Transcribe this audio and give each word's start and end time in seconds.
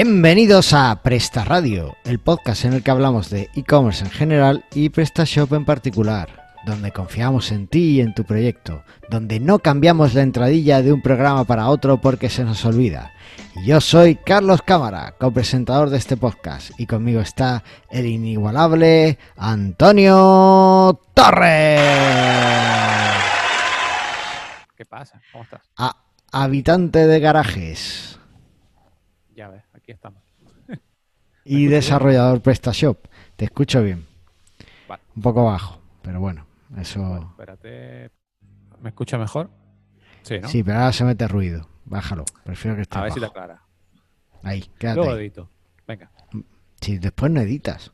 Bienvenidos 0.00 0.74
a 0.74 1.00
Presta 1.02 1.42
Radio, 1.42 1.96
el 2.04 2.18
podcast 2.18 2.66
en 2.66 2.74
el 2.74 2.82
que 2.82 2.90
hablamos 2.90 3.30
de 3.30 3.48
e-commerce 3.54 4.04
en 4.04 4.10
general 4.10 4.62
y 4.74 4.90
PrestaShop 4.90 5.54
en 5.54 5.64
particular, 5.64 6.52
donde 6.66 6.92
confiamos 6.92 7.50
en 7.50 7.66
ti 7.66 7.92
y 7.92 8.00
en 8.02 8.12
tu 8.12 8.24
proyecto, 8.24 8.82
donde 9.08 9.40
no 9.40 9.58
cambiamos 9.60 10.12
la 10.12 10.20
entradilla 10.20 10.82
de 10.82 10.92
un 10.92 11.00
programa 11.00 11.44
para 11.44 11.70
otro 11.70 11.98
porque 11.98 12.28
se 12.28 12.44
nos 12.44 12.62
olvida. 12.66 13.14
Yo 13.64 13.80
soy 13.80 14.16
Carlos 14.16 14.60
Cámara, 14.60 15.14
copresentador 15.18 15.88
de 15.88 15.96
este 15.96 16.18
podcast, 16.18 16.78
y 16.78 16.84
conmigo 16.84 17.22
está 17.22 17.64
el 17.88 18.04
inigualable 18.04 19.16
Antonio 19.38 21.00
Torres. 21.14 21.80
¿Qué 24.76 24.84
pasa? 24.84 25.22
¿Cómo 25.32 25.44
estás? 25.44 25.62
A- 25.78 25.96
habitante 26.32 27.06
de 27.06 27.18
garajes 27.18 28.18
Ya 29.34 29.48
ves, 29.48 29.62
aquí 29.86 29.92
estamos. 29.92 30.20
y 31.44 31.66
desarrollador 31.66 32.42
PrestaShop. 32.42 33.06
Te 33.36 33.44
escucho 33.44 33.82
bien. 33.82 34.04
Vale. 34.88 35.02
Un 35.14 35.22
poco 35.22 35.44
bajo, 35.44 35.80
pero 36.02 36.18
bueno, 36.18 36.44
eso... 36.76 37.00
Bueno, 37.00 37.28
espérate. 37.30 38.10
¿Me 38.80 38.88
escucha 38.88 39.16
mejor? 39.16 39.48
Sí, 40.22 40.40
¿no? 40.40 40.48
Sí, 40.48 40.64
pero 40.64 40.78
ahora 40.78 40.92
se 40.92 41.04
mete 41.04 41.28
ruido. 41.28 41.68
Bájalo. 41.84 42.24
Prefiero 42.44 42.74
que 42.74 42.82
esté 42.82 42.98
A 42.98 43.02
ver 43.02 43.12
si 43.12 43.20
te 43.20 43.26
aclara. 43.26 43.62
Ahí, 44.42 44.62
quédate 44.76 44.96
Luego 44.96 45.16
edito. 45.16 45.50
Venga. 45.86 46.10
Si 46.80 46.98
después 46.98 47.30
no 47.30 47.40
editas. 47.40 47.92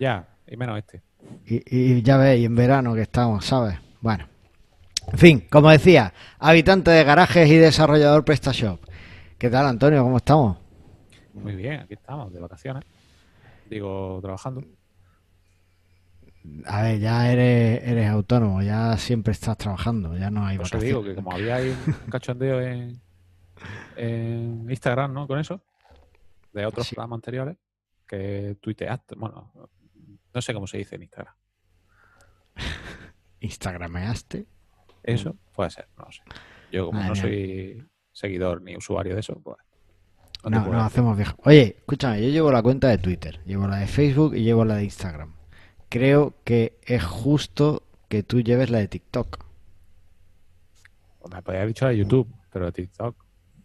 Ya, 0.00 0.28
y 0.46 0.56
menos 0.56 0.76
este. 0.78 1.02
Y, 1.46 1.62
y 1.66 2.02
ya 2.02 2.16
ves, 2.16 2.40
y 2.40 2.46
en 2.46 2.56
verano 2.56 2.94
que 2.94 3.02
estamos, 3.02 3.44
¿sabes? 3.44 3.78
Bueno. 4.00 4.26
En 5.12 5.18
fin, 5.18 5.46
como 5.48 5.70
decía, 5.70 6.12
habitante 6.40 6.90
de 6.90 7.04
garajes 7.04 7.48
y 7.48 7.56
desarrollador 7.56 8.24
PrestaShop. 8.24 8.80
¿Qué 9.38 9.50
tal, 9.50 9.66
Antonio? 9.66 10.02
¿Cómo 10.02 10.16
estamos? 10.16 10.61
Muy 11.34 11.54
bien, 11.56 11.80
aquí 11.80 11.94
estamos, 11.94 12.32
de 12.32 12.40
vacaciones. 12.40 12.84
Digo, 13.68 14.18
trabajando. 14.22 14.62
A 16.66 16.82
ver, 16.82 16.98
ya 16.98 17.30
eres, 17.32 17.82
eres 17.84 18.08
autónomo, 18.08 18.62
ya 18.62 18.96
siempre 18.96 19.32
estás 19.32 19.56
trabajando, 19.56 20.16
ya 20.16 20.30
no 20.30 20.44
hay 20.44 20.56
Por 20.56 20.66
eso 20.66 20.76
vacaciones. 20.76 21.04
digo 21.04 21.04
que 21.04 21.14
como 21.14 21.32
había 21.32 21.54
ahí 21.56 21.68
un 21.86 22.10
cachondeo 22.10 22.60
en, 22.60 23.00
en 23.96 24.66
Instagram, 24.68 25.12
¿no? 25.12 25.26
Con 25.28 25.38
eso, 25.38 25.62
de 26.52 26.66
otros 26.66 26.86
Sí. 26.88 26.94
programas 26.96 27.18
anteriores, 27.18 27.56
que 28.08 28.56
tuiteaste. 28.60 29.14
Bueno, 29.14 29.52
no 30.34 30.42
sé 30.42 30.52
cómo 30.52 30.66
se 30.66 30.78
dice 30.78 30.96
en 30.96 31.02
Instagram. 31.02 31.34
Instagrameaste. 33.40 34.46
Eso 35.02 35.36
puede 35.54 35.70
ser, 35.70 35.88
no 35.96 36.04
lo 36.04 36.12
sé. 36.12 36.22
Yo, 36.70 36.86
como 36.86 36.98
Madre 37.00 37.08
no 37.08 37.14
mía. 37.14 37.22
soy 37.22 37.88
seguidor 38.12 38.62
ni 38.62 38.76
usuario 38.76 39.14
de 39.14 39.20
eso, 39.20 39.40
pues. 39.42 39.58
No 40.50 40.66
No, 40.66 40.80
hacemos 40.82 41.16
viejo. 41.16 41.36
Oye, 41.44 41.76
escúchame, 41.78 42.22
yo 42.22 42.28
llevo 42.28 42.52
la 42.52 42.62
cuenta 42.62 42.88
de 42.88 42.98
Twitter, 42.98 43.40
llevo 43.44 43.68
la 43.68 43.76
de 43.76 43.86
Facebook 43.86 44.34
y 44.34 44.42
llevo 44.42 44.64
la 44.64 44.76
de 44.76 44.84
Instagram. 44.84 45.34
Creo 45.88 46.34
que 46.44 46.78
es 46.84 47.04
justo 47.04 47.82
que 48.08 48.22
tú 48.22 48.40
lleves 48.40 48.70
la 48.70 48.78
de 48.78 48.88
TikTok. 48.88 49.44
Pues 51.20 51.34
me 51.34 51.42
podía 51.42 51.60
haber 51.60 51.68
dicho 51.68 51.86
de 51.86 51.96
YouTube, 51.96 52.28
pero 52.52 52.66
de 52.66 52.72
TikTok, 52.72 53.16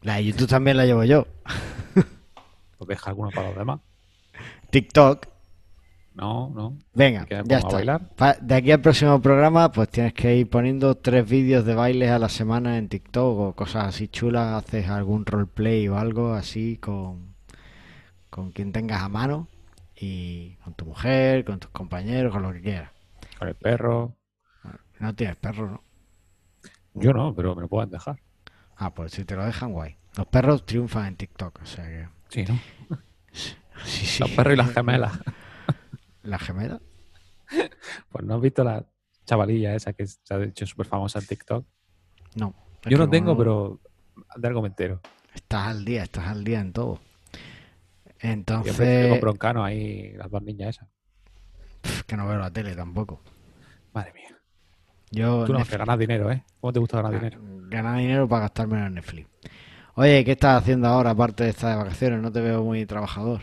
La 0.01 0.15
de 0.15 0.25
YouTube 0.25 0.47
también 0.47 0.77
la 0.77 0.85
llevo 0.85 1.03
yo. 1.03 1.27
pues 2.77 2.87
deja 2.87 3.09
alguno 3.09 3.31
para 3.31 3.49
los 3.49 3.57
demás. 3.57 3.79
TikTok. 4.69 5.36
No, 6.17 6.49
no. 6.49 6.75
Venga, 6.95 7.25
¿Que 7.27 7.35
me 7.35 7.43
ya 7.47 7.57
a 7.57 7.59
está. 7.59 7.73
bailar? 7.73 8.09
De 8.41 8.55
aquí 8.55 8.71
al 8.71 8.81
próximo 8.81 9.21
programa, 9.21 9.71
pues 9.71 9.87
tienes 9.89 10.13
que 10.13 10.35
ir 10.35 10.49
poniendo 10.49 10.95
tres 10.95 11.29
vídeos 11.29 11.63
de 11.63 11.75
bailes 11.75 12.09
a 12.09 12.17
la 12.17 12.27
semana 12.27 12.79
en 12.79 12.89
TikTok 12.89 13.39
o 13.39 13.53
cosas 13.53 13.85
así 13.85 14.07
chulas. 14.07 14.63
Haces 14.63 14.89
algún 14.89 15.27
roleplay 15.27 15.87
o 15.87 15.95
algo 15.95 16.33
así 16.33 16.77
con, 16.77 17.35
con 18.31 18.51
quien 18.51 18.71
tengas 18.71 19.03
a 19.03 19.09
mano 19.09 19.47
y 19.95 20.55
con 20.63 20.73
tu 20.73 20.85
mujer, 20.85 21.45
con 21.45 21.59
tus 21.59 21.69
compañeros, 21.69 22.33
con 22.33 22.41
lo 22.41 22.51
que 22.51 22.61
quieras. 22.61 22.89
Con 23.37 23.47
el 23.49 23.55
perro. 23.55 24.15
No 24.99 25.13
tienes 25.13 25.35
perro, 25.35 25.69
¿no? 25.69 25.83
Yo 26.95 27.13
no, 27.13 27.35
pero 27.35 27.53
me 27.55 27.61
lo 27.61 27.67
pueden 27.67 27.91
dejar. 27.91 28.19
Ah, 28.75 28.91
pues 28.91 29.11
si 29.11 29.23
te 29.23 29.35
lo 29.35 29.45
dejan, 29.45 29.71
guay. 29.71 29.97
Los 30.17 30.25
perros 30.25 30.65
triunfan 30.65 31.05
en 31.05 31.15
TikTok, 31.15 31.59
o 31.61 31.65
sea 31.67 31.85
que. 31.85 32.07
Sí, 32.29 32.43
¿no? 32.51 32.59
Sí, 33.85 34.07
sí. 34.07 34.23
Los 34.23 34.31
perros 34.31 34.55
y 34.55 34.57
las 34.57 34.71
gemelas. 34.73 35.19
¿La 36.27 36.37
gemela? 36.39 36.81
Pues 38.11 38.25
no 38.25 38.35
has 38.35 38.41
visto 38.41 38.63
la 38.63 38.85
chavalilla 39.25 39.73
esa 39.73 39.93
que 39.93 40.05
se 40.05 40.33
ha 40.33 40.43
hecho 40.43 40.65
súper 40.65 40.85
famosa 40.85 41.19
en 41.19 41.25
TikTok. 41.27 41.65
No. 42.35 42.53
Yo 42.85 42.97
no 42.97 43.09
tengo, 43.09 43.37
pero 43.37 43.79
de 44.35 44.47
algo 44.47 44.61
me 44.61 44.67
entero. 44.67 44.99
Estás 45.33 45.67
al 45.67 45.85
día, 45.85 46.03
estás 46.03 46.27
al 46.27 46.43
día 46.43 46.59
en 46.59 46.73
todo. 46.73 46.99
Yo 48.05 48.11
Entonces. 48.19 49.09
con 49.09 49.19
broncano 49.21 49.63
ahí, 49.63 50.11
las 50.13 50.29
dos 50.29 50.41
niñas 50.41 50.75
esas. 50.75 50.89
que 52.05 52.17
no 52.17 52.27
veo 52.27 52.37
la 52.39 52.51
tele 52.51 52.75
tampoco. 52.75 53.21
Madre 53.93 54.11
mía. 54.13 54.37
Yo. 55.11 55.45
Tú 55.45 55.53
no, 55.53 55.59
Netflix- 55.59 55.69
que 55.71 55.77
ganas 55.77 55.99
dinero, 55.99 56.31
¿eh? 56.31 56.43
¿Cómo 56.59 56.73
te 56.73 56.79
gusta 56.79 57.01
ganar 57.01 57.13
dinero? 57.13 57.39
Ganar 57.69 57.97
dinero 57.99 58.27
para 58.27 58.41
gastármelo 58.41 58.85
en 58.87 58.95
Netflix. 58.95 59.29
Oye, 59.95 60.25
¿qué 60.25 60.33
estás 60.33 60.61
haciendo 60.61 60.87
ahora 60.89 61.11
aparte 61.11 61.45
de 61.45 61.51
estar 61.51 61.71
de 61.71 61.77
vacaciones? 61.83 62.21
No 62.21 62.31
te 62.31 62.41
veo 62.41 62.63
muy 62.63 62.85
trabajador. 62.85 63.41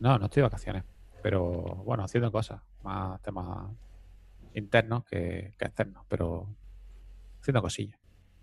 No, 0.00 0.18
no 0.18 0.26
estoy 0.26 0.40
de 0.42 0.44
vacaciones. 0.48 0.84
Pero 1.22 1.82
bueno, 1.84 2.04
haciendo 2.04 2.30
cosas. 2.30 2.60
Más 2.82 3.20
temas 3.22 3.68
internos 4.54 5.04
que, 5.04 5.54
que 5.58 5.64
externos. 5.64 6.04
Pero 6.08 6.48
haciendo 7.40 7.62
cosillas. 7.62 7.98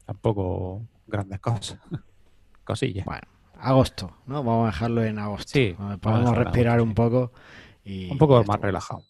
Tampoco 0.06 0.88
grandes 1.08 1.40
cosas. 1.40 1.80
cosillas. 2.64 3.06
Bueno, 3.06 3.28
agosto, 3.60 4.18
¿no? 4.26 4.44
Vamos 4.44 4.64
a 4.64 4.72
dejarlo 4.72 5.04
en 5.04 5.20
agosto. 5.20 5.52
Sí, 5.52 5.76
vamos 5.78 6.00
podemos 6.00 6.38
respirar 6.38 6.76
agosto, 6.76 6.90
un 6.90 6.94
poco 6.96 7.32
y. 7.84 8.12
Un 8.12 8.18
poco 8.18 8.44
más 8.44 8.60
relajado. 8.60 9.04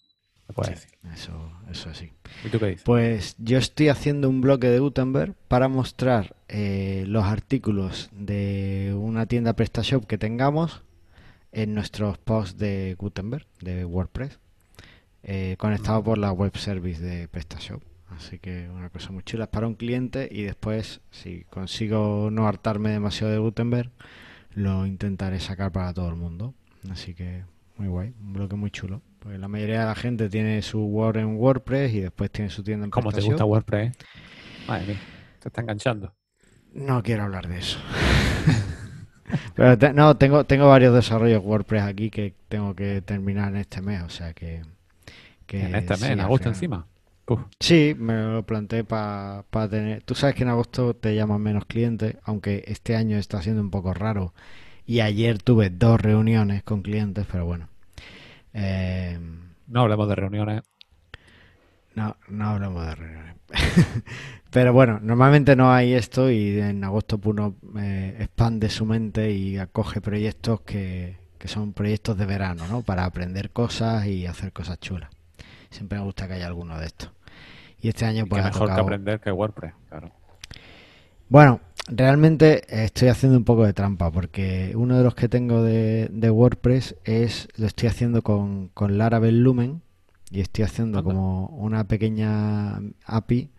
Sí, 0.63 0.71
decir. 0.71 0.91
Eso, 1.11 1.51
eso 1.71 1.93
sí. 1.93 2.13
¿Y 2.43 2.49
tú 2.49 2.59
qué 2.59 2.67
dices? 2.67 2.83
Pues 2.83 3.35
yo 3.39 3.57
estoy 3.57 3.89
haciendo 3.89 4.29
un 4.29 4.41
bloque 4.41 4.67
de 4.67 4.79
Gutenberg 4.79 5.33
para 5.47 5.67
mostrar 5.67 6.35
eh, 6.47 7.03
los 7.07 7.25
artículos 7.25 8.09
de 8.11 8.95
una 8.95 9.25
tienda 9.25 9.53
PrestaShop 9.53 10.05
que 10.05 10.19
tengamos 10.19 10.83
en 11.55 11.73
nuestros 11.73 12.17
posts 12.17 12.57
de 12.57 12.95
Gutenberg, 12.99 13.47
de 13.61 13.85
WordPress, 13.85 14.39
eh, 15.23 15.55
conectado 15.57 16.03
por 16.03 16.17
la 16.17 16.31
web 16.33 16.55
service 16.57 17.01
de 17.01 17.27
PrestaShop. 17.29 17.81
Así 18.09 18.39
que 18.39 18.69
una 18.69 18.89
cosa 18.89 19.11
muy 19.11 19.23
chula 19.23 19.45
es 19.45 19.49
para 19.49 19.65
un 19.65 19.75
cliente 19.75 20.27
y 20.29 20.43
después, 20.43 20.99
si 21.11 21.45
consigo 21.45 22.29
no 22.29 22.45
hartarme 22.47 22.89
demasiado 22.89 23.31
de 23.31 23.39
Gutenberg, 23.39 23.89
lo 24.53 24.85
intentaré 24.85 25.39
sacar 25.39 25.71
para 25.71 25.93
todo 25.93 26.09
el 26.09 26.15
mundo. 26.15 26.53
Así 26.91 27.13
que 27.15 27.45
muy 27.77 27.87
guay, 27.87 28.13
un 28.21 28.33
bloque 28.33 28.55
muy 28.57 28.69
chulo. 28.69 29.01
Porque 29.19 29.37
la 29.37 29.47
mayoría 29.47 29.79
de 29.79 29.85
la 29.85 29.95
gente 29.95 30.29
tiene 30.29 30.61
su 30.61 30.81
Word 30.85 31.17
en 31.17 31.37
WordPress 31.37 31.93
y 31.93 32.01
después 32.01 32.29
tiene 32.31 32.51
su 32.51 32.63
tienda 32.63 32.83
en 32.85 32.91
¿Cómo 32.91 33.09
te 33.09 33.15
PrestaShop. 33.15 33.31
gusta 33.33 33.45
WordPress? 33.45 33.91
eh? 33.95 34.05
Madre 34.67 34.85
mía, 34.87 34.99
te 35.39 35.47
está 35.49 35.61
enganchando. 35.61 36.13
No 36.73 37.01
quiero 37.01 37.23
hablar 37.23 37.47
de 37.47 37.57
eso. 37.59 37.79
Pero 39.55 39.77
te- 39.77 39.93
no, 39.93 40.17
tengo, 40.17 40.43
tengo 40.45 40.67
varios 40.69 40.93
desarrollos 40.93 41.43
WordPress 41.43 41.83
aquí 41.83 42.09
que 42.09 42.33
tengo 42.47 42.75
que 42.75 43.01
terminar 43.01 43.49
en 43.49 43.57
este 43.57 43.81
mes, 43.81 44.01
o 44.03 44.09
sea 44.09 44.33
que... 44.33 44.61
que 45.47 45.63
en 45.65 45.75
este 45.75 45.93
mes, 45.93 46.01
sí, 46.01 46.11
en 46.11 46.19
agosto 46.21 46.49
encima. 46.49 46.85
Uf, 47.27 47.41
Sí, 47.59 47.95
me 47.97 48.13
lo 48.21 48.43
planteé 48.43 48.83
para 48.83 49.43
tener... 49.69 50.03
Tú 50.03 50.15
sabes 50.15 50.35
que 50.35 50.43
en 50.43 50.49
agosto 50.49 50.95
te 50.95 51.15
llaman 51.15 51.41
menos 51.41 51.65
clientes, 51.65 52.17
aunque 52.23 52.63
este 52.67 52.95
año 52.95 53.17
está 53.17 53.41
siendo 53.41 53.61
un 53.61 53.71
poco 53.71 53.93
raro. 53.93 54.33
Y 54.85 54.99
ayer 54.99 55.41
tuve 55.41 55.69
dos 55.71 55.99
reuniones 55.99 56.63
con 56.63 56.81
clientes, 56.83 57.25
pero 57.31 57.45
bueno. 57.45 57.69
Eh, 58.53 59.19
no 59.67 59.81
hablemos 59.81 60.07
de 60.07 60.15
reuniones. 60.15 60.61
No, 61.95 62.17
no 62.27 62.49
hablemos 62.49 62.85
de 62.85 62.95
reuniones. 62.95 63.35
Pero 64.51 64.73
bueno, 64.73 64.99
normalmente 65.01 65.55
no 65.55 65.71
hay 65.71 65.93
esto 65.93 66.29
y 66.29 66.59
en 66.59 66.83
agosto 66.83 67.17
pues, 67.17 67.33
uno 67.33 67.55
eh, 67.77 68.15
expande 68.19 68.69
su 68.69 68.85
mente 68.85 69.31
y 69.31 69.57
acoge 69.57 70.01
proyectos 70.01 70.61
que, 70.61 71.17
que 71.37 71.47
son 71.47 71.73
proyectos 71.73 72.17
de 72.17 72.25
verano, 72.25 72.67
¿no? 72.69 72.81
Para 72.81 73.05
aprender 73.05 73.51
cosas 73.51 74.05
y 74.05 74.25
hacer 74.27 74.53
cosas 74.53 74.79
chulas. 74.79 75.09
Siempre 75.69 75.97
me 75.97 76.05
gusta 76.05 76.27
que 76.27 76.35
haya 76.35 76.47
alguno 76.47 76.79
de 76.79 76.85
estos. 76.85 77.11
Y 77.81 77.89
este 77.89 78.05
año 78.05 78.25
pues 78.27 78.43
ha 78.43 78.47
mejor 78.47 78.73
que 78.73 78.81
aprender 78.81 79.19
que 79.19 79.31
WordPress, 79.31 79.73
claro. 79.89 80.11
Bueno, 81.27 81.59
realmente 81.87 82.63
estoy 82.83 83.09
haciendo 83.09 83.37
un 83.37 83.43
poco 83.45 83.65
de 83.65 83.73
trampa 83.73 84.11
porque 84.11 84.73
uno 84.75 84.97
de 84.97 85.03
los 85.03 85.15
que 85.15 85.27
tengo 85.27 85.63
de, 85.63 86.07
de 86.11 86.29
WordPress 86.29 86.95
es 87.03 87.47
lo 87.57 87.67
estoy 87.67 87.89
haciendo 87.89 88.21
con, 88.21 88.69
con 88.69 88.97
Laravel 88.97 89.41
Lumen 89.41 89.81
y 90.35 90.41
estoy 90.41 90.65
haciendo 90.65 90.99
Anda. 90.99 91.09
como 91.09 91.47
una 91.47 91.85
pequeña 91.85 92.81
API 93.05 93.49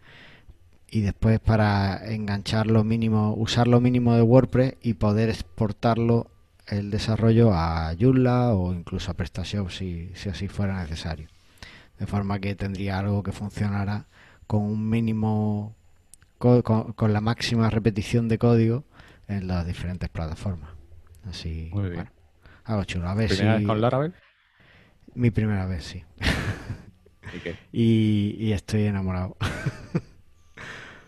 y 0.90 1.00
después 1.00 1.40
para 1.40 2.06
enganchar 2.12 2.66
lo 2.66 2.84
mínimo, 2.84 3.34
usar 3.34 3.66
lo 3.66 3.80
mínimo 3.80 4.14
de 4.14 4.22
WordPress 4.22 4.74
y 4.82 4.94
poder 4.94 5.30
exportarlo 5.30 6.30
el 6.68 6.90
desarrollo 6.90 7.52
a 7.54 7.94
Joomla 7.98 8.52
o 8.54 8.72
incluso 8.74 9.10
a 9.10 9.14
PrestaShop 9.14 9.70
si, 9.70 10.10
si 10.14 10.28
así 10.28 10.48
fuera 10.48 10.80
necesario. 10.80 11.28
De 11.98 12.06
forma 12.06 12.38
que 12.40 12.54
tendría 12.54 12.98
algo 12.98 13.22
que 13.22 13.32
funcionara 13.32 14.06
con 14.46 14.62
un 14.62 14.88
mínimo 14.90 15.74
co- 16.38 16.62
con, 16.62 16.92
con 16.92 17.12
la 17.12 17.20
máxima 17.20 17.70
repetición 17.70 18.28
de 18.28 18.38
código 18.38 18.84
en 19.28 19.46
las 19.48 19.66
diferentes 19.66 20.08
plataformas. 20.08 20.70
Así, 21.28 21.70
Muy 21.72 21.84
bien. 21.84 21.94
bueno, 21.94 22.10
algo 22.64 22.84
chulo. 22.84 23.08
A 23.08 23.14
ver 23.14 23.30
si... 23.30 23.36
¿Primera 23.38 23.56
vez 23.58 23.66
con 23.66 23.80
Laravel? 23.80 24.14
Mi 25.16 25.30
primera 25.30 25.66
vez, 25.66 25.84
sí. 25.84 26.04
¿Y 27.32 27.40
qué? 27.40 27.56
Y, 27.72 28.36
y 28.38 28.52
estoy 28.52 28.84
enamorado. 28.84 29.36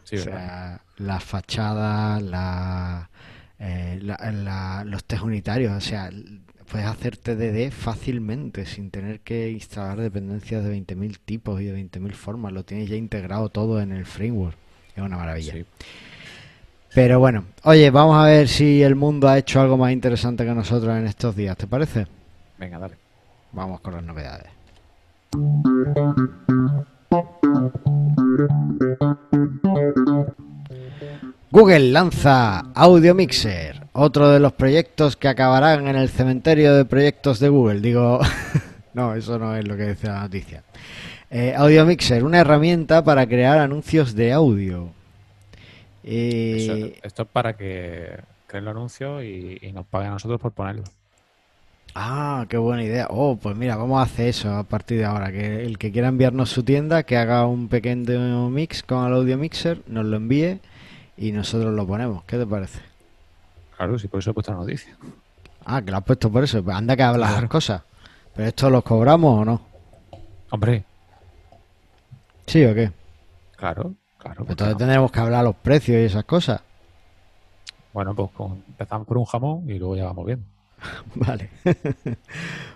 Sí, 0.04 0.16
o 0.16 0.24
¿verdad? 0.24 0.38
sea, 0.38 0.80
las 0.96 1.22
fachadas, 1.24 2.22
la, 2.22 3.10
eh, 3.58 3.98
la- 4.02 4.32
la- 4.32 4.84
los 4.86 5.04
test 5.04 5.22
unitarios, 5.22 5.72
o 5.76 5.80
sea, 5.80 6.10
puedes 6.70 6.86
hacer 6.86 7.16
TDD 7.18 7.70
fácilmente 7.70 8.64
sin 8.64 8.90
tener 8.90 9.20
que 9.20 9.50
instalar 9.50 10.00
dependencias 10.00 10.64
de 10.64 10.70
20.000 10.70 11.18
tipos 11.18 11.60
y 11.60 11.64
de 11.66 11.72
20.000 11.74 12.14
formas. 12.14 12.52
Lo 12.54 12.64
tienes 12.64 12.88
ya 12.88 12.96
integrado 12.96 13.50
todo 13.50 13.80
en 13.82 13.92
el 13.92 14.06
framework. 14.06 14.56
Es 14.96 15.02
una 15.02 15.18
maravilla. 15.18 15.52
Sí. 15.52 15.66
Pero 16.94 17.18
bueno, 17.20 17.44
oye, 17.64 17.90
vamos 17.90 18.16
a 18.16 18.24
ver 18.26 18.48
si 18.48 18.82
el 18.82 18.94
mundo 18.96 19.28
ha 19.28 19.38
hecho 19.38 19.60
algo 19.60 19.76
más 19.76 19.92
interesante 19.92 20.44
que 20.44 20.54
nosotros 20.54 20.96
en 20.96 21.06
estos 21.06 21.36
días, 21.36 21.56
¿te 21.56 21.66
parece? 21.66 22.06
Venga, 22.58 22.78
dale. 22.78 22.96
Vamos 23.52 23.80
con 23.80 23.94
las 23.94 24.02
novedades. 24.02 24.50
Google 31.50 31.90
lanza 31.90 32.60
Audio 32.74 33.14
Mixer, 33.14 33.86
otro 33.92 34.30
de 34.30 34.38
los 34.38 34.52
proyectos 34.52 35.16
que 35.16 35.28
acabarán 35.28 35.88
en 35.88 35.96
el 35.96 36.08
cementerio 36.08 36.74
de 36.74 36.84
proyectos 36.84 37.40
de 37.40 37.48
Google. 37.48 37.80
Digo, 37.80 38.20
no, 38.94 39.14
eso 39.14 39.38
no 39.38 39.56
es 39.56 39.66
lo 39.66 39.76
que 39.76 39.88
dice 39.88 40.08
la 40.08 40.20
noticia. 40.20 40.62
Eh, 41.30 41.54
Audio 41.56 41.84
Mixer, 41.86 42.22
una 42.24 42.40
herramienta 42.40 43.02
para 43.02 43.26
crear 43.26 43.58
anuncios 43.58 44.14
de 44.14 44.32
audio. 44.32 44.90
Eh, 46.04 46.98
esto 47.02 47.22
es 47.22 47.28
para 47.28 47.56
que 47.56 48.18
creen 48.46 48.64
los 48.64 48.72
anuncios 48.72 49.22
y, 49.24 49.58
y 49.60 49.72
nos 49.72 49.86
paguen 49.86 50.08
a 50.08 50.12
nosotros 50.12 50.40
por 50.40 50.52
ponerlo. 50.52 50.84
Ah, 52.00 52.46
qué 52.48 52.56
buena 52.58 52.84
idea. 52.84 53.08
Oh, 53.10 53.36
pues 53.36 53.56
mira, 53.56 53.74
vamos 53.76 53.98
a 53.98 54.02
hacer 54.02 54.28
eso 54.28 54.52
a 54.54 54.62
partir 54.62 54.98
de 54.98 55.04
ahora. 55.04 55.32
Que 55.32 55.64
el 55.64 55.78
que 55.78 55.90
quiera 55.90 56.06
enviarnos 56.08 56.48
su 56.48 56.62
tienda, 56.62 57.02
que 57.02 57.16
haga 57.16 57.44
un 57.46 57.66
pequeño 57.68 58.48
mix 58.50 58.84
con 58.84 59.04
el 59.08 59.14
audio 59.14 59.36
mixer, 59.36 59.82
nos 59.88 60.04
lo 60.04 60.16
envíe 60.16 60.60
y 61.16 61.32
nosotros 61.32 61.74
lo 61.74 61.84
ponemos. 61.88 62.22
¿Qué 62.24 62.38
te 62.38 62.46
parece? 62.46 62.78
Claro, 63.76 63.98
sí, 63.98 64.06
por 64.06 64.20
eso 64.20 64.30
he 64.30 64.34
puesto 64.34 64.52
la 64.52 64.58
noticia. 64.58 64.96
Ah, 65.64 65.82
que 65.82 65.90
lo 65.90 65.96
has 65.96 66.04
puesto 66.04 66.30
por 66.30 66.44
eso. 66.44 66.62
Pues 66.62 66.76
anda 66.76 66.94
que 66.94 67.02
hablas 67.02 67.30
Claro. 67.30 67.42
las 67.42 67.50
cosas. 67.50 67.82
¿Pero 68.34 68.46
esto 68.48 68.70
los 68.70 68.84
cobramos 68.84 69.40
o 69.40 69.44
no? 69.44 69.60
Hombre, 70.50 70.84
¿Sí 72.46 72.64
o 72.64 72.74
qué? 72.74 72.92
claro, 73.56 73.92
claro. 74.18 74.36
¿por 74.36 74.46
qué 74.46 74.52
Entonces 74.52 74.74
no? 74.74 74.78
tendremos 74.78 75.10
que 75.10 75.18
hablar 75.20 75.42
los 75.44 75.56
precios 75.56 76.00
y 76.00 76.04
esas 76.04 76.24
cosas. 76.24 76.60
Bueno, 77.92 78.14
pues 78.14 78.30
con- 78.30 78.62
empezamos 78.68 79.04
por 79.06 79.18
un 79.18 79.24
jamón 79.24 79.68
y 79.68 79.78
luego 79.80 79.96
ya 79.96 80.04
vamos 80.04 80.24
viendo. 80.24 80.44
Vale. 81.14 81.50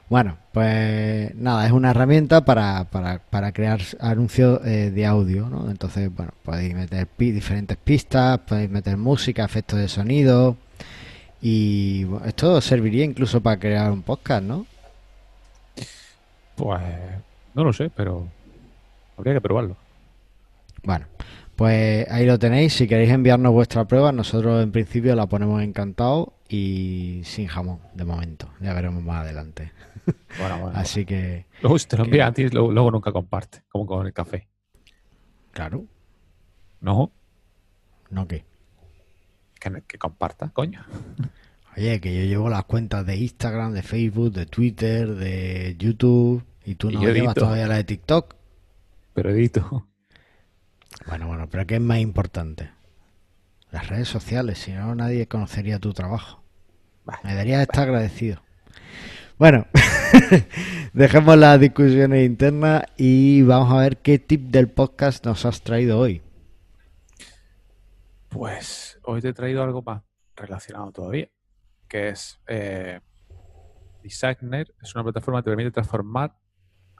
bueno, 0.09 0.37
pues 0.53 1.35
nada, 1.37 1.67
es 1.67 1.73
una 1.73 1.91
herramienta 1.91 2.45
para, 2.45 2.85
para, 2.85 3.19
para 3.19 3.53
crear 3.53 3.81
anuncios 4.01 4.61
eh, 4.65 4.91
de 4.91 5.07
audio, 5.07 5.49
¿no? 5.49 5.71
Entonces, 5.71 6.15
bueno, 6.15 6.33
podéis 6.43 6.75
meter 6.75 7.07
pi- 7.07 7.31
diferentes 7.33 7.77
pistas, 7.77 8.39
podéis 8.41 8.71
meter 8.71 8.97
música, 8.97 9.45
efectos 9.45 9.79
de 9.79 9.89
sonido 9.89 10.57
y 11.41 12.05
bueno, 12.05 12.27
esto 12.27 12.61
serviría 12.61 13.05
incluso 13.05 13.41
para 13.41 13.59
crear 13.59 13.91
un 13.91 14.03
podcast, 14.03 14.43
¿no? 14.45 14.67
Pues 16.57 16.83
no 17.55 17.65
lo 17.65 17.73
sé, 17.73 17.91
pero 17.91 18.27
habría 19.17 19.35
que 19.35 19.41
probarlo. 19.41 19.77
Bueno, 20.83 21.07
pues 21.57 22.09
ahí 22.11 22.27
lo 22.27 22.39
tenéis. 22.39 22.75
Si 22.75 22.87
queréis 22.87 23.11
enviarnos 23.11 23.53
vuestra 23.53 23.85
prueba, 23.85 24.13
nosotros 24.13 24.63
en 24.63 24.73
principio 24.73 25.15
la 25.15 25.27
ponemos 25.27 25.63
encantado 25.63 26.33
y 26.53 27.23
sin 27.25 27.47
jamón, 27.47 27.81
de 27.95 28.05
momento. 28.05 28.51
Ya 28.61 28.75
veremos 28.75 29.03
más 29.03 29.23
adelante. 29.23 29.73
Bueno, 30.39 30.59
bueno. 30.61 30.73
Así 30.79 31.05
que, 31.05 31.47
lo 31.63 31.75
que- 31.77 31.97
envían 32.03 32.29
a 32.29 32.33
ti, 32.33 32.49
luego, 32.49 32.73
luego 32.73 32.91
nunca 32.91 33.13
comparte, 33.13 33.63
como 33.71 33.87
con 33.87 34.07
el 34.07 34.13
café. 34.13 34.49
claro, 35.53 35.87
No, 36.81 37.13
no 38.11 38.27
que. 38.29 38.45
que, 39.61 39.83
que 39.87 39.99
comparta, 39.99 40.51
coño. 40.51 40.85
Oye, 41.77 42.01
que 42.01 42.15
yo 42.15 42.25
llevo 42.27 42.51
las 42.51 42.65
cuentas 42.65 43.07
de 43.07 43.17
Instagram, 43.17 43.73
de 43.73 43.83
Facebook, 43.83 44.33
de 44.33 44.45
Twitter, 44.47 45.15
de 45.15 45.75
YouTube 45.79 46.45
y 46.67 46.75
tú 46.75 46.91
no 46.91 47.01
llevas 47.01 47.17
edito. 47.17 47.35
todavía 47.35 47.67
la 47.67 47.77
de 47.77 47.85
TikTok. 47.85 48.35
Pero 49.15 49.31
edito. 49.31 49.87
Bueno, 51.07 51.27
bueno, 51.29 51.49
pero 51.49 51.67
¿qué 51.67 51.77
es 51.77 51.81
más 51.81 51.99
importante? 51.99 52.71
Las 53.71 53.89
redes 53.89 54.09
sociales, 54.09 54.59
si 54.59 54.73
no 54.73 54.95
nadie 54.95 55.27
conocería 55.27 55.79
tu 55.79 55.95
trabajo. 55.95 56.42
Me 57.05 57.31
deberías 57.31 57.63
estar 57.63 57.89
agradecido. 57.89 58.41
Bueno, 59.39 59.67
dejemos 60.93 61.37
las 61.37 61.59
discusiones 61.59 62.25
internas 62.25 62.85
y 62.97 63.43
vamos 63.43 63.73
a 63.73 63.79
ver 63.79 63.99
qué 63.99 64.19
tip 64.19 64.51
del 64.51 64.69
podcast 64.69 65.27
nos 65.27 65.45
has 65.45 65.63
traído 65.63 65.99
hoy. 65.99 66.23
Pues 68.29 69.01
hoy 69.03 69.21
te 69.21 69.31
he 69.31 69.33
traído 69.33 69.63
algo 69.63 69.83
más 69.83 70.03
relacionado 70.37 70.93
todavía, 70.93 71.29
que 71.89 72.11
es 72.11 72.41
eh, 72.47 73.01
Designer, 74.03 74.73
es 74.81 74.95
una 74.95 75.05
plataforma 75.05 75.41
que 75.41 75.45
te 75.45 75.51
permite 75.51 75.71
transformar 75.73 76.37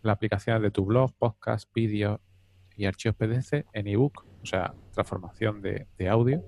las 0.03 0.17
aplicaciones 0.17 0.63
de 0.63 0.71
tu 0.71 0.85
blog, 0.85 1.13
podcast, 1.17 1.73
vídeos 1.73 2.21
y 2.77 2.87
archivos 2.87 3.17
PDF 3.17 3.65
en 3.73 3.87
ebook, 3.87 4.25
o 4.43 4.47
sea, 4.47 4.75
transformación 4.93 5.63
de, 5.63 5.87
de 5.97 6.09
audio 6.09 6.45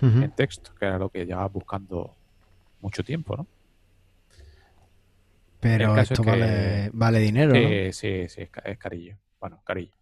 en 0.00 0.30
texto, 0.34 0.74
que 0.78 0.84
era 0.84 0.98
lo 0.98 1.08
que 1.08 1.24
llevabas 1.24 1.52
buscando 1.52 2.15
mucho 2.86 3.02
tiempo, 3.02 3.36
¿no? 3.36 3.46
Pero 5.58 5.96
esto 5.96 6.14
es 6.14 6.20
que- 6.20 6.30
vale, 6.30 6.90
vale 6.92 7.18
dinero, 7.18 7.52
¿no? 7.54 7.68
Sí, 7.68 7.92
sí, 7.92 8.06
es, 8.08 8.38
es 8.38 8.78
carillo. 8.78 9.16
Bueno, 9.40 9.60
carillo. 9.64 9.92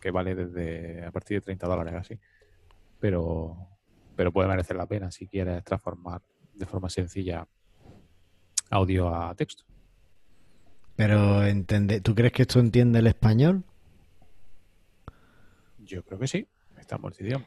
Que 0.00 0.12
vale 0.12 0.36
desde 0.36 1.04
a 1.04 1.10
partir 1.10 1.38
de 1.38 1.40
30 1.40 1.66
dólares 1.66 1.94
así. 1.96 2.16
Pero, 3.00 3.56
pero 4.14 4.32
puede 4.32 4.48
merecer 4.48 4.76
la 4.76 4.86
pena 4.86 5.10
si 5.10 5.26
quieres 5.26 5.64
transformar 5.64 6.22
de 6.54 6.66
forma 6.66 6.88
sencilla 6.88 7.44
audio 8.70 9.12
a 9.12 9.34
texto. 9.34 9.64
Pero 10.94 11.44
entiende, 11.44 12.00
¿tú 12.00 12.14
crees 12.14 12.32
que 12.32 12.42
esto 12.42 12.60
entiende 12.60 13.00
el 13.00 13.08
español? 13.08 13.64
Yo 15.78 16.04
creo 16.04 16.18
que 16.20 16.28
sí. 16.28 16.46
Estamos 16.78 17.18
en 17.20 17.26
idioma. 17.26 17.46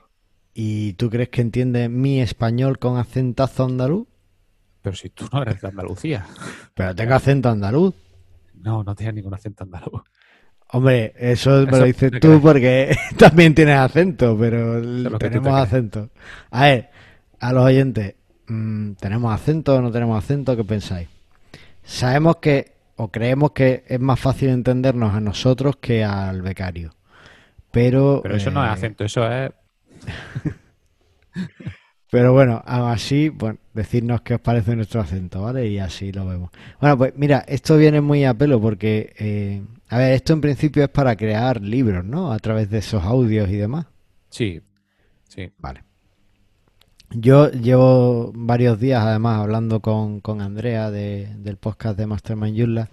¿Y 0.53 0.93
tú 0.93 1.09
crees 1.09 1.29
que 1.29 1.39
entiende 1.41 1.87
mi 1.87 2.19
español 2.19 2.79
con 2.79 2.97
acentazo 2.97 3.63
andaluz? 3.63 4.07
Pero 4.81 4.95
si 4.95 5.09
tú 5.09 5.27
no 5.31 5.41
eres 5.43 5.61
de 5.61 5.67
Andalucía. 5.67 6.25
Pero 6.73 6.95
tengo 6.95 7.13
acento 7.13 7.49
andaluz. 7.49 7.95
No, 8.55 8.83
no 8.83 8.95
tienes 8.95 9.15
ningún 9.15 9.33
acento 9.33 9.63
andaluz. 9.63 10.01
Hombre, 10.73 11.13
eso 11.17 11.67
me 11.67 11.73
Eso 11.73 11.79
lo 11.79 11.85
dices 11.85 12.11
tú 12.19 12.19
crees. 12.19 12.41
porque 12.41 12.95
también 13.17 13.53
tienes 13.53 13.77
acento, 13.77 14.37
pero 14.39 14.81
te 15.09 15.29
tenemos 15.29 15.53
acento. 15.53 16.09
A 16.49 16.63
ver, 16.63 16.89
a 17.39 17.51
los 17.53 17.65
oyentes, 17.65 18.15
mm, 18.47 18.93
¿tenemos 18.93 19.33
acento 19.33 19.75
o 19.75 19.81
no 19.81 19.91
tenemos 19.91 20.23
acento? 20.23 20.55
¿Qué 20.55 20.63
pensáis? 20.63 21.09
Sabemos 21.83 22.37
que, 22.37 22.77
o 22.95 23.11
creemos 23.11 23.51
que 23.51 23.83
es 23.87 23.99
más 23.99 24.19
fácil 24.19 24.49
entendernos 24.49 25.13
a 25.13 25.19
nosotros 25.19 25.75
que 25.77 26.03
al 26.05 26.41
becario. 26.41 26.95
Pero, 27.71 28.21
Pero 28.23 28.35
eso 28.35 28.51
no 28.51 28.63
es 28.63 28.69
eh, 28.69 28.73
acento, 28.73 29.03
eso 29.03 29.29
es. 29.29 29.51
Pero 32.11 32.33
bueno, 32.33 32.61
aún 32.65 32.89
así, 32.91 33.29
bueno, 33.29 33.57
decirnos 33.73 34.21
qué 34.21 34.35
os 34.35 34.41
parece 34.41 34.75
nuestro 34.75 34.99
acento, 35.01 35.41
¿vale? 35.41 35.67
Y 35.67 35.79
así 35.79 36.11
lo 36.11 36.27
vemos. 36.27 36.51
Bueno, 36.81 36.97
pues 36.97 37.13
mira, 37.15 37.39
esto 37.47 37.77
viene 37.77 38.01
muy 38.01 38.25
a 38.25 38.33
pelo 38.33 38.59
porque, 38.59 39.13
eh, 39.17 39.63
a 39.87 39.97
ver, 39.97 40.11
esto 40.11 40.33
en 40.33 40.41
principio 40.41 40.83
es 40.83 40.89
para 40.89 41.15
crear 41.15 41.61
libros, 41.61 42.03
¿no? 42.03 42.33
A 42.33 42.39
través 42.39 42.69
de 42.69 42.79
esos 42.79 43.01
audios 43.03 43.49
y 43.49 43.55
demás. 43.55 43.85
Sí, 44.29 44.61
sí. 45.29 45.51
Vale. 45.57 45.83
Yo 47.11 47.49
llevo 47.51 48.31
varios 48.35 48.77
días 48.79 49.03
además 49.03 49.39
hablando 49.39 49.79
con, 49.81 50.19
con 50.21 50.41
Andrea 50.41 50.91
de- 50.91 51.29
del 51.37 51.57
podcast 51.57 51.97
de 51.97 52.07
Mastermind 52.07 52.57
Joomla 52.57 52.89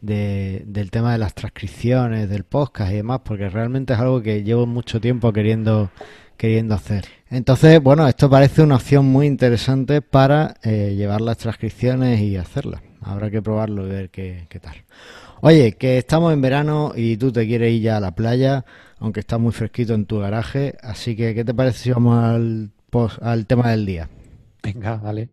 de, 0.00 0.62
del 0.66 0.90
tema 0.90 1.12
de 1.12 1.18
las 1.18 1.34
transcripciones 1.34 2.28
del 2.30 2.44
podcast 2.44 2.92
y 2.92 2.96
demás, 2.96 3.20
porque 3.24 3.48
realmente 3.48 3.92
es 3.94 3.98
algo 3.98 4.22
que 4.22 4.42
llevo 4.42 4.66
mucho 4.66 5.00
tiempo 5.00 5.32
queriendo, 5.32 5.90
queriendo 6.38 6.74
hacer. 6.74 7.04
Entonces, 7.30 7.82
bueno, 7.82 8.08
esto 8.08 8.30
parece 8.30 8.62
una 8.62 8.76
opción 8.76 9.04
muy 9.06 9.26
interesante 9.26 10.00
para 10.02 10.54
eh, 10.62 10.94
llevar 10.96 11.20
las 11.20 11.36
transcripciones 11.38 12.20
y 12.20 12.36
hacerlas. 12.36 12.80
Habrá 13.02 13.30
que 13.30 13.42
probarlo 13.42 13.86
y 13.86 13.90
ver 13.90 14.10
qué, 14.10 14.46
qué 14.48 14.60
tal. 14.60 14.76
Oye, 15.42 15.74
que 15.74 15.98
estamos 15.98 16.32
en 16.32 16.40
verano 16.42 16.92
y 16.96 17.16
tú 17.16 17.32
te 17.32 17.46
quieres 17.46 17.72
ir 17.74 17.82
ya 17.82 17.98
a 17.98 18.00
la 18.00 18.14
playa, 18.14 18.64
aunque 18.98 19.20
está 19.20 19.38
muy 19.38 19.52
fresquito 19.52 19.94
en 19.94 20.06
tu 20.06 20.18
garaje, 20.20 20.76
así 20.82 21.16
que 21.16 21.34
¿qué 21.34 21.44
te 21.44 21.54
parece 21.54 21.78
si 21.80 21.90
vamos 21.92 22.22
al, 22.24 22.70
pos- 22.90 23.18
al 23.22 23.46
tema 23.46 23.70
del 23.70 23.86
día? 23.86 24.08
Venga, 24.62 24.98
dale. 24.98 25.30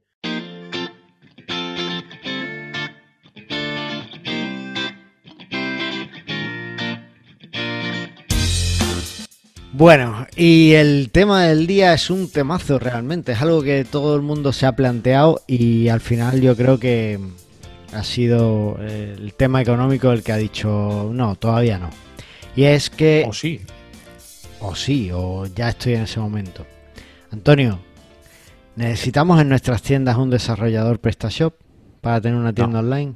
Bueno, 9.77 10.25
y 10.37 10.71
el 10.71 11.09
tema 11.11 11.43
del 11.43 11.67
día 11.67 11.93
es 11.93 12.09
un 12.09 12.31
temazo 12.31 12.79
realmente, 12.79 13.33
es 13.33 13.41
algo 13.41 13.61
que 13.61 13.83
todo 13.83 14.15
el 14.15 14.21
mundo 14.21 14.53
se 14.53 14.65
ha 14.65 14.71
planteado 14.73 15.41
y 15.47 15.89
al 15.89 15.99
final 15.99 16.39
yo 16.39 16.55
creo 16.55 16.79
que 16.79 17.19
ha 17.91 18.03
sido 18.05 18.79
el 18.79 19.33
tema 19.33 19.61
económico 19.61 20.13
el 20.13 20.23
que 20.23 20.31
ha 20.31 20.37
dicho 20.37 21.11
no, 21.11 21.35
todavía 21.35 21.77
no. 21.77 21.89
Y 22.55 22.63
es 22.63 22.89
que... 22.89 23.25
O 23.27 23.33
sí. 23.33 23.59
O 24.61 24.75
sí, 24.75 25.11
o 25.13 25.45
ya 25.45 25.67
estoy 25.67 25.95
en 25.95 26.03
ese 26.03 26.21
momento. 26.21 26.65
Antonio, 27.31 27.77
¿necesitamos 28.77 29.41
en 29.41 29.49
nuestras 29.49 29.81
tiendas 29.81 30.15
un 30.15 30.29
desarrollador 30.29 30.99
PrestaShop 30.99 31.53
para 31.99 32.21
tener 32.21 32.37
una 32.37 32.53
tienda 32.53 32.79
online? 32.79 33.15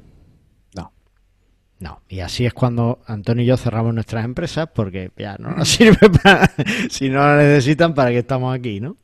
No, 1.80 2.02
y 2.10 2.20
así 2.20 2.46
es 2.46 2.54
cuando 2.54 3.00
Antonio 3.06 3.44
y 3.44 3.48
yo 3.48 3.56
cerramos 3.56 3.94
nuestras 3.94 4.26
empresas 4.26 4.68
porque 4.74 5.12
ya 5.18 5.38
no 5.38 5.52
nos 5.52 5.70
sirve 5.70 6.10
para, 6.10 6.52
si 6.90 7.10
no 7.10 7.20
la 7.20 7.38
necesitan, 7.38 7.94
para 7.94 8.10
que 8.10 8.20
estamos 8.20 8.54
aquí, 8.54 8.82
¿no? 8.82 8.98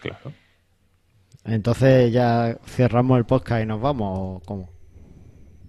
Claro. 0.00 0.32
Entonces 1.44 2.12
ya 2.12 2.56
cerramos 2.66 3.18
el 3.18 3.26
podcast 3.26 3.62
y 3.64 3.66
nos 3.66 3.80
vamos, 3.80 4.18
¿o 4.18 4.42
cómo? 4.46 4.70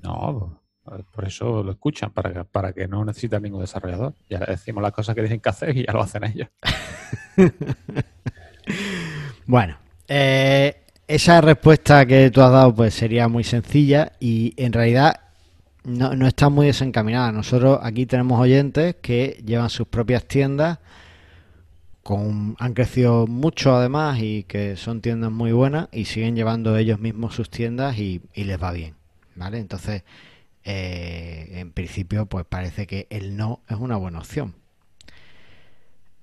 No, 0.04 0.62
por 0.84 1.25
eso 1.25 1.64
lo 1.64 1.72
escuchan, 1.72 2.12
para 2.12 2.32
que, 2.32 2.44
para 2.44 2.74
que 2.74 2.88
no 2.88 3.04
necesitan 3.04 3.42
ningún 3.42 3.62
desarrollador. 3.62 4.14
Ya 4.30 4.40
les 4.40 4.50
decimos 4.50 4.84
las 4.84 4.92
cosas 4.92 5.16
que 5.16 5.22
tienen 5.22 5.40
que 5.40 5.50
hacer 5.50 5.75
y 5.75 5.86
ya 5.86 5.94
lo 5.94 6.04
hacen 6.04 6.25
ellos. 6.25 6.48
bueno, 9.48 9.78
eh, 10.08 10.84
esa 11.08 11.42
respuesta 11.42 12.06
que 12.06 12.30
tú 12.30 12.42
has 12.42 12.52
dado 12.52 12.75
pues 12.75 12.94
sería 12.94 13.28
muy 13.28 13.44
sencilla 13.44 14.12
y 14.20 14.54
en 14.58 14.74
realidad 14.74 15.25
no, 15.86 16.15
no 16.15 16.27
está 16.27 16.50
muy 16.50 16.68
desencaminada. 16.68 17.32
Nosotros 17.32 17.80
aquí 17.82 18.06
tenemos 18.06 18.39
oyentes 18.39 18.96
que 19.01 19.42
llevan 19.46 19.70
sus 19.70 19.88
propias 19.88 20.25
tiendas, 20.25 20.80
con, 22.04 22.56
han 22.60 22.74
crecido 22.74 23.25
mucho 23.27 23.75
además 23.75 24.20
y 24.20 24.44
que 24.44 24.75
son 24.75 25.01
tiendas 25.01 25.32
muy 25.32 25.51
buenas 25.51 25.88
y 25.92 26.06
siguen 26.06 26.36
llevando 26.36 26.77
ellos 26.77 27.00
mismos 27.00 27.34
sus 27.36 27.50
tiendas 27.50 27.98
y, 27.98 28.22
les 28.36 28.62
va 28.62 28.72
bien. 28.72 28.96
¿Vale? 29.36 29.60
Entonces, 29.60 30.04
eh, 30.63 31.50
en 31.56 31.72
principio, 31.72 32.25
pues 32.25 32.46
parece 32.46 32.88
que 32.88 33.08
el 33.10 33.36
no 33.36 33.62
es 33.70 33.77
una 33.77 33.98
buena 33.98 34.20
opción. 34.20 34.56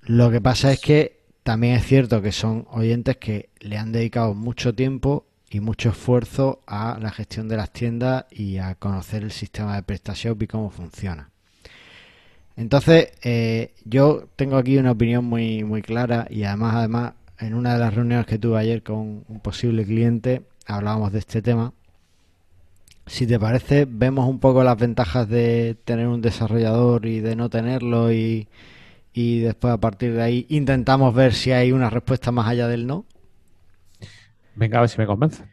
Lo 0.01 0.31
que 0.31 0.41
pasa 0.41 0.71
es 0.71 0.79
que 0.79 1.23
también 1.43 1.75
es 1.75 1.85
cierto 1.85 2.21
que 2.21 2.31
son 2.31 2.67
oyentes 2.71 3.17
que 3.17 3.49
le 3.59 3.77
han 3.77 3.91
dedicado 3.91 4.33
mucho 4.33 4.73
tiempo 4.73 5.25
y 5.53 5.59
mucho 5.59 5.89
esfuerzo 5.89 6.61
a 6.65 6.97
la 6.99 7.11
gestión 7.11 7.47
de 7.47 7.57
las 7.57 7.71
tiendas 7.71 8.25
y 8.31 8.57
a 8.57 8.75
conocer 8.75 9.23
el 9.23 9.31
sistema 9.31 9.75
de 9.75 9.83
PrestaShop 9.83 10.41
y 10.41 10.47
cómo 10.47 10.71
funciona. 10.71 11.29
Entonces, 12.55 13.11
eh, 13.23 13.73
yo 13.85 14.27
tengo 14.35 14.57
aquí 14.57 14.77
una 14.77 14.91
opinión 14.91 15.25
muy, 15.25 15.63
muy 15.63 15.81
clara 15.81 16.27
y 16.29 16.43
además, 16.43 16.75
además, 16.75 17.13
en 17.39 17.53
una 17.53 17.73
de 17.73 17.79
las 17.79 17.93
reuniones 17.93 18.25
que 18.25 18.39
tuve 18.39 18.59
ayer 18.59 18.83
con 18.83 19.25
un 19.27 19.39
posible 19.41 19.85
cliente, 19.85 20.43
hablábamos 20.65 21.11
de 21.11 21.19
este 21.19 21.41
tema. 21.41 21.73
Si 23.05 23.27
te 23.27 23.39
parece, 23.39 23.85
vemos 23.85 24.27
un 24.29 24.39
poco 24.39 24.63
las 24.63 24.77
ventajas 24.77 25.27
de 25.29 25.77
tener 25.83 26.07
un 26.07 26.21
desarrollador 26.21 27.05
y 27.05 27.19
de 27.19 27.35
no 27.35 27.49
tenerlo 27.49 28.11
y, 28.13 28.47
y 29.13 29.39
después 29.39 29.73
a 29.73 29.79
partir 29.79 30.13
de 30.13 30.21
ahí 30.23 30.45
intentamos 30.49 31.13
ver 31.13 31.33
si 31.33 31.51
hay 31.51 31.71
una 31.71 31.89
respuesta 31.89 32.31
más 32.31 32.47
allá 32.47 32.67
del 32.67 32.87
no. 32.87 33.05
Venga, 34.55 34.77
a 34.77 34.81
ver 34.81 34.89
si 34.89 34.97
me 34.97 35.05
convence. 35.05 35.43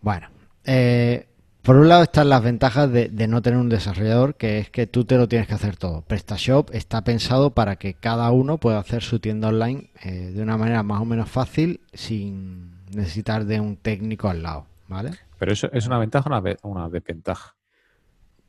Bueno, 0.00 0.28
eh, 0.64 1.28
por 1.62 1.76
un 1.76 1.88
lado 1.88 2.02
están 2.02 2.28
las 2.28 2.42
ventajas 2.42 2.90
de, 2.90 3.10
no 3.28 3.42
tener 3.42 3.58
un 3.58 3.68
desarrollador, 3.68 4.36
que 4.36 4.58
es 4.58 4.70
que 4.70 4.86
tú 4.86 5.04
te 5.04 5.16
lo 5.16 5.28
tienes 5.28 5.48
que 5.48 5.54
hacer 5.54 5.76
todo. 5.76 6.02
PrestaShop 6.02 6.70
está 6.72 7.02
pensado 7.02 7.50
para 7.50 7.76
que 7.76 7.94
cada 7.94 8.30
uno 8.30 8.58
pueda 8.58 8.78
hacer 8.78 9.02
su 9.02 9.18
tienda 9.18 9.48
online 9.48 9.90
eh, 10.02 10.32
de 10.34 10.42
una 10.42 10.56
manera 10.56 10.82
más 10.82 11.00
o 11.00 11.04
menos 11.04 11.28
fácil 11.28 11.80
sin 11.92 12.86
necesitar 12.90 13.44
de 13.44 13.60
un 13.60 13.76
técnico 13.76 14.30
al 14.30 14.42
lado, 14.42 14.66
¿vale? 14.88 15.10
Pero 15.38 15.52
eso 15.52 15.70
es 15.72 15.86
una 15.86 15.98
ventaja 15.98 16.30
o 16.62 16.68
una, 16.70 16.88
desventaja. 16.88 17.54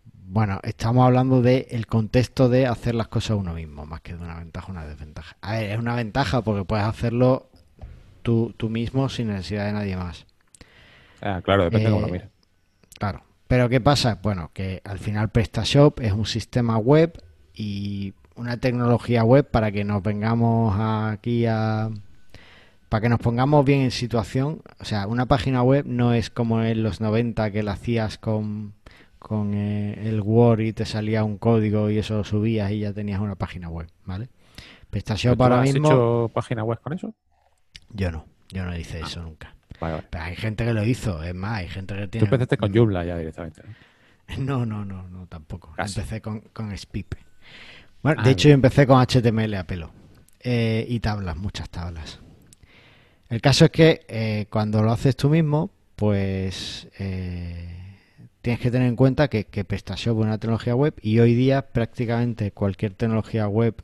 Bueno, 0.06 0.60
estamos 0.64 1.06
hablando 1.06 1.42
del 1.42 1.66
el 1.72 1.88
contexto 1.88 2.48
de 2.48 2.68
hacer 2.68 2.96
las 2.96 3.10
cosas 3.10 3.38
uno 3.38 3.54
mismo, 3.54 3.86
más 3.86 4.00
que 4.02 4.16
de 4.16 4.24
una 4.24 4.38
ventaja 4.38 4.68
o 4.68 4.72
una 4.72 4.86
desventaja. 4.86 5.36
A 5.42 5.54
ver, 5.54 5.72
es 5.72 5.78
una 5.80 5.96
ventaja 5.96 6.42
porque 6.42 6.64
puedes 6.64 6.86
hacerlo 6.86 7.49
tú, 8.22 8.54
mismo 8.70 9.10
sin 9.10 9.28
necesidad 9.28 9.66
de 9.66 9.74
nadie 9.74 9.98
más. 9.98 10.26
Ah, 11.22 11.42
claro, 11.44 11.66
depende 11.66 11.86
de 11.86 11.92
cómo 11.92 12.02
lo 12.02 12.08
eh, 12.08 12.12
mires. 12.12 12.30
Claro. 12.98 13.24
Pero 13.48 13.68
¿qué 13.68 13.82
pasa? 13.82 14.20
Bueno, 14.22 14.52
que 14.54 14.82
al 14.84 15.00
final 15.00 15.30
PrestaShop 15.30 16.02
es 16.02 16.12
un 16.12 16.28
sistema 16.28 16.78
web 16.78 17.20
y 17.56 18.14
una 18.36 18.58
tecnología 18.58 19.24
web 19.24 19.50
para 19.50 19.72
que 19.72 19.84
nos 19.84 20.04
vengamos 20.04 20.76
aquí 20.80 21.46
a... 21.48 21.90
Para 22.90 23.02
que 23.02 23.10
nos 23.10 23.20
pongamos 23.20 23.66
bien 23.66 23.82
en 23.82 23.92
situación, 23.92 24.62
o 24.80 24.86
sea, 24.86 25.06
una 25.06 25.28
página 25.28 25.62
web 25.62 25.86
no 25.86 26.14
es 26.14 26.32
como 26.32 26.64
en 26.64 26.82
los 26.82 27.02
90 27.02 27.52
que 27.52 27.62
la 27.62 27.74
hacías 27.74 28.18
con, 28.18 28.74
con 29.20 29.54
eh, 29.54 30.08
el 30.08 30.22
Word 30.22 30.62
y 30.62 30.74
te 30.74 30.86
salía 30.86 31.24
un 31.24 31.38
código 31.38 31.92
y 31.92 32.00
eso 32.00 32.18
lo 32.18 32.24
subías 32.24 32.72
y 32.72 32.80
ya 32.80 32.94
tenías 32.94 33.20
una 33.20 33.36
página 33.36 33.70
web, 33.70 33.88
¿vale? 34.06 34.30
PrestaShop 34.90 35.40
ahora 35.40 35.62
mismo... 35.62 35.88
¿Has 35.88 35.94
hecho 35.94 36.32
página 36.34 36.64
web 36.64 36.80
con 36.82 36.94
eso? 36.94 37.14
Yo 37.92 38.12
no, 38.12 38.26
yo 38.50 38.66
no 38.66 38.76
hice 38.78 39.00
eso 39.02 39.22
nunca. 39.22 39.54
Pero 39.80 40.24
hay 40.24 40.36
gente 40.36 40.66
que 40.66 40.74
lo 40.74 40.84
hizo, 40.84 41.24
es 41.24 41.34
más, 41.34 41.60
hay 41.60 41.70
gente 41.70 41.96
que 41.96 42.08
tiene... 42.08 42.28
Tú 42.28 42.34
empezaste 42.34 42.58
con 42.58 42.74
Joomla 42.74 43.06
ya 43.06 43.18
directamente, 43.18 43.64
¿no? 43.66 43.74
No, 44.38 44.66
no, 44.66 44.86
no, 44.86 45.26
tampoco. 45.28 45.74
Empecé 45.78 46.22
con, 46.22 46.42
con 46.54 46.78
Spipe. 46.78 47.18
Bueno, 48.04 48.22
de 48.24 48.30
ah, 48.30 48.32
hecho 48.32 48.48
yo 48.48 48.54
empecé 48.54 48.86
con 48.86 49.04
HTML 49.04 49.56
a 49.56 49.64
pelo. 49.64 49.92
Eh, 50.42 50.86
y 50.88 51.00
tablas, 51.00 51.36
muchas 51.36 51.70
tablas. 51.70 52.20
El 53.30 53.42
caso 53.42 53.66
es 53.66 53.72
que 53.72 54.06
eh, 54.08 54.46
cuando 54.50 54.82
lo 54.82 54.92
haces 54.92 55.16
tú 55.16 55.30
mismo, 55.30 55.72
pues 55.96 56.88
eh, 56.98 57.98
tienes 58.42 58.60
que 58.62 58.72
tener 58.72 58.88
en 58.88 58.96
cuenta 58.96 59.28
que, 59.28 59.46
que 59.46 59.66
PrestaShop 59.66 60.20
es 60.20 60.26
una 60.26 60.38
tecnología 60.38 60.76
web 60.76 60.94
y 61.02 61.20
hoy 61.20 61.36
día 61.36 61.62
prácticamente 61.62 62.52
cualquier 62.52 62.94
tecnología 62.94 63.48
web 63.48 63.76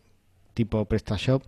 tipo 0.53 0.85
PrestaShop 0.85 1.43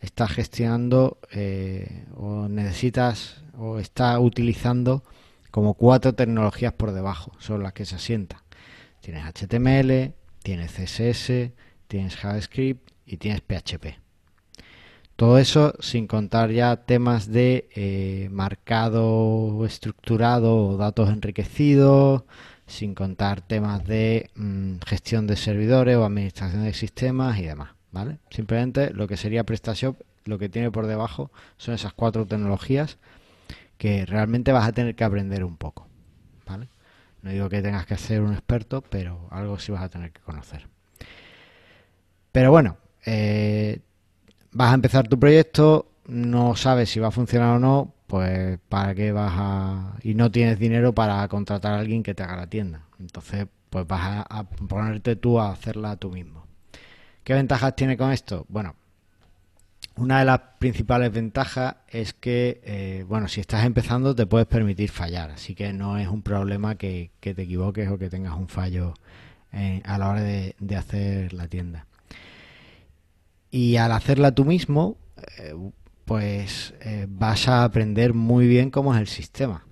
está 0.00 0.28
gestionando 0.28 1.18
eh, 1.30 2.06
o 2.16 2.48
necesitas 2.48 3.42
o 3.58 3.78
está 3.78 4.18
utilizando 4.18 5.02
como 5.50 5.74
cuatro 5.74 6.14
tecnologías 6.14 6.72
por 6.72 6.92
debajo, 6.92 7.32
son 7.38 7.62
las 7.62 7.72
que 7.72 7.84
se 7.84 7.96
asientan. 7.96 8.40
Tienes 9.00 9.24
HTML, 9.24 10.14
tienes 10.42 10.72
CSS, 10.72 11.52
tienes 11.88 12.16
JavaScript 12.16 12.90
y 13.04 13.16
tienes 13.16 13.40
PHP. 13.40 13.98
Todo 15.16 15.38
eso 15.38 15.74
sin 15.80 16.06
contar 16.06 16.50
ya 16.50 16.76
temas 16.76 17.30
de 17.30 17.68
eh, 17.74 18.28
marcado 18.30 19.66
estructurado 19.66 20.56
o 20.56 20.76
datos 20.78 21.10
enriquecidos, 21.10 22.22
sin 22.66 22.94
contar 22.94 23.42
temas 23.42 23.84
de 23.84 24.30
mm, 24.34 24.76
gestión 24.86 25.26
de 25.26 25.36
servidores 25.36 25.96
o 25.96 26.04
administración 26.04 26.64
de 26.64 26.72
sistemas 26.72 27.38
y 27.38 27.42
demás. 27.42 27.79
¿Vale? 27.92 28.18
Simplemente 28.30 28.92
lo 28.92 29.06
que 29.08 29.16
sería 29.16 29.44
PrestaShop, 29.44 30.00
lo 30.24 30.38
que 30.38 30.48
tiene 30.48 30.70
por 30.70 30.86
debajo 30.86 31.30
son 31.56 31.74
esas 31.74 31.92
cuatro 31.92 32.26
tecnologías 32.26 32.98
que 33.78 34.04
realmente 34.06 34.52
vas 34.52 34.68
a 34.68 34.72
tener 34.72 34.94
que 34.94 35.04
aprender 35.04 35.44
un 35.44 35.56
poco. 35.56 35.90
No 37.22 37.30
digo 37.30 37.48
que 37.48 37.62
tengas 37.62 37.86
que 37.86 37.96
ser 37.96 38.22
un 38.22 38.32
experto, 38.32 38.82
pero 38.82 39.28
algo 39.30 39.58
sí 39.58 39.72
vas 39.72 39.82
a 39.82 39.88
tener 39.88 40.10
que 40.10 40.20
conocer. 40.20 40.68
Pero 42.32 42.50
bueno, 42.50 42.76
eh, 43.04 43.80
vas 44.52 44.70
a 44.70 44.74
empezar 44.74 45.08
tu 45.08 45.18
proyecto, 45.18 45.90
no 46.06 46.56
sabes 46.56 46.90
si 46.90 47.00
va 47.00 47.08
a 47.08 47.12
funcionar 47.12 47.56
o 47.56 47.58
no, 47.58 47.94
pues 48.06 48.58
para 48.68 48.94
qué 48.94 49.12
vas 49.12 49.32
a... 49.34 49.96
y 50.02 50.14
no 50.14 50.30
tienes 50.30 50.58
dinero 50.58 50.94
para 50.94 51.26
contratar 51.28 51.74
a 51.74 51.78
alguien 51.80 52.02
que 52.02 52.14
te 52.14 52.22
haga 52.22 52.36
la 52.36 52.46
tienda. 52.46 52.82
Entonces, 52.98 53.46
pues 53.68 53.86
vas 53.86 54.24
a 54.28 54.44
ponerte 54.44 55.16
tú 55.16 55.38
a 55.40 55.52
hacerla 55.52 55.96
tú 55.96 56.10
mismo. 56.10 56.39
¿Qué 57.30 57.34
ventajas 57.34 57.76
tiene 57.76 57.96
con 57.96 58.10
esto? 58.10 58.44
Bueno, 58.48 58.74
una 59.94 60.18
de 60.18 60.24
las 60.24 60.40
principales 60.58 61.12
ventajas 61.12 61.76
es 61.86 62.12
que, 62.12 62.60
eh, 62.64 63.04
bueno, 63.06 63.28
si 63.28 63.40
estás 63.40 63.64
empezando 63.64 64.16
te 64.16 64.26
puedes 64.26 64.48
permitir 64.48 64.90
fallar, 64.90 65.30
así 65.30 65.54
que 65.54 65.72
no 65.72 65.96
es 65.96 66.08
un 66.08 66.22
problema 66.22 66.74
que, 66.74 67.12
te 67.20 67.30
equivoques 67.30 67.88
o 67.88 67.98
que 67.98 68.10
tengas 68.10 68.36
un 68.36 68.48
fallo 68.48 68.94
eh, 69.52 69.80
a 69.84 69.96
la 69.96 70.08
hora 70.08 70.22
de, 70.22 70.56
hacer 70.76 71.32
la 71.32 71.46
tienda. 71.46 71.86
Y 73.52 73.76
al 73.76 73.92
hacerla 73.92 74.32
tú 74.32 74.44
mismo, 74.44 74.96
eh, 75.38 75.54
pues 76.06 76.74
vas 77.06 77.46
a 77.46 77.62
aprender 77.62 78.12
muy 78.12 78.48
bien 78.48 78.72
cómo 78.72 78.92
es 78.92 79.00
el 79.00 79.06
sistema. 79.06 79.64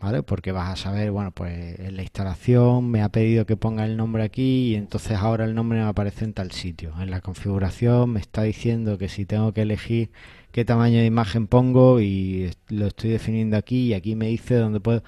¿Vale? 0.00 0.22
Porque 0.22 0.52
vas 0.52 0.70
a 0.70 0.76
saber, 0.76 1.10
bueno, 1.10 1.30
pues 1.30 1.78
en 1.78 1.96
la 1.96 2.02
instalación 2.02 2.90
me 2.90 3.02
ha 3.02 3.10
pedido 3.10 3.46
que 3.46 3.56
ponga 3.56 3.84
el 3.84 3.96
nombre 3.96 4.22
aquí 4.22 4.68
y 4.68 4.74
entonces 4.74 5.18
ahora 5.18 5.44
el 5.44 5.54
nombre 5.54 5.78
me 5.78 5.84
aparece 5.84 6.24
en 6.24 6.32
tal 6.32 6.52
sitio. 6.52 6.92
En 7.00 7.10
la 7.10 7.20
configuración 7.20 8.10
me 8.10 8.20
está 8.20 8.42
diciendo 8.42 8.98
que 8.98 9.08
si 9.08 9.26
tengo 9.26 9.52
que 9.52 9.62
elegir 9.62 10.10
qué 10.52 10.64
tamaño 10.64 10.98
de 10.98 11.06
imagen 11.06 11.46
pongo 11.46 12.00
y 12.00 12.50
lo 12.68 12.86
estoy 12.86 13.10
definiendo 13.10 13.56
aquí 13.56 13.88
y 13.88 13.94
aquí 13.94 14.16
me 14.16 14.26
dice 14.28 14.56
dónde 14.56 14.80
puedo 14.80 15.02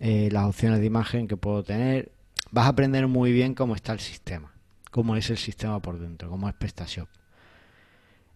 eh, 0.00 0.28
las 0.32 0.44
opciones 0.44 0.80
de 0.80 0.86
imagen 0.86 1.28
que 1.28 1.36
puedo 1.36 1.62
tener. 1.62 2.10
Vas 2.50 2.66
a 2.66 2.70
aprender 2.70 3.06
muy 3.06 3.32
bien 3.32 3.54
cómo 3.54 3.74
está 3.74 3.92
el 3.92 4.00
sistema, 4.00 4.52
cómo 4.90 5.16
es 5.16 5.30
el 5.30 5.38
sistema 5.38 5.80
por 5.80 5.98
dentro, 5.98 6.28
cómo 6.28 6.48
es 6.48 6.54
PrestaShop. 6.54 7.08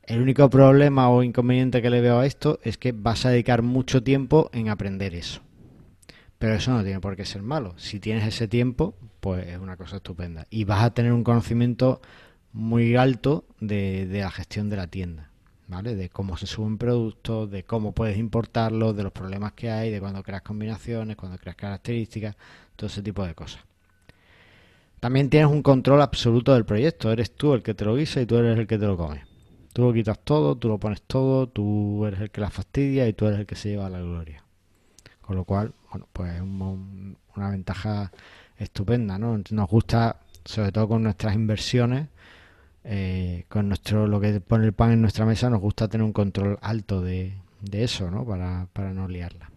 El 0.04 0.22
único 0.22 0.48
problema 0.48 1.10
o 1.10 1.22
inconveniente 1.22 1.82
que 1.82 1.90
le 1.90 2.00
veo 2.00 2.20
a 2.20 2.26
esto 2.26 2.60
es 2.62 2.78
que 2.78 2.92
vas 2.92 3.26
a 3.26 3.30
dedicar 3.30 3.62
mucho 3.62 4.02
tiempo 4.02 4.48
en 4.54 4.70
aprender 4.70 5.14
eso. 5.14 5.42
Pero 6.38 6.54
eso 6.54 6.70
no 6.72 6.82
tiene 6.84 7.00
por 7.00 7.16
qué 7.16 7.24
ser 7.24 7.42
malo. 7.42 7.74
Si 7.78 7.98
tienes 7.98 8.26
ese 8.26 8.46
tiempo, 8.46 8.94
pues 9.20 9.46
es 9.48 9.58
una 9.58 9.76
cosa 9.76 9.96
estupenda. 9.96 10.46
Y 10.50 10.64
vas 10.64 10.84
a 10.84 10.94
tener 10.94 11.12
un 11.12 11.24
conocimiento 11.24 12.00
muy 12.52 12.96
alto 12.96 13.44
de, 13.60 14.08
la 14.10 14.30
gestión 14.30 14.70
de 14.70 14.76
la 14.76 14.86
tienda. 14.86 15.30
¿Vale? 15.66 15.96
De 15.96 16.08
cómo 16.08 16.38
se 16.38 16.46
suben 16.46 16.78
productos, 16.78 17.50
de 17.50 17.62
cómo 17.62 17.92
puedes 17.92 18.16
importarlos, 18.16 18.96
de 18.96 19.02
los 19.02 19.12
problemas 19.12 19.52
que 19.52 19.70
hay, 19.70 19.90
de 19.90 20.00
cuando 20.00 20.22
creas 20.22 20.40
combinaciones, 20.40 21.16
cuando 21.16 21.36
creas 21.36 21.56
características, 21.56 22.36
todo 22.74 22.86
ese 22.86 23.02
tipo 23.02 23.26
de 23.26 23.34
cosas. 23.34 23.62
También 24.98 25.28
tienes 25.28 25.50
un 25.50 25.62
control 25.62 26.00
absoluto 26.00 26.54
del 26.54 26.64
proyecto. 26.64 27.12
Eres 27.12 27.34
tú 27.34 27.52
el 27.52 27.62
que 27.62 27.74
te 27.74 27.84
lo 27.84 27.96
guisa 27.96 28.20
y 28.22 28.26
tú 28.26 28.36
eres 28.36 28.58
el 28.58 28.66
que 28.66 28.78
te 28.78 28.86
lo 28.86 28.96
come. 28.96 29.24
Tú 29.74 29.82
lo 29.82 29.92
quitas 29.92 30.18
todo, 30.24 30.56
tú 30.56 30.68
lo 30.68 30.78
pones 30.78 31.02
todo, 31.02 31.48
tú 31.48 32.06
eres 32.06 32.20
el 32.20 32.30
que 32.30 32.40
la 32.40 32.50
fastidia 32.50 33.06
y 33.06 33.12
tú 33.12 33.26
eres 33.26 33.40
el 33.40 33.46
que 33.46 33.54
se 33.54 33.68
lleva 33.68 33.90
la 33.90 34.00
gloria. 34.00 34.42
Con 35.28 35.36
lo 35.36 35.44
cual, 35.44 35.74
bueno, 35.90 36.08
pues 36.10 36.36
es 36.36 36.40
una 36.40 37.50
ventaja 37.50 38.10
estupenda, 38.56 39.18
¿no? 39.18 39.38
Nos 39.50 39.68
gusta, 39.68 40.20
sobre 40.42 40.72
todo 40.72 40.88
con 40.88 41.02
nuestras 41.02 41.34
inversiones, 41.34 42.08
eh, 42.82 43.44
con 43.50 43.68
nuestro 43.68 44.06
lo 44.06 44.20
que 44.20 44.40
pone 44.40 44.64
el 44.64 44.72
pan 44.72 44.92
en 44.92 45.02
nuestra 45.02 45.26
mesa, 45.26 45.50
nos 45.50 45.60
gusta 45.60 45.86
tener 45.86 46.02
un 46.02 46.14
control 46.14 46.58
alto 46.62 47.02
de, 47.02 47.34
eso, 47.72 48.10
¿no? 48.10 48.24
Para, 48.24 48.68
para 48.72 48.94
no 48.94 49.06
liarla. 49.06 49.50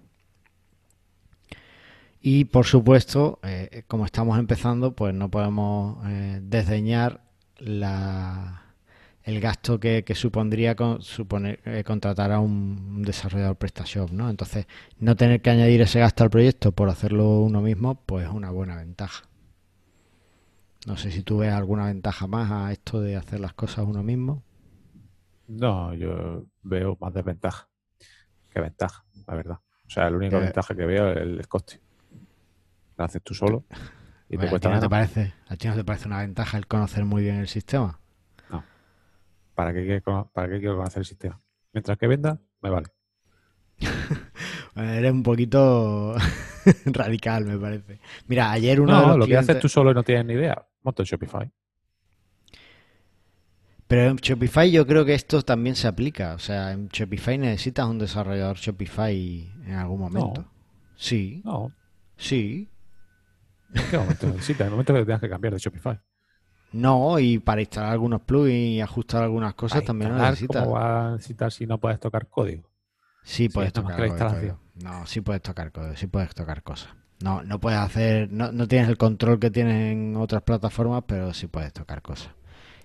Y 2.21 2.43
por 2.43 2.65
supuesto, 2.65 3.39
eh, 3.41 3.83
como 3.87 4.05
estamos 4.05 4.37
empezando, 4.39 4.93
pues 4.93 5.13
no 5.13 5.29
podemos 5.29 6.05
eh, 6.05 6.41
desdeñar 6.43 7.21
la, 7.59 8.70
el 9.23 9.39
gasto 9.39 9.79
que, 9.79 10.03
supondría 10.15 10.75
suponer, 10.99 11.59
eh, 11.65 11.83
contratar 11.83 12.31
a 12.31 12.39
un 12.39 13.01
desarrollador 13.03 13.55
PrestaShop, 13.55 14.11
¿no? 14.11 14.29
Entonces, 14.29 14.67
no 14.99 15.15
tener 15.15 15.41
que 15.41 15.49
añadir 15.49 15.81
ese 15.81 15.99
gasto 15.99 16.23
al 16.23 16.29
proyecto 16.29 16.71
por 16.71 16.89
hacerlo 16.89 17.39
uno 17.41 17.61
mismo, 17.61 17.95
pues 18.05 18.25
es 18.25 18.31
una 18.31 18.51
buena 18.51 18.75
ventaja. 18.75 19.25
No 20.87 20.97
sé 20.97 21.11
si 21.11 21.21
tú 21.21 21.39
ves 21.39 21.53
alguna 21.53 21.85
ventaja 21.85 22.25
más 22.25 22.51
a 22.51 22.71
esto 22.71 23.01
de 23.01 23.15
hacer 23.15 23.39
las 23.39 23.53
cosas 23.53 23.85
uno 23.85 24.01
mismo. 24.01 24.43
No, 25.47 25.93
yo 25.93 26.45
veo 26.63 26.97
más 26.99 27.13
desventaja 27.13 27.69
que 28.49 28.59
ventaja, 28.59 29.05
la 29.27 29.35
verdad. 29.35 29.59
O 29.85 29.89
sea, 29.89 30.09
la 30.09 30.17
única 30.17 30.39
ventaja 30.39 30.75
que 30.75 30.85
veo 30.85 31.11
es 31.11 31.17
el 31.17 31.47
coste 31.47 31.81
haces 33.03 33.21
tú 33.21 33.33
solo 33.33 33.65
y 34.29 34.37
te 34.37 34.49
cuesta 34.49 34.69
¿a 34.69 34.71
ti, 34.71 34.75
no 34.75 34.81
te 34.81 34.89
parece, 34.89 35.33
¿A 35.47 35.55
ti 35.55 35.67
no 35.67 35.75
te 35.75 35.83
parece 35.83 36.07
una 36.07 36.19
ventaja 36.19 36.57
el 36.57 36.67
conocer 36.67 37.05
muy 37.05 37.23
bien 37.23 37.35
el 37.37 37.47
sistema? 37.47 37.99
No. 39.62 39.65
¿Para 39.65 39.74
qué, 39.74 40.01
para 40.34 40.50
qué 40.50 40.60
quiero 40.60 40.77
conocer 40.77 41.00
el 41.00 41.06
sistema? 41.06 41.41
Mientras 41.74 41.98
que 41.98 42.08
venda, 42.08 42.39
me 42.62 42.70
vale. 42.70 42.88
Eres 44.75 45.12
un 45.12 45.24
poquito 45.24 46.15
radical, 46.86 47.46
me 47.46 47.58
parece. 47.58 48.00
Mira, 48.27 48.51
ayer 48.51 48.80
uno 48.80 48.94
no, 48.94 49.01
de 49.01 49.08
los 49.08 49.18
lo 49.20 49.25
que 49.27 49.38
haces 49.38 49.60
tú 49.60 49.70
solo 49.70 49.91
y 49.91 49.94
no 49.94 50.03
tienes 50.03 50.25
ni 50.25 50.34
idea, 50.34 50.65
monta 50.84 51.03
Shopify. 51.03 51.51
Pero 53.88 54.12
en 54.12 54.15
Shopify 54.15 54.72
yo 54.72 54.88
creo 54.88 55.03
que 55.03 55.13
esto 55.13 55.41
también 55.41 55.75
se 55.75 55.88
aplica. 55.88 56.34
O 56.34 56.39
sea, 56.39 56.72
en 56.72 56.88
Shopify 56.88 57.38
necesitas 57.38 57.86
un 57.88 58.00
desarrollador 58.00 58.56
Shopify 58.56 59.51
en 59.65 59.74
algún 59.74 60.00
momento. 60.00 60.46
Sí. 60.96 61.41
No. 61.44 61.74
Sí. 62.15 62.70
¿En 63.74 63.84
qué 63.89 63.98
momento 63.98 64.27
necesitas? 64.27 64.62
En 64.62 64.68
el 64.68 64.72
momento 64.72 64.94
que 64.94 65.03
tengas 65.03 65.20
que 65.20 65.30
cambiar 65.30 65.53
de 65.53 65.60
Shopify. 65.60 66.00
No, 66.73 67.19
y 67.19 67.39
para 67.39 67.61
instalar 67.61 67.91
algunos 67.91 68.21
plugins 68.21 68.77
y 68.77 68.81
ajustar 68.81 69.23
algunas 69.23 69.53
cosas 69.55 69.83
también 69.83 70.12
lo 70.15 70.21
necesitas. 70.21 70.63
¿Cómo 70.63 70.75
vas 70.75 71.05
a 71.05 71.12
necesitar 71.12 71.51
si 71.51 71.65
no 71.65 71.77
puedes 71.77 71.99
tocar 71.99 72.27
código? 72.27 72.63
Sí, 73.23 73.49
puedes 73.49 73.73
tocar 73.73 74.07
código. 74.07 74.60
No, 74.75 75.05
sí 75.05 75.21
puedes 75.21 75.41
tocar 75.41 75.71
código, 75.71 75.95
sí 75.95 76.07
puedes 76.07 76.34
tocar 76.34 76.63
cosas. 76.63 76.89
No, 77.21 77.43
no 77.43 77.60
puedes 77.60 77.79
hacer, 77.79 78.31
no, 78.31 78.51
no 78.51 78.67
tienes 78.67 78.89
el 78.89 78.97
control 78.97 79.39
que 79.39 79.51
tienen 79.51 80.15
otras 80.17 80.41
plataformas, 80.41 81.03
pero 81.05 81.34
sí 81.34 81.47
puedes 81.47 81.71
tocar 81.71 82.01
cosas. 82.01 82.31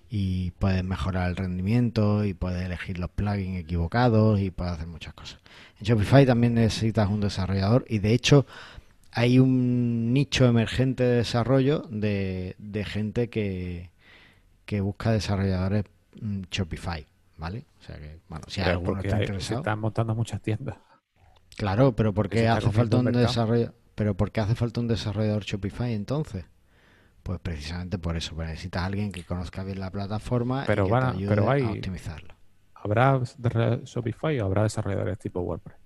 Y 0.08 0.50
puedes 0.52 0.84
mejorar 0.84 1.30
el 1.30 1.36
rendimiento 1.36 2.24
y 2.24 2.34
puedes 2.34 2.64
elegir 2.64 2.98
los 2.98 3.10
plugins 3.10 3.58
equivocados 3.58 4.40
y 4.40 4.50
puedes 4.50 4.74
hacer 4.74 4.86
muchas 4.86 5.14
cosas. 5.14 5.40
En 5.80 5.86
Shopify 5.86 6.26
también 6.26 6.54
necesitas 6.54 7.08
un 7.08 7.20
desarrollador 7.20 7.84
y 7.88 7.98
de 7.98 8.12
hecho 8.12 8.46
hay 9.16 9.38
un 9.38 10.12
nicho 10.12 10.44
emergente 10.44 11.02
de 11.02 11.16
desarrollo 11.16 11.86
de, 11.88 12.54
gente 12.86 13.30
que, 13.30 13.90
busca 14.82 15.10
desarrolladores 15.10 15.84
mm, 16.20 16.42
Shopify, 16.50 17.06
¿vale? 17.38 17.64
O 17.80 17.82
sea 17.82 17.96
que, 17.96 18.18
bueno, 18.28 18.44
si 18.46 18.60
hay 18.60 18.72
alguno 18.72 19.00
está 19.00 19.18
interesado. 19.18 19.40
Se 19.40 19.54
están 19.54 19.78
montando 19.78 20.14
muchas 20.14 20.42
tiendas. 20.42 20.76
Claro, 21.56 21.96
pero 21.96 22.12
¿por 22.12 22.28
qué 22.28 22.46
hace 22.46 22.70
falta 22.70 22.98
un, 22.98 23.10
desarrollo? 23.10 23.72
Pero 23.94 24.14
¿por 24.14 24.38
hace 24.38 24.54
falta 24.54 24.80
un 24.80 24.88
desarrollador 24.88 25.44
Shopify 25.44 25.94
entonces? 25.94 26.44
Pues 27.22 27.40
precisamente 27.40 27.96
por 27.96 28.18
eso, 28.18 28.34
pues 28.34 28.48
necesitas 28.48 28.82
a 28.82 28.84
alguien 28.84 29.12
que 29.12 29.24
conozca 29.24 29.64
bien 29.64 29.80
la 29.80 29.90
plataforma 29.90 30.64
y 30.64 30.66
que 30.66 30.74
te 30.74 30.94
ayude 30.94 31.62
a 31.62 31.70
optimizarla. 31.70 32.36
¿Habrá 32.74 33.18
Shopify 33.82 34.38
o 34.40 34.44
habrá 34.44 34.64
desarrolladores 34.64 35.18
tipo 35.18 35.40
WordPress? 35.40 35.85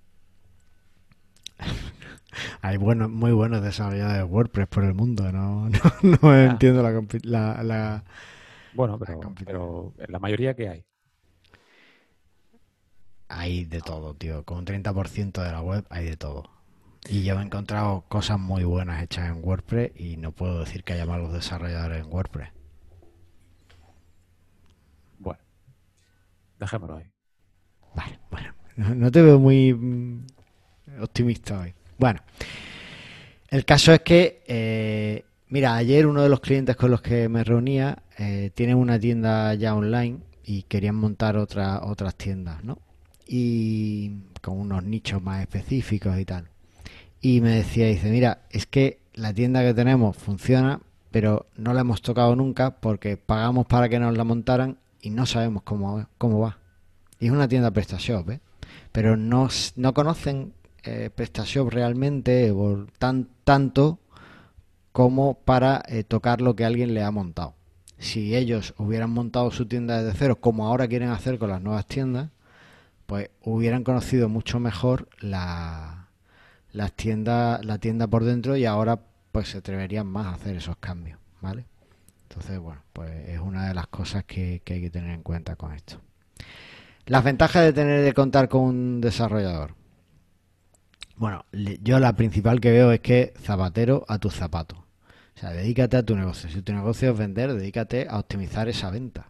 Hay 2.61 2.77
buenos, 2.77 3.09
muy 3.09 3.31
buenos 3.31 3.61
desarrolladores 3.61 4.17
de 4.17 4.23
WordPress 4.23 4.67
por 4.67 4.83
el 4.83 4.93
mundo, 4.93 5.31
no, 5.31 5.69
no, 6.21 6.35
entiendo 6.35 6.83
la, 7.23 7.63
la, 7.63 8.03
Bueno, 8.73 8.99
pero, 9.45 9.93
la 10.07 10.19
mayoría 10.19 10.55
que 10.55 10.69
hay. 10.69 10.85
Hay 13.29 13.65
de 13.65 13.79
todo, 13.79 14.13
tío. 14.13 14.43
Con 14.43 14.59
un 14.59 14.65
30% 14.65 15.41
de 15.41 15.51
la 15.51 15.61
web 15.61 15.85
hay 15.89 16.05
de 16.05 16.17
todo. 16.17 16.49
Y 17.09 17.23
yo 17.23 17.39
he 17.39 17.43
encontrado 17.43 18.03
cosas 18.09 18.39
muy 18.39 18.63
buenas 18.63 19.01
hechas 19.01 19.29
en 19.29 19.43
WordPress 19.43 19.91
y 19.95 20.17
no 20.17 20.33
puedo 20.33 20.59
decir 20.59 20.83
que 20.83 20.93
haya 20.93 21.05
malos 21.05 21.31
desarrolladores 21.33 22.05
en 22.05 22.13
WordPress. 22.13 22.49
Bueno, 25.17 25.39
dejémoslo 26.59 26.97
ahí. 26.97 27.05
Vale, 27.95 28.19
bueno. 28.29 28.53
no 28.95 29.11
te 29.11 29.21
veo 29.21 29.39
muy 29.39 29.73
mm, 29.73 30.25
optimista 31.01 31.61
hoy. 31.61 31.73
Bueno, 32.01 32.19
el 33.49 33.63
caso 33.63 33.93
es 33.93 33.99
que, 33.99 34.41
eh, 34.47 35.23
mira, 35.49 35.75
ayer 35.75 36.07
uno 36.07 36.23
de 36.23 36.29
los 36.29 36.39
clientes 36.39 36.75
con 36.75 36.89
los 36.89 36.99
que 37.03 37.29
me 37.29 37.43
reunía 37.43 37.99
eh, 38.17 38.49
tiene 38.55 38.73
una 38.73 38.99
tienda 38.99 39.53
ya 39.53 39.75
online 39.75 40.17
y 40.43 40.63
querían 40.63 40.95
montar 40.95 41.37
otra, 41.37 41.83
otras 41.83 42.15
tiendas, 42.15 42.63
¿no? 42.63 42.79
Y 43.27 44.13
con 44.41 44.59
unos 44.59 44.83
nichos 44.83 45.21
más 45.21 45.41
específicos 45.41 46.17
y 46.17 46.25
tal. 46.25 46.47
Y 47.21 47.39
me 47.41 47.51
decía, 47.57 47.85
dice, 47.85 48.09
mira, 48.09 48.39
es 48.49 48.65
que 48.65 48.97
la 49.13 49.31
tienda 49.31 49.61
que 49.61 49.75
tenemos 49.75 50.17
funciona, 50.17 50.79
pero 51.11 51.45
no 51.55 51.71
la 51.71 51.81
hemos 51.81 52.01
tocado 52.01 52.35
nunca 52.35 52.77
porque 52.79 53.15
pagamos 53.15 53.67
para 53.67 53.89
que 53.89 53.99
nos 53.99 54.17
la 54.17 54.23
montaran 54.23 54.79
y 55.03 55.11
no 55.11 55.27
sabemos 55.27 55.61
cómo, 55.61 56.07
cómo 56.17 56.39
va. 56.39 56.57
Y 57.19 57.27
es 57.27 57.31
una 57.31 57.47
tienda 57.47 57.69
PrestaShop, 57.69 58.27
¿eh? 58.31 58.39
Pero 58.91 59.17
no, 59.17 59.49
no 59.75 59.93
conocen 59.93 60.53
eh, 60.83 61.09
PrestaShop 61.13 61.69
realmente 61.69 62.53
tan, 62.97 63.29
tanto 63.43 63.99
como 64.91 65.35
para 65.35 65.83
eh, 65.87 66.03
tocar 66.03 66.41
lo 66.41 66.55
que 66.55 66.65
alguien 66.65 66.93
le 66.93 67.03
ha 67.03 67.11
montado. 67.11 67.55
Si 67.97 68.35
ellos 68.35 68.73
hubieran 68.77 69.11
montado 69.11 69.51
su 69.51 69.67
tienda 69.67 70.01
desde 70.01 70.17
cero, 70.17 70.37
como 70.41 70.67
ahora 70.67 70.87
quieren 70.87 71.09
hacer 71.09 71.37
con 71.37 71.49
las 71.49 71.61
nuevas 71.61 71.85
tiendas, 71.85 72.29
pues 73.05 73.29
hubieran 73.41 73.83
conocido 73.83 74.27
mucho 74.27 74.59
mejor 74.59 75.07
la, 75.19 76.07
la 76.71 76.89
tienda 76.89 77.59
por 78.09 78.23
dentro 78.23 78.57
y 78.57 78.65
ahora 78.65 79.01
pues 79.31 79.49
se 79.49 79.59
atreverían 79.59 80.07
más 80.07 80.27
a 80.27 80.33
hacer 80.33 80.55
esos 80.57 80.77
cambios, 80.77 81.19
¿vale? 81.41 81.65
Entonces, 82.29 82.59
bueno, 82.59 82.81
pues 82.93 83.29
es 83.29 83.39
una 83.39 83.67
de 83.67 83.73
las 83.73 83.87
cosas 83.87 84.23
que, 84.23 84.61
que 84.63 84.75
hay 84.75 84.81
que 84.81 84.89
tener 84.89 85.11
en 85.11 85.21
cuenta 85.21 85.55
con 85.55 85.73
esto. 85.73 85.99
Las 87.05 87.23
ventajas 87.23 87.63
de 87.63 87.73
tener 87.73 88.03
de 88.03 88.13
contar 88.13 88.47
con 88.47 88.61
un 88.61 89.01
desarrollador. 89.01 89.75
Bueno, 91.21 91.45
yo 91.83 91.99
la 91.99 92.15
principal 92.15 92.59
que 92.59 92.71
veo 92.71 92.91
es 92.91 92.99
que 92.99 93.31
zapatero 93.39 94.05
a 94.07 94.17
tu 94.17 94.31
zapato. 94.31 94.87
O 95.35 95.39
sea, 95.39 95.51
dedícate 95.51 95.95
a 95.97 96.03
tu 96.03 96.15
negocio. 96.15 96.49
Si 96.49 96.63
tu 96.63 96.73
negocio 96.73 97.11
es 97.11 97.17
vender, 97.19 97.53
dedícate 97.53 98.07
a 98.09 98.17
optimizar 98.17 98.67
esa 98.69 98.89
venta. 98.89 99.29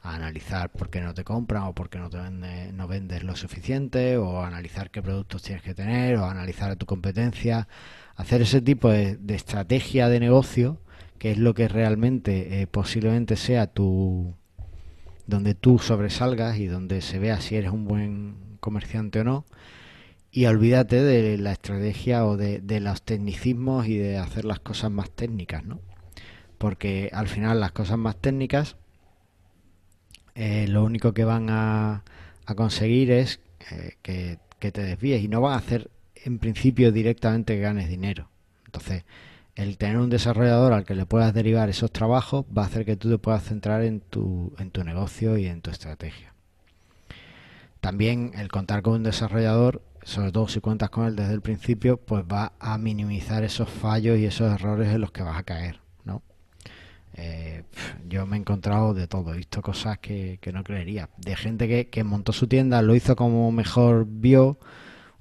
A 0.00 0.14
analizar 0.14 0.70
por 0.70 0.90
qué 0.90 1.00
no 1.00 1.12
te 1.12 1.24
compran 1.24 1.64
o 1.64 1.74
por 1.74 1.90
qué 1.90 1.98
no, 1.98 2.08
te 2.08 2.18
vende, 2.18 2.72
no 2.72 2.86
vendes 2.86 3.24
lo 3.24 3.34
suficiente 3.34 4.16
o 4.16 4.44
analizar 4.44 4.92
qué 4.92 5.02
productos 5.02 5.42
tienes 5.42 5.64
que 5.64 5.74
tener 5.74 6.18
o 6.18 6.24
analizar 6.24 6.70
a 6.70 6.76
tu 6.76 6.86
competencia. 6.86 7.66
Hacer 8.14 8.42
ese 8.42 8.60
tipo 8.60 8.88
de, 8.88 9.18
estrategia 9.30 10.08
de 10.08 10.20
negocio 10.20 10.78
que 11.18 11.32
es 11.32 11.38
lo 11.38 11.52
que 11.52 11.66
realmente 11.66 12.60
eh, 12.60 12.68
posiblemente 12.68 13.34
sea 13.34 13.66
tu 13.66 14.36
donde 15.26 15.56
tú 15.56 15.80
sobresalgas 15.80 16.58
y 16.58 16.68
donde 16.68 17.00
se 17.00 17.18
vea 17.18 17.40
si 17.40 17.56
eres 17.56 17.72
un 17.72 17.86
buen 17.86 18.36
comerciante 18.60 19.18
o 19.18 19.24
no 19.24 19.44
y 20.32 20.46
olvídate 20.46 21.02
de 21.02 21.36
la 21.36 21.52
estrategia 21.52 22.24
o 22.24 22.38
de, 22.38 22.80
los 22.80 23.02
tecnicismos 23.02 23.86
y 23.86 23.98
de 23.98 24.16
hacer 24.16 24.46
las 24.46 24.60
cosas 24.60 24.90
más 24.90 25.10
técnicas, 25.10 25.62
¿no? 25.64 25.78
Porque 26.56 27.10
al 27.12 27.28
final 27.28 27.60
las 27.60 27.72
cosas 27.72 27.98
más 27.98 28.16
técnicas 28.16 28.76
eh, 30.34 30.66
lo 30.68 30.84
único 30.84 31.12
que 31.12 31.24
van 31.24 31.48
a, 31.50 32.02
conseguir 32.56 33.10
es 33.10 33.40
eh, 33.70 33.96
que, 34.02 34.38
que, 34.58 34.72
te 34.72 34.82
desvíes 34.82 35.22
y 35.22 35.28
no 35.28 35.40
van 35.42 35.54
a 35.54 35.56
hacer 35.56 35.90
en 36.24 36.38
principio 36.38 36.92
directamente 36.92 37.54
que 37.54 37.60
ganes 37.60 37.88
dinero. 37.88 38.28
Entonces, 38.66 39.04
el 39.54 39.76
tener 39.76 39.98
un 39.98 40.08
desarrollador 40.08 40.72
al 40.72 40.84
que 40.84 40.94
le 40.94 41.04
puedas 41.04 41.34
derivar 41.34 41.68
esos 41.68 41.92
trabajos 41.92 42.46
va 42.56 42.62
a 42.62 42.66
hacer 42.66 42.86
que 42.86 42.96
tú 42.96 43.10
te 43.10 43.18
puedas 43.18 43.44
centrar 43.44 43.82
en 43.82 44.00
tu, 44.00 44.54
en 44.58 44.70
tu 44.70 44.82
negocio 44.82 45.36
y 45.36 45.46
en 45.46 45.60
tu 45.60 45.70
estrategia. 45.70 46.32
También 47.80 48.32
el 48.36 48.48
contar 48.48 48.82
con 48.82 48.94
un 48.94 49.02
desarrollador, 49.02 49.82
sobre 50.04 50.32
todo 50.32 50.48
si 50.48 50.60
cuentas 50.60 50.90
con 50.90 51.06
él 51.06 51.16
desde 51.16 51.34
el 51.34 51.40
principio, 51.40 51.96
pues 51.96 52.24
va 52.24 52.52
a 52.58 52.78
minimizar 52.78 53.44
esos 53.44 53.68
fallos 53.68 54.18
y 54.18 54.26
esos 54.26 54.52
errores 54.52 54.88
en 54.88 55.00
los 55.00 55.12
que 55.12 55.22
vas 55.22 55.38
a 55.38 55.42
caer. 55.42 55.80
¿no? 56.04 56.22
Eh, 57.14 57.64
yo 58.08 58.26
me 58.26 58.36
he 58.36 58.40
encontrado 58.40 58.94
de 58.94 59.06
todo, 59.06 59.32
he 59.32 59.36
visto 59.36 59.62
cosas 59.62 59.98
que, 59.98 60.38
no 60.52 60.64
creería. 60.64 61.10
De 61.18 61.36
gente 61.36 61.68
que, 61.68 61.88
que 61.88 62.04
montó 62.04 62.32
su 62.32 62.46
tienda, 62.46 62.82
lo 62.82 62.94
hizo 62.94 63.16
como 63.16 63.50
mejor 63.52 64.06
vio 64.08 64.58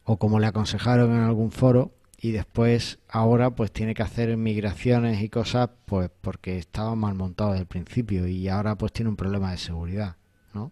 o 0.04 0.18
como 0.18 0.40
le 0.40 0.48
aconsejaron 0.48 1.12
en 1.12 1.22
algún 1.22 1.52
foro 1.52 1.94
y 2.18 2.32
después 2.32 3.00
ahora 3.10 3.50
pues 3.50 3.72
tiene 3.72 3.96
que 3.96 4.04
hacer 4.04 4.38
migraciones 4.38 5.22
y 5.22 5.30
cosas 5.30 5.70
pues 5.86 6.10
porque 6.22 6.58
estaba 6.58 6.96
mal 6.96 7.16
montado 7.16 7.52
desde 7.52 7.62
el 7.62 7.68
principio 7.68 8.28
y 8.28 8.48
ahora 8.48 8.76
pues 8.76 8.94
tiene 8.94 9.10
un 9.10 9.16
problema 9.16 9.52
de 9.52 9.58
seguridad, 9.58 10.16
¿no? 10.54 10.72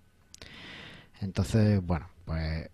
Entonces, 1.21 1.81
bueno, 1.83 2.07
pues 2.25 2.69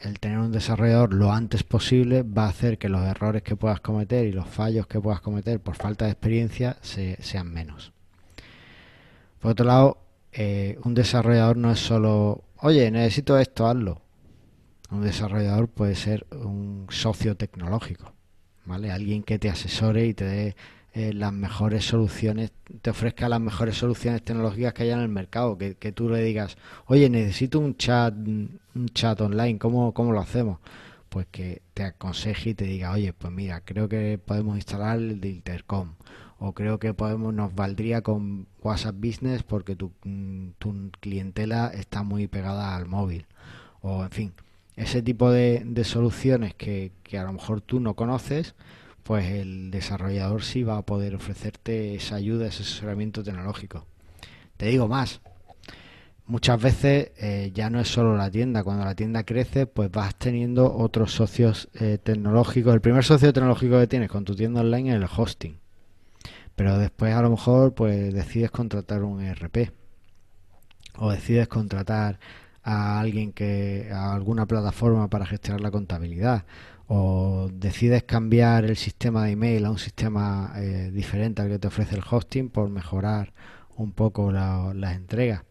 el 0.00 0.18
tener 0.18 0.38
un 0.38 0.52
desarrollador 0.52 1.12
lo 1.12 1.32
antes 1.32 1.62
posible 1.62 2.22
va 2.22 2.46
a 2.46 2.48
hacer 2.48 2.78
que 2.78 2.88
los 2.88 3.02
errores 3.02 3.42
que 3.42 3.56
puedas 3.56 3.80
cometer 3.80 4.26
y 4.26 4.32
los 4.32 4.48
fallos 4.48 4.86
que 4.86 5.00
puedas 5.00 5.20
cometer 5.20 5.60
por 5.60 5.76
falta 5.76 6.06
de 6.06 6.12
experiencia 6.12 6.78
sean 6.82 7.52
menos. 7.52 7.92
Por 9.40 9.52
otro 9.52 9.66
lado, 9.66 9.98
eh, 10.32 10.78
un 10.84 10.94
desarrollador 10.94 11.56
no 11.56 11.70
es 11.70 11.80
solo, 11.80 12.44
oye, 12.58 12.90
necesito 12.90 13.38
esto, 13.38 13.66
hazlo. 13.66 14.00
Un 14.90 15.02
desarrollador 15.02 15.68
puede 15.68 15.94
ser 15.94 16.26
un 16.32 16.86
socio 16.88 17.36
tecnológico, 17.36 18.12
¿vale? 18.64 18.90
Alguien 18.90 19.22
que 19.22 19.38
te 19.38 19.48
asesore 19.48 20.06
y 20.06 20.14
te 20.14 20.24
dé 20.24 20.56
eh, 20.92 21.12
las 21.12 21.32
mejores 21.32 21.84
soluciones, 21.84 22.52
te 22.82 22.90
ofrezca 22.90 23.28
las 23.28 23.40
mejores 23.40 23.76
soluciones 23.76 24.22
tecnológicas 24.22 24.74
que 24.74 24.82
haya 24.84 24.94
en 24.94 25.02
el 25.02 25.08
mercado, 25.08 25.56
que, 25.58 25.92
tú 25.92 26.08
le 26.08 26.22
digas, 26.22 26.56
oye, 26.86 27.08
necesito 27.08 27.58
un 27.60 27.76
chat, 27.76 28.14
un 28.14 28.88
chat 28.92 29.20
online, 29.20 29.58
¿cómo, 29.58 29.92
¿cómo 29.94 30.12
lo 30.12 30.20
hacemos? 30.20 30.58
Pues 31.08 31.26
que 31.30 31.62
te 31.74 31.84
aconseje 31.84 32.50
y 32.50 32.54
te 32.54 32.64
diga, 32.64 32.92
oye, 32.92 33.12
pues 33.12 33.32
mira, 33.32 33.60
creo 33.60 33.88
que 33.88 34.18
podemos 34.18 34.56
instalar 34.56 34.98
el 34.98 35.20
de 35.20 35.30
Intercom, 35.30 35.94
o 36.38 36.52
creo 36.54 36.78
que 36.78 36.94
podemos, 36.94 37.34
nos 37.34 37.54
valdría 37.54 38.02
con 38.02 38.46
WhatsApp 38.62 38.96
Business 38.96 39.42
porque 39.42 39.76
tu, 39.76 39.92
tu 40.58 40.90
clientela 41.00 41.68
está 41.74 42.02
muy 42.02 42.26
pegada 42.28 42.76
al 42.76 42.86
móvil, 42.86 43.26
o 43.82 44.04
en 44.04 44.10
fin, 44.10 44.32
ese 44.80 45.02
tipo 45.02 45.30
de, 45.30 45.84
soluciones 45.84 46.54
que, 46.54 46.92
a 47.12 47.22
lo 47.24 47.34
mejor 47.34 47.60
tú 47.60 47.80
no 47.80 47.94
conoces, 47.94 48.54
pues 49.02 49.26
el 49.30 49.70
desarrollador 49.70 50.42
sí 50.42 50.62
va 50.62 50.78
a 50.78 50.82
poder 50.82 51.14
ofrecerte 51.14 51.94
esa 51.94 52.16
ayuda, 52.16 52.46
ese 52.46 52.62
asesoramiento 52.62 53.22
tecnológico. 53.22 53.86
Te 54.56 54.66
digo 54.66 54.88
más, 54.88 55.20
muchas 56.26 56.60
veces 56.60 57.10
eh, 57.18 57.50
ya 57.54 57.70
no 57.70 57.80
es 57.80 57.88
solo 57.88 58.16
la 58.16 58.30
tienda, 58.30 58.62
cuando 58.62 58.84
la 58.84 58.94
tienda 58.94 59.24
crece, 59.24 59.66
pues 59.66 59.90
vas 59.90 60.14
teniendo 60.14 60.74
otros 60.76 61.12
socios 61.12 61.68
eh, 61.74 61.98
tecnológicos. 62.02 62.74
El 62.74 62.80
primer 62.80 63.04
socio 63.04 63.32
tecnológico 63.32 63.78
que 63.78 63.86
tienes 63.86 64.08
con 64.08 64.24
tu 64.24 64.34
tienda 64.34 64.60
online 64.60 64.90
es 64.90 64.96
el 64.96 65.08
hosting, 65.16 65.58
pero 66.54 66.78
después 66.78 67.14
a 67.14 67.22
lo 67.22 67.30
mejor 67.30 67.74
pues 67.74 68.14
decides 68.14 68.50
contratar 68.50 69.02
un 69.02 69.22
ERP 69.22 69.72
o 70.98 71.10
decides 71.10 71.48
contratar 71.48 72.20
a 72.62 73.00
alguien 73.00 73.32
que 73.32 73.88
a 73.92 74.12
alguna 74.12 74.46
plataforma 74.46 75.08
para 75.08 75.26
gestionar 75.26 75.60
la 75.60 75.70
contabilidad 75.70 76.44
o 76.92 77.48
decides 77.52 78.02
cambiar 78.02 78.64
el 78.64 78.76
sistema 78.76 79.24
de 79.24 79.30
email 79.30 79.64
a 79.64 79.70
un 79.70 79.78
sistema 79.78 80.52
eh, 80.56 80.90
diferente 80.92 81.40
al 81.40 81.48
que 81.48 81.60
te 81.60 81.68
ofrece 81.68 81.94
el 81.94 82.02
hosting 82.08 82.48
por 82.48 82.68
mejorar 82.68 83.32
un 83.76 83.92
poco 83.92 84.32
las 84.32 84.96
entregas 84.96 85.44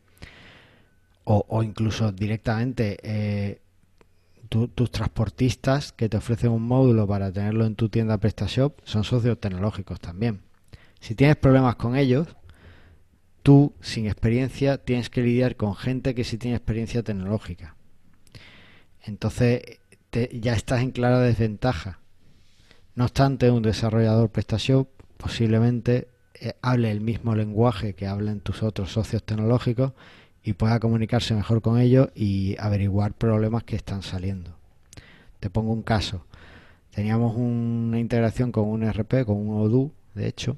o, 1.23 1.63
incluso 1.63 2.11
directamente 2.11 2.97
eh, 3.03 3.61
tus 4.49 4.91
transportistas 4.91 5.93
que 5.93 6.09
te 6.09 6.17
ofrecen 6.17 6.51
un 6.51 6.63
módulo 6.63 7.07
para 7.07 7.31
tenerlo 7.31 7.65
en 7.65 7.75
tu 7.75 7.87
tienda 7.87 8.17
PrestaShop 8.17 8.79
son 8.83 9.05
socios 9.05 9.39
tecnológicos 9.39 10.01
también 10.01 10.41
si 10.99 11.15
tienes 11.15 11.37
problemas 11.37 11.75
con 11.75 11.95
ellos 11.95 12.27
tú, 13.43 13.73
sin 13.81 14.07
experiencia, 14.07 14.77
tienes 14.77 15.09
que 15.09 15.21
lidiar 15.21 15.55
con 15.55 15.75
gente 15.75 16.13
que 16.13 16.23
sí 16.23 16.37
tiene 16.37 16.57
experiencia 16.57 17.03
tecnológica. 17.03 17.75
Entonces, 19.01 19.78
ya 20.11 20.53
estás 20.53 20.81
en 20.81 20.91
clara 20.91 21.19
desventaja. 21.19 21.99
No 22.95 23.05
obstante, 23.05 23.51
un 23.51 23.61
desarrollador 23.61 24.29
PrestaShop 24.29 24.87
posiblemente 25.17 26.07
eh, 26.33 26.53
hable 26.61 26.91
el 26.91 27.01
mismo 27.01 27.35
lenguaje 27.35 27.93
que 27.93 28.07
hablen 28.07 28.39
tus 28.39 28.63
otros 28.63 28.91
socios 28.91 29.23
tecnológicos 29.23 29.93
y 30.43 30.53
pueda 30.53 30.79
comunicarse 30.79 31.35
mejor 31.35 31.61
con 31.61 31.79
ellos 31.79 32.09
y 32.15 32.55
averiguar 32.59 33.13
problemas 33.13 33.63
que 33.63 33.75
están 33.75 34.01
saliendo. 34.01 34.55
Te 35.39 35.49
pongo 35.49 35.73
un 35.73 35.83
caso. 35.83 36.25
Teníamos 36.91 37.35
una 37.35 37.99
integración 37.99 38.51
con 38.51 38.67
un 38.67 38.83
RP, 38.83 39.25
con 39.25 39.37
un 39.37 39.61
Odoo, 39.61 39.91
de 40.15 40.27
hecho, 40.27 40.57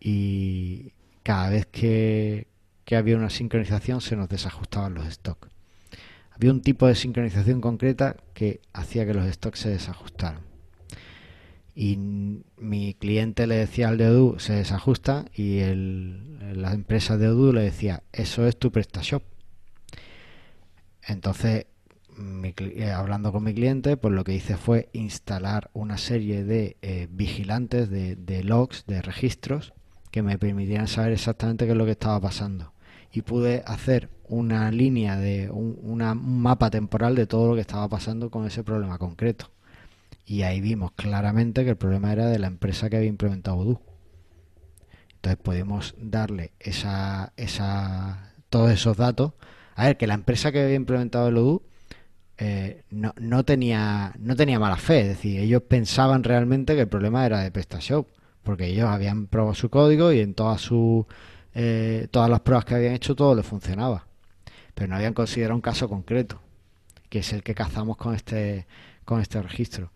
y 0.00 0.92
cada 1.22 1.50
vez 1.50 1.66
que, 1.66 2.48
había 2.90 3.16
una 3.16 3.30
sincronización 3.30 4.00
se 4.00 4.16
nos 4.16 4.28
desajustaban 4.28 4.94
los 4.94 5.06
stocks. 5.12 5.47
Había 6.38 6.52
un 6.52 6.62
tipo 6.62 6.86
de 6.86 6.94
sincronización 6.94 7.60
concreta 7.60 8.16
que 8.32 8.60
hacía 8.72 9.04
que 9.04 9.12
los 9.12 9.26
stocks 9.26 9.58
se 9.58 9.70
desajustaran. 9.70 10.42
Y 11.74 11.96
mi 12.56 12.94
cliente 12.94 13.48
le 13.48 13.56
decía 13.56 13.88
al 13.88 13.98
de 13.98 14.34
se 14.38 14.52
desajusta 14.52 15.24
y 15.34 15.58
la 15.58 16.72
empresa 16.74 17.16
de 17.16 17.28
Odoo 17.28 17.52
le 17.52 17.62
decía 17.62 18.04
eso 18.12 18.46
es 18.46 18.56
tu 18.56 18.70
PrestaShop. 18.70 19.24
Entonces, 21.08 21.66
eh, 22.56 22.90
hablando 22.92 23.32
con 23.32 23.42
mi 23.42 23.52
cliente, 23.52 23.96
pues 23.96 24.14
lo 24.14 24.22
que 24.22 24.34
hice 24.34 24.56
fue 24.56 24.90
instalar 24.92 25.70
una 25.72 25.98
serie 25.98 26.44
de 26.44 26.76
eh, 26.82 27.08
vigilantes, 27.10 27.90
de, 27.90 28.14
de 28.14 28.44
logs, 28.44 28.86
de 28.86 29.02
registros 29.02 29.72
que 30.12 30.22
me 30.22 30.38
permitieran 30.38 30.86
saber 30.86 31.14
exactamente 31.14 31.66
qué 31.66 31.72
es 31.72 31.78
lo 31.78 31.84
que 31.84 31.92
estaba 31.92 32.20
pasando. 32.20 32.72
Y 33.12 33.22
pude 33.22 33.62
hacer 33.66 34.10
una 34.28 34.70
línea 34.70 35.16
de 35.16 35.50
un, 35.50 35.98
mapa 36.42 36.70
temporal 36.70 37.14
de 37.14 37.26
todo 37.26 37.48
lo 37.48 37.54
que 37.54 37.62
estaba 37.62 37.88
pasando 37.88 38.30
con 38.30 38.46
ese 38.46 38.62
problema 38.62 38.98
concreto. 38.98 39.50
Y 40.26 40.42
ahí 40.42 40.60
vimos 40.60 40.92
claramente 40.92 41.64
que 41.64 41.70
el 41.70 41.76
problema 41.76 42.12
era 42.12 42.26
de 42.26 42.38
la 42.38 42.46
empresa 42.46 42.90
que 42.90 42.96
había 42.98 43.08
implementado 43.08 43.56
Odoo. 43.56 43.80
Entonces 45.14 45.38
pudimos 45.42 45.94
darle 45.98 46.52
esa, 46.60 47.32
esa, 47.36 48.32
todos 48.50 48.70
esos 48.70 48.96
datos. 48.96 49.32
A 49.74 49.86
ver, 49.86 49.96
que 49.96 50.06
la 50.06 50.14
empresa 50.14 50.52
que 50.52 50.62
había 50.62 50.74
implementado 50.74 51.28
el 51.28 51.38
Odoo 51.38 51.62
eh, 52.36 52.84
no, 52.90 53.14
no, 53.18 53.44
tenía, 53.44 54.12
no 54.18 54.36
tenía 54.36 54.58
mala 54.58 54.76
fe. 54.76 55.00
Es 55.00 55.08
decir, 55.08 55.40
ellos 55.40 55.62
pensaban 55.62 56.22
realmente 56.22 56.74
que 56.74 56.82
el 56.82 56.88
problema 56.88 57.24
era 57.24 57.40
de 57.40 57.50
PrestaShop 57.50 58.06
porque 58.48 58.68
ellos 58.68 58.88
habían 58.88 59.26
probado 59.26 59.54
su 59.54 59.68
código 59.68 60.10
y 60.10 60.20
en 60.20 60.32
todas 60.32 60.62
sus 60.62 61.04
eh, 61.60 62.06
todas 62.12 62.30
las 62.30 62.40
pruebas 62.40 62.64
que 62.64 62.76
habían 62.76 62.94
hecho 62.94 63.16
todo 63.16 63.34
le 63.34 63.42
funcionaba, 63.42 64.06
pero 64.74 64.86
no 64.86 64.94
habían 64.94 65.12
considerado 65.12 65.56
un 65.56 65.60
caso 65.60 65.88
concreto, 65.88 66.40
que 67.08 67.18
es 67.18 67.32
el 67.32 67.42
que 67.42 67.56
cazamos 67.56 67.96
con 67.96 68.14
este 68.14 68.68
con 69.04 69.20
este 69.20 69.42
registro. 69.42 69.90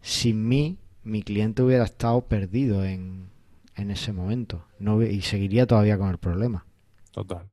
Sin 0.00 0.46
mí, 0.46 0.78
mi 1.02 1.24
cliente 1.24 1.62
hubiera 1.62 1.82
estado 1.82 2.20
perdido 2.20 2.84
en, 2.84 3.30
en 3.74 3.90
ese 3.90 4.12
momento 4.12 4.64
no, 4.78 5.02
y 5.02 5.22
seguiría 5.22 5.66
todavía 5.66 5.98
con 5.98 6.10
el 6.10 6.18
problema. 6.18 6.66
Total. 7.10 7.48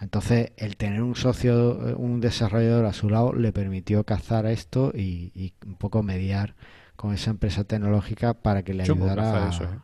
Entonces, 0.00 0.52
el 0.56 0.78
tener 0.78 1.02
un 1.02 1.16
socio, 1.16 1.96
un 1.98 2.22
desarrollador 2.22 2.86
a 2.86 2.94
su 2.94 3.10
lado, 3.10 3.34
le 3.34 3.52
permitió 3.52 4.04
cazar 4.04 4.46
esto 4.46 4.92
y, 4.94 5.32
y 5.34 5.52
un 5.66 5.74
poco 5.74 6.02
mediar 6.02 6.54
con 6.96 7.12
esa 7.12 7.30
empresa 7.30 7.64
tecnológica 7.64 8.32
para 8.32 8.62
que 8.62 8.72
le 8.72 8.84
ayudara. 8.84 9.50
Eso, 9.50 9.64
¿eh? 9.64 9.80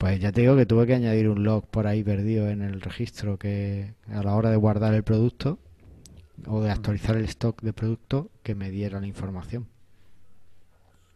Pues 0.00 0.18
ya 0.18 0.32
te 0.32 0.40
digo 0.40 0.56
que 0.56 0.64
tuve 0.64 0.86
que 0.86 0.94
añadir 0.94 1.28
un 1.28 1.44
log 1.44 1.66
por 1.66 1.86
ahí 1.86 2.02
perdido 2.02 2.48
en 2.48 2.62
el 2.62 2.80
registro 2.80 3.38
que 3.38 3.92
a 4.10 4.22
la 4.22 4.34
hora 4.34 4.48
de 4.48 4.56
guardar 4.56 4.94
el 4.94 5.02
producto 5.02 5.58
o 6.46 6.62
de 6.62 6.70
actualizar 6.70 7.18
el 7.18 7.26
stock 7.26 7.60
de 7.60 7.74
producto 7.74 8.30
que 8.42 8.54
me 8.54 8.70
diera 8.70 8.98
la 8.98 9.06
información. 9.06 9.68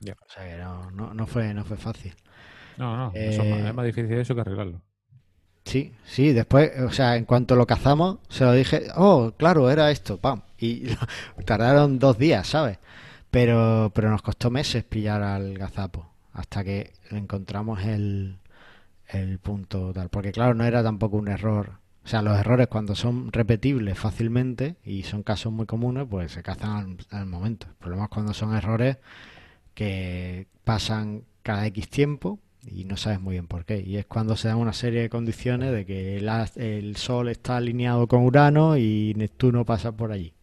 O 0.02 0.30
sea 0.30 0.44
que 0.44 0.62
no, 0.62 1.14
no, 1.14 1.26
fue, 1.26 1.54
no 1.54 1.64
fue 1.64 1.78
fácil. 1.78 2.12
No, 2.76 2.94
no, 2.94 3.12
eh, 3.14 3.64
es 3.68 3.74
más 3.74 3.86
difícil 3.86 4.18
eso 4.18 4.34
que 4.34 4.42
arreglarlo. 4.42 4.82
Sí, 5.64 5.94
sí, 6.04 6.34
después, 6.34 6.78
o 6.80 6.90
sea, 6.90 7.16
en 7.16 7.24
cuanto 7.24 7.56
lo 7.56 7.66
cazamos, 7.66 8.18
se 8.28 8.44
lo 8.44 8.52
dije, 8.52 8.88
oh, 8.96 9.32
claro, 9.38 9.70
era 9.70 9.90
esto, 9.90 10.18
pam. 10.18 10.42
Y 10.58 10.88
tardaron 11.46 11.98
dos 11.98 12.18
días, 12.18 12.46
¿sabes? 12.46 12.78
Pero, 13.30 13.90
pero 13.94 14.10
nos 14.10 14.20
costó 14.20 14.50
meses 14.50 14.84
pillar 14.84 15.22
al 15.22 15.56
gazapo 15.56 16.10
hasta 16.34 16.62
que 16.62 16.92
encontramos 17.10 17.82
el, 17.82 18.40
el 19.08 19.38
punto 19.38 19.92
tal. 19.92 20.08
Porque 20.10 20.32
claro, 20.32 20.54
no 20.54 20.64
era 20.64 20.82
tampoco 20.82 21.16
un 21.16 21.28
error 21.28 21.78
O 22.04 22.08
sea, 22.08 22.22
los 22.22 22.38
errores 22.38 22.68
cuando 22.68 22.94
son 22.94 23.32
repetibles 23.32 23.98
fácilmente 23.98 24.76
y 24.84 25.02
son 25.04 25.22
casos 25.22 25.52
muy 25.52 25.66
comunes, 25.66 26.06
pues 26.08 26.32
se 26.32 26.42
cazan 26.42 26.96
al, 27.10 27.18
al 27.20 27.26
momento. 27.26 27.66
El 27.68 27.74
problema 27.76 28.04
es 28.04 28.10
cuando 28.10 28.34
son 28.34 28.54
errores 28.54 28.98
que 29.74 30.46
pasan 30.64 31.24
cada 31.42 31.66
X 31.66 31.88
tiempo 31.88 32.38
y 32.66 32.84
no 32.84 32.96
sabes 32.96 33.20
muy 33.20 33.32
bien 33.34 33.46
por 33.46 33.64
qué. 33.64 33.80
Y 33.80 33.96
es 33.96 34.06
cuando 34.06 34.36
se 34.36 34.48
dan 34.48 34.58
una 34.58 34.72
serie 34.72 35.02
de 35.02 35.10
condiciones 35.10 35.72
de 35.72 35.84
que 35.86 36.16
el, 36.16 36.28
el 36.56 36.96
Sol 36.96 37.28
está 37.28 37.56
alineado 37.58 38.06
con 38.08 38.24
Urano 38.24 38.76
y 38.76 39.14
Neptuno 39.16 39.64
pasa 39.64 39.92
por 39.92 40.12
allí. 40.12 40.34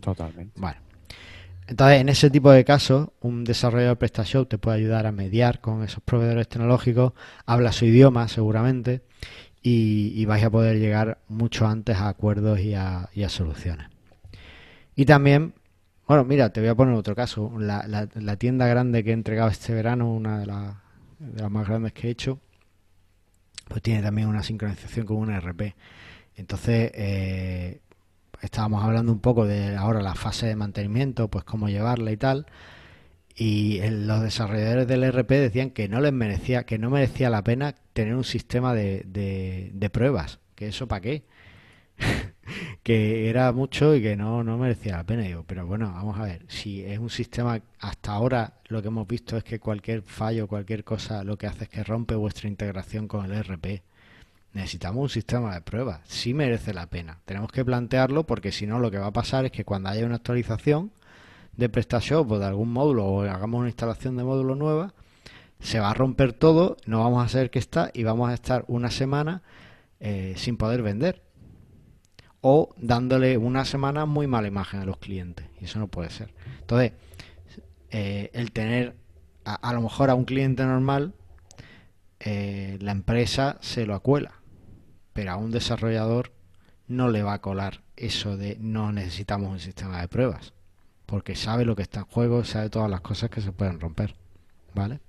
Totalmente. 0.00 0.52
Bueno. 0.60 0.83
Entonces, 1.66 2.00
en 2.00 2.08
ese 2.10 2.30
tipo 2.30 2.50
de 2.50 2.64
casos, 2.64 3.08
un 3.20 3.44
desarrollador 3.44 3.96
de 3.96 4.00
PrestaShop 4.00 4.48
te 4.48 4.58
puede 4.58 4.78
ayudar 4.78 5.06
a 5.06 5.12
mediar 5.12 5.60
con 5.60 5.82
esos 5.82 6.02
proveedores 6.02 6.48
tecnológicos, 6.48 7.14
habla 7.46 7.72
su 7.72 7.86
idioma 7.86 8.28
seguramente 8.28 9.02
y, 9.62 10.24
vais 10.26 10.44
a 10.44 10.50
poder 10.50 10.78
llegar 10.78 11.18
mucho 11.28 11.66
antes 11.66 11.96
a 11.96 12.08
acuerdos 12.08 12.60
y 12.60 12.74
a, 12.74 13.08
soluciones. 13.28 13.88
Y 14.94 15.06
también, 15.06 15.54
bueno, 16.06 16.24
mira, 16.24 16.50
te 16.52 16.60
voy 16.60 16.68
a 16.68 16.74
poner 16.74 16.94
otro 16.94 17.14
caso. 17.16 17.50
La, 17.58 18.36
tienda 18.36 18.66
grande 18.66 19.02
que 19.02 19.10
he 19.10 19.14
entregado 19.14 19.48
este 19.48 19.72
verano, 19.72 20.12
una 20.12 20.38
de, 20.40 20.46
las 20.46 21.50
más 21.50 21.66
grandes 21.66 21.94
que 21.94 22.08
he 22.08 22.10
hecho, 22.10 22.40
pues 23.68 23.80
tiene 23.80 24.02
también 24.02 24.28
una 24.28 24.42
sincronización 24.42 25.06
con 25.06 25.16
un 25.16 25.30
RP. 25.30 25.74
Entonces, 26.36 26.90
eh, 26.94 27.80
estábamos 28.44 28.84
hablando 28.84 29.12
un 29.12 29.20
poco 29.20 29.46
de 29.46 29.76
ahora 29.76 30.02
la 30.02 30.14
fase 30.14 30.46
de 30.46 30.56
mantenimiento, 30.56 31.28
pues 31.28 31.44
cómo 31.44 31.68
llevarla 31.68 32.12
y 32.12 32.16
tal. 32.16 32.46
Y 33.36 33.80
los 33.90 34.22
desarrolladores 34.22 34.86
del 34.86 35.10
RP 35.10 35.30
decían 35.30 35.70
que 35.70 35.88
no 35.88 36.00
les 36.00 36.12
merecía, 36.12 36.64
que 36.64 36.78
no 36.78 36.90
merecía 36.90 37.30
la 37.30 37.42
pena 37.42 37.74
tener 37.92 38.14
un 38.14 38.24
sistema 38.24 38.74
de, 38.74 39.02
de, 39.04 39.90
pruebas. 39.90 40.38
Que 40.54 40.68
eso 40.68 40.86
para 40.86 41.00
qué. 41.00 41.24
que 42.82 43.28
era 43.28 43.52
mucho 43.52 43.94
y 43.94 44.02
que 44.02 44.16
no, 44.16 44.44
no 44.44 44.58
merecía 44.58 44.98
la 44.98 45.04
pena. 45.04 45.22
Digo, 45.22 45.44
pero 45.46 45.66
bueno, 45.66 45.92
vamos 45.92 46.18
a 46.18 46.24
ver, 46.24 46.44
si 46.48 46.84
es 46.84 46.98
un 46.98 47.10
sistema, 47.10 47.60
hasta 47.80 48.12
ahora 48.12 48.60
lo 48.66 48.82
que 48.82 48.88
hemos 48.88 49.08
visto 49.08 49.36
es 49.36 49.44
que 49.44 49.58
cualquier 49.58 50.02
fallo, 50.02 50.46
cualquier 50.46 50.84
cosa, 50.84 51.24
lo 51.24 51.36
que 51.36 51.46
hace 51.48 51.64
es 51.64 51.70
que 51.70 51.82
rompe 51.82 52.14
vuestra 52.14 52.48
integración 52.48 53.08
con 53.08 53.24
el 53.24 53.42
RP 53.42 53.82
necesitamos 54.54 55.02
un 55.02 55.08
sistema 55.10 55.52
de 55.52 55.60
pruebas. 55.60 56.00
Sí 56.04 56.32
merece 56.32 56.72
la 56.72 56.86
pena. 56.86 57.18
Tenemos 57.24 57.50
que 57.50 57.64
plantearlo 57.64 58.24
porque 58.24 58.52
si 58.52 58.66
no 58.66 58.78
lo 58.78 58.90
que 58.90 58.98
va 58.98 59.08
a 59.08 59.12
pasar 59.12 59.44
es 59.44 59.52
que 59.52 59.64
cuando 59.64 59.90
haya 59.90 60.06
una 60.06 60.14
actualización 60.16 60.92
de 61.56 61.68
PrestaShop 61.68 62.30
o 62.30 62.38
de 62.38 62.46
algún 62.46 62.72
módulo 62.72 63.04
o 63.04 63.22
hagamos 63.22 63.58
una 63.58 63.68
instalación 63.68 64.16
de 64.16 64.24
módulo 64.24 64.54
nueva, 64.54 64.94
se 65.58 65.80
va 65.80 65.90
a 65.90 65.94
romper 65.94 66.32
todo, 66.32 66.76
no 66.86 67.00
vamos 67.00 67.24
a 67.24 67.28
saber 67.28 67.50
qué 67.50 67.58
está 67.58 67.90
y 67.92 68.04
vamos 68.04 68.30
a 68.30 68.34
estar 68.34 68.64
una 68.68 68.90
semana 68.90 69.42
eh, 70.00 70.34
sin 70.36 70.56
poder 70.56 70.82
vender. 70.82 71.22
O 72.40 72.74
dándole 72.76 73.38
una 73.38 73.64
semana 73.64 74.06
muy 74.06 74.26
mala 74.26 74.46
imagen 74.46 74.80
a 74.80 74.84
los 74.84 74.98
clientes. 74.98 75.46
Y 75.60 75.64
eso 75.64 75.78
no 75.78 75.88
puede 75.88 76.10
ser. 76.10 76.32
Entonces, 76.60 76.92
eh, 77.90 78.30
el 78.34 78.52
tener 78.52 78.94
a, 79.44 79.72
lo 79.72 79.80
mejor 79.80 80.10
a 80.10 80.14
un 80.14 80.24
cliente 80.24 80.64
normal, 80.64 81.14
eh, 82.20 82.78
la 82.80 82.92
empresa 82.92 83.58
se 83.60 83.86
lo 83.86 83.94
acuela 83.94 84.43
pero 85.14 85.32
a 85.32 85.36
un 85.36 85.50
desarrollador 85.50 86.32
no 86.86 87.08
le 87.08 87.22
va 87.22 87.34
a 87.34 87.40
colar 87.40 87.80
eso 87.96 88.36
de 88.36 88.58
no 88.60 88.92
necesitamos 88.92 89.50
un 89.50 89.60
sistema 89.60 90.00
de 90.00 90.08
pruebas, 90.08 90.52
porque 91.06 91.34
sabe 91.34 91.64
lo 91.64 91.74
que 91.76 91.82
está 91.82 92.00
en 92.00 92.06
juego, 92.06 92.44
sabe 92.44 92.68
todas 92.68 92.90
las 92.90 93.00
cosas 93.00 93.30
que 93.30 93.40
se 93.40 93.52
pueden 93.52 93.80
romper, 93.80 94.14
¿vale? 94.74 95.00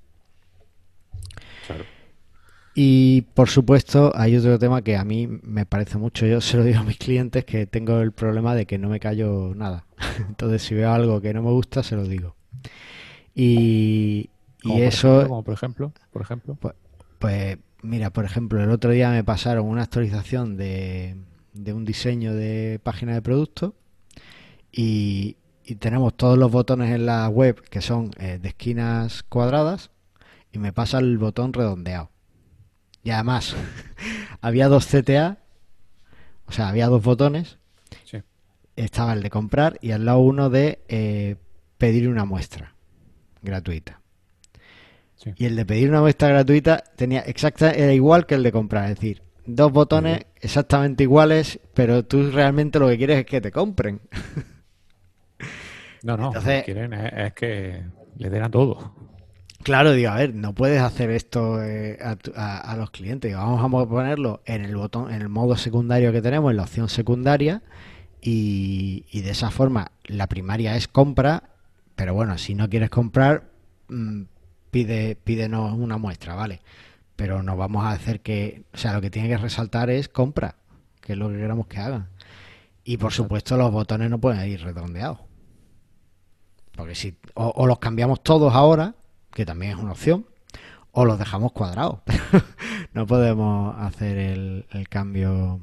Claro. 1.67 1.83
Y 2.77 3.21
por 3.33 3.49
supuesto 3.49 4.11
hay 4.15 4.35
otro 4.35 4.59
tema 4.59 4.81
que 4.81 4.97
a 4.97 5.05
mí 5.05 5.27
me 5.27 5.65
parece 5.65 5.97
mucho, 5.97 6.25
yo 6.25 6.41
se 6.41 6.57
lo 6.57 6.63
digo 6.63 6.79
a 6.79 6.83
mis 6.83 6.97
clientes 6.97 7.45
que 7.45 7.65
tengo 7.65 8.01
el 8.01 8.11
problema 8.11 8.53
de 8.53 8.65
que 8.65 8.77
no 8.77 8.89
me 8.89 8.99
callo 8.99 9.53
nada. 9.55 9.85
Entonces 10.27 10.61
si 10.61 10.75
veo 10.75 10.91
algo 10.91 11.21
que 11.21 11.33
no 11.33 11.41
me 11.41 11.51
gusta, 11.51 11.83
se 11.83 11.95
lo 11.95 12.03
digo. 12.03 12.35
Y, 13.33 14.29
eso... 14.63 15.25
como 15.27 15.43
por 15.43 15.53
ejemplo, 15.53 15.93
por 16.11 16.21
ejemplo. 16.21 16.55
Pues, 16.55 16.73
pues 17.19 17.57
Mira, 17.85 18.09
por 18.09 18.25
ejemplo, 18.25 18.63
el 18.63 18.71
otro 18.71 18.89
día 18.89 19.11
me 19.11 19.23
pasaron 19.23 19.67
una 19.67 19.83
actualización 19.83 20.57
de, 20.57 21.15
un 21.53 21.85
diseño 21.85 22.33
de 22.33 22.79
página 22.81 23.13
de 23.13 23.21
producto 23.21 23.75
y, 24.71 25.37
tenemos 25.79 26.15
todos 26.15 26.37
los 26.37 26.51
botones 26.51 26.93
en 26.93 27.07
la 27.07 27.27
web 27.27 27.59
que 27.69 27.81
son 27.81 28.11
eh, 28.19 28.37
de 28.39 28.49
esquinas 28.49 29.23
cuadradas 29.23 29.89
y 30.51 30.59
me 30.59 30.73
pasa 30.73 30.99
el 30.99 31.17
botón 31.17 31.53
redondeado. 31.53 32.11
Y 33.03 33.09
además, 33.11 33.55
había 34.41 34.67
dos 34.67 34.87
CTA, 34.87 35.39
o 36.47 36.51
sea, 36.51 36.69
había 36.69 36.87
dos 36.87 37.03
botones. 37.03 37.57
Estaba 38.75 39.13
el 39.13 39.23
de 39.23 39.29
comprar 39.29 39.77
y 39.81 39.91
al 39.91 40.05
lado 40.05 40.19
uno 40.19 40.49
de 40.49 40.83
eh, 40.87 41.37
pedir 41.77 42.09
una 42.09 42.25
muestra 42.25 42.75
gratuita. 43.41 44.01
Y 45.35 45.45
el 45.45 45.55
de 45.55 45.65
pedir 45.65 45.89
una 45.89 46.01
muestra 46.01 46.29
gratuita 46.29 46.83
tenía 46.95 47.21
exacta, 47.21 47.71
era 47.71 47.93
igual 47.93 48.25
que 48.25 48.35
el 48.35 48.43
de 48.43 48.51
comprar, 48.51 48.89
es 48.89 48.95
decir, 48.95 49.21
dos 49.45 49.71
botones 49.71 50.25
exactamente 50.41 51.03
iguales, 51.03 51.59
pero 51.73 52.03
tú 52.03 52.29
realmente 52.31 52.79
lo 52.79 52.87
que 52.89 52.97
quieres 52.97 53.19
es 53.19 53.25
que 53.25 53.41
te 53.41 53.51
compren. 53.51 54.01
No, 56.03 56.17
no, 56.17 56.31
lo 56.31 56.39
que 56.39 56.61
quieren 56.63 56.93
es, 56.93 57.33
que 57.33 57.83
le 58.17 58.29
den 58.29 58.43
a 58.43 58.51
todo. 58.51 58.93
Claro, 59.63 59.91
digo, 59.93 60.11
a 60.11 60.17
ver, 60.17 60.35
no 60.35 60.53
puedes 60.53 60.79
hacer 60.79 61.09
esto 61.09 61.63
eh, 61.63 61.97
a, 61.99 62.75
los 62.77 62.91
clientes. 62.91 63.33
vamos 63.33 63.63
a 63.63 63.89
ponerlo 63.89 64.43
en 64.45 64.63
el 64.63 64.75
botón, 64.75 65.11
en 65.11 65.23
el 65.23 65.29
modo 65.29 65.55
secundario 65.55 66.11
que 66.11 66.21
tenemos, 66.21 66.51
en 66.51 66.57
la 66.57 66.63
opción 66.63 66.89
secundaria, 66.89 67.63
y, 68.21 69.05
y 69.11 69.21
de 69.21 69.31
esa 69.31 69.49
forma 69.49 69.93
la 70.03 70.27
primaria 70.27 70.75
es 70.75 70.87
compra, 70.87 71.41
pero 71.95 72.13
bueno, 72.13 72.37
si 72.37 72.53
no 72.53 72.69
quieres 72.69 72.91
comprar, 72.91 73.49
mm, 73.87 74.21
pide, 74.75 75.15
pídenos 75.15 75.71
una 75.71 75.97
muestra, 75.97 76.35
¿vale? 76.35 76.59
Pero 77.15 77.41
no 77.41 77.55
vamos 77.55 77.85
a 77.85 77.91
hacer 77.91 78.19
que, 78.19 78.65
o 78.73 78.77
sea, 78.77 78.93
lo 78.93 78.99
que 78.99 79.09
tiene 79.09 79.29
que 79.29 79.37
resaltar 79.37 79.89
es 79.89 80.09
compra, 80.09 80.55
que 80.99 81.13
es 81.13 81.17
lo 81.17 81.29
que 81.29 81.37
queramos 81.37 81.67
que 81.67 81.77
hagan. 81.77 82.09
Y 82.83 82.97
por 82.97 83.13
supuesto 83.13 83.55
los 83.55 83.71
botones 83.71 84.09
no 84.09 84.19
pueden 84.19 84.45
ir 84.49 84.61
redondeados. 84.61 85.19
Porque 86.75 86.93
si, 86.93 87.17
o, 87.35 87.65
los 87.65 87.79
cambiamos 87.79 88.21
todos 88.21 88.53
ahora, 88.53 88.95
que 89.31 89.45
también 89.45 89.71
es 89.71 89.77
una 89.77 89.93
opción, 89.93 90.25
o 90.91 91.05
los 91.05 91.17
dejamos 91.19 91.53
cuadrados. 91.53 91.99
no 92.93 93.07
podemos 93.07 93.77
hacer 93.79 94.17
el, 94.17 94.65
cambio 94.89 95.61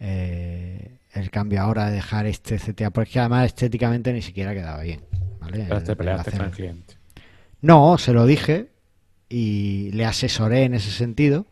eh, 0.00 0.98
el 1.12 1.30
cambio 1.30 1.62
ahora 1.62 1.86
de 1.86 1.92
dejar 1.92 2.26
este 2.26 2.58
CTA, 2.58 2.90
porque 2.90 3.20
además 3.20 3.46
estéticamente 3.46 4.12
ni 4.12 4.20
siquiera 4.20 4.52
quedaba 4.52 4.82
bien. 4.82 5.04
¿vale? 5.38 5.68
con 5.68 6.08
el 6.08 6.50
cliente. 6.50 6.99
No, 7.62 7.98
se 7.98 8.12
lo 8.12 8.26
dije 8.26 8.70
y 9.28 9.90
le 9.92 10.06
asesoré 10.06 10.64
en 10.64 10.74
ese 10.74 10.90
sentido. 10.90 11.46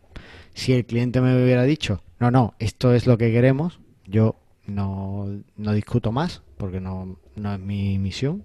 Si 0.53 0.73
el 0.73 0.85
cliente 0.85 1.21
me 1.21 1.41
hubiera 1.41 1.63
dicho, 1.63 2.03
no, 2.19 2.31
no, 2.31 2.55
esto 2.59 2.93
es 2.93 3.07
lo 3.07 3.17
que 3.17 3.31
queremos, 3.31 3.79
yo 4.05 4.35
no, 4.65 5.27
no 5.55 5.73
discuto 5.73 6.11
más 6.11 6.41
porque 6.57 6.81
no, 6.81 7.19
no 7.35 7.53
es 7.53 7.59
mi 7.59 7.97
misión 7.99 8.43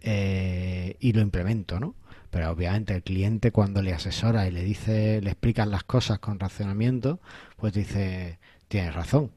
eh, 0.00 0.96
y 1.00 1.12
lo 1.12 1.20
implemento, 1.20 1.80
¿no? 1.80 1.94
Pero 2.30 2.50
obviamente 2.50 2.94
el 2.94 3.02
cliente 3.02 3.52
cuando 3.52 3.82
le 3.82 3.92
asesora 3.92 4.46
y 4.46 4.50
le 4.50 4.62
dice, 4.62 5.20
le 5.20 5.30
explican 5.30 5.70
las 5.70 5.84
cosas 5.84 6.18
con 6.18 6.38
racionamiento, 6.38 7.20
pues 7.56 7.72
dice, 7.72 8.38
tienes 8.68 8.94
razón. 8.94 9.32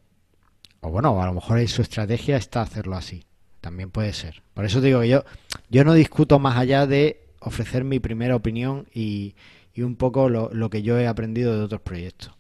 O 0.82 0.90
bueno, 0.90 1.22
a 1.22 1.26
lo 1.26 1.34
mejor 1.34 1.66
su 1.68 1.82
estrategia 1.82 2.38
está 2.38 2.62
hacerlo 2.62 2.96
así. 2.96 3.26
También 3.62 3.92
puede 3.92 4.12
ser. 4.14 4.42
Por 4.54 4.66
eso 4.66 4.82
digo 4.82 5.02
que 5.02 5.10
yo, 5.10 5.24
yo 5.70 5.84
no 5.84 5.94
discuto 5.94 6.40
más 6.40 6.58
allá 6.58 6.88
de 6.88 7.22
ofrecer 7.40 7.84
mi 7.84 8.00
primera 8.00 8.36
opinión 8.36 8.88
y, 8.94 9.36
y 9.74 9.84
un 9.84 9.96
poco 9.96 10.30
lo, 10.30 10.50
lo, 10.52 10.70
que 10.70 10.82
yo 10.82 11.00
he 11.00 11.08
aprendido 11.08 11.56
de 11.56 11.64
otros 11.64 11.82
proyectos. 11.82 12.34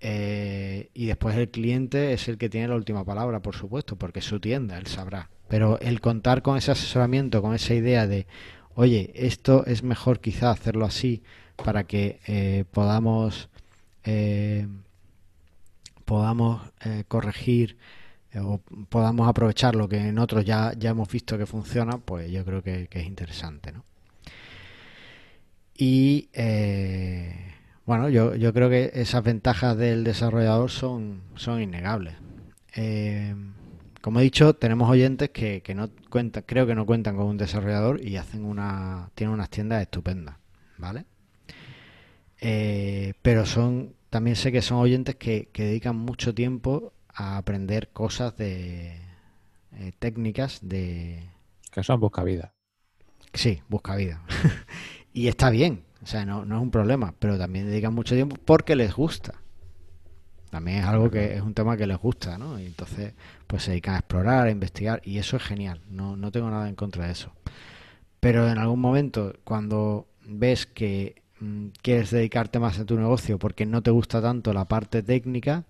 Eh, 0.00 0.90
y 0.92 1.06
después 1.06 1.36
el 1.36 1.48
cliente 1.48 2.12
es 2.12 2.28
el 2.28 2.36
que 2.36 2.50
tiene 2.50 2.68
la 2.68 2.74
última 2.74 3.04
palabra, 3.04 3.40
por 3.40 3.54
supuesto, 3.56 3.96
porque 3.96 4.18
es 4.18 4.24
su 4.24 4.40
tienda, 4.40 4.76
él 4.76 4.86
sabrá. 4.86 5.30
Pero 5.48 5.78
el 5.80 6.00
contar 6.00 6.42
con 6.42 6.56
ese 6.56 6.72
asesoramiento, 6.72 7.40
con 7.40 7.54
esa 7.54 7.74
idea 7.74 8.06
de, 8.06 8.26
oye, 8.74 9.12
esto 9.14 9.64
es 9.66 9.82
mejor 9.82 10.20
quizá 10.20 10.50
hacerlo 10.50 10.84
así 10.84 11.22
para 11.56 11.84
que 11.84 12.20
eh, 12.26 12.64
podamos, 12.70 13.48
eh, 14.04 14.66
podamos 16.04 16.60
corregir 17.08 17.78
o 18.40 18.60
podamos 18.88 19.28
aprovechar 19.28 19.74
lo 19.74 19.88
que 19.88 19.96
en 19.98 20.18
otros 20.18 20.44
ya, 20.44 20.72
ya 20.76 20.90
hemos 20.90 21.08
visto 21.08 21.38
que 21.38 21.46
funciona, 21.46 21.98
pues 21.98 22.30
yo 22.30 22.44
creo 22.44 22.62
que, 22.62 22.88
es 22.90 23.06
interesante, 23.06 23.72
¿no? 23.72 23.84
Y 25.76 26.28
eh, 26.32 27.54
bueno, 27.84 28.08
yo, 28.08 28.34
yo 28.34 28.52
creo 28.52 28.70
que 28.70 28.92
esas 28.94 29.22
ventajas 29.22 29.76
del 29.76 30.04
desarrollador 30.04 30.70
son, 30.70 31.22
son 31.34 31.60
innegables. 31.60 32.14
Eh, 32.76 33.34
como 34.00 34.20
he 34.20 34.22
dicho, 34.22 34.54
tenemos 34.54 34.90
oyentes 34.90 35.30
que, 35.30 35.62
que, 35.62 35.74
no 35.74 35.88
cuentan, 36.10 36.44
creo 36.46 36.66
que 36.66 36.74
no 36.74 36.86
cuentan 36.86 37.16
con 37.16 37.26
un 37.26 37.36
desarrollador 37.36 38.04
y 38.04 38.16
hacen 38.16 38.44
una, 38.44 39.10
tienen 39.14 39.34
unas 39.34 39.50
tiendas 39.50 39.82
estupendas, 39.82 40.36
¿vale? 40.78 41.06
Eh, 42.40 43.14
pero 43.22 43.46
son 43.46 43.94
también 44.10 44.36
sé 44.36 44.52
que 44.52 44.62
son 44.62 44.78
oyentes 44.78 45.16
que, 45.16 45.48
que 45.52 45.64
dedican 45.64 45.96
mucho 45.96 46.34
tiempo 46.34 46.92
a 47.14 47.36
aprender 47.36 47.90
cosas 47.90 48.36
de 48.36 48.98
eh, 49.72 49.92
técnicas 49.98 50.60
de... 50.62 51.22
Que 51.70 51.82
son 51.82 52.00
busca 52.00 52.22
vida. 52.22 52.54
Sí, 53.32 53.62
busca 53.68 53.96
vida. 53.96 54.22
y 55.12 55.28
está 55.28 55.50
bien, 55.50 55.84
o 56.02 56.06
sea, 56.06 56.24
no, 56.24 56.44
no 56.44 56.56
es 56.56 56.62
un 56.62 56.70
problema, 56.70 57.14
pero 57.18 57.38
también 57.38 57.66
dedican 57.66 57.94
mucho 57.94 58.14
tiempo 58.14 58.36
porque 58.44 58.76
les 58.76 58.94
gusta. 58.94 59.34
También 60.50 60.78
es 60.78 60.84
algo 60.84 61.10
que 61.10 61.34
es 61.34 61.40
un 61.40 61.52
tema 61.52 61.76
que 61.76 61.86
les 61.86 61.98
gusta, 61.98 62.38
¿no? 62.38 62.60
Y 62.60 62.66
entonces, 62.66 63.14
pues 63.48 63.64
se 63.64 63.72
dedican 63.72 63.96
a 63.96 63.98
explorar, 63.98 64.46
a 64.46 64.50
investigar, 64.52 65.00
y 65.04 65.18
eso 65.18 65.36
es 65.36 65.42
genial. 65.42 65.80
No, 65.88 66.16
no 66.16 66.30
tengo 66.30 66.48
nada 66.48 66.68
en 66.68 66.76
contra 66.76 67.06
de 67.06 67.12
eso. 67.12 67.32
Pero 68.20 68.48
en 68.48 68.58
algún 68.58 68.80
momento, 68.80 69.34
cuando 69.42 70.06
ves 70.24 70.66
que 70.66 71.22
mm, 71.40 71.66
quieres 71.82 72.10
dedicarte 72.10 72.60
más 72.60 72.78
a 72.78 72.84
tu 72.84 72.96
negocio 72.96 73.38
porque 73.38 73.66
no 73.66 73.82
te 73.82 73.90
gusta 73.90 74.22
tanto 74.22 74.52
la 74.52 74.66
parte 74.66 75.02
técnica, 75.02 75.64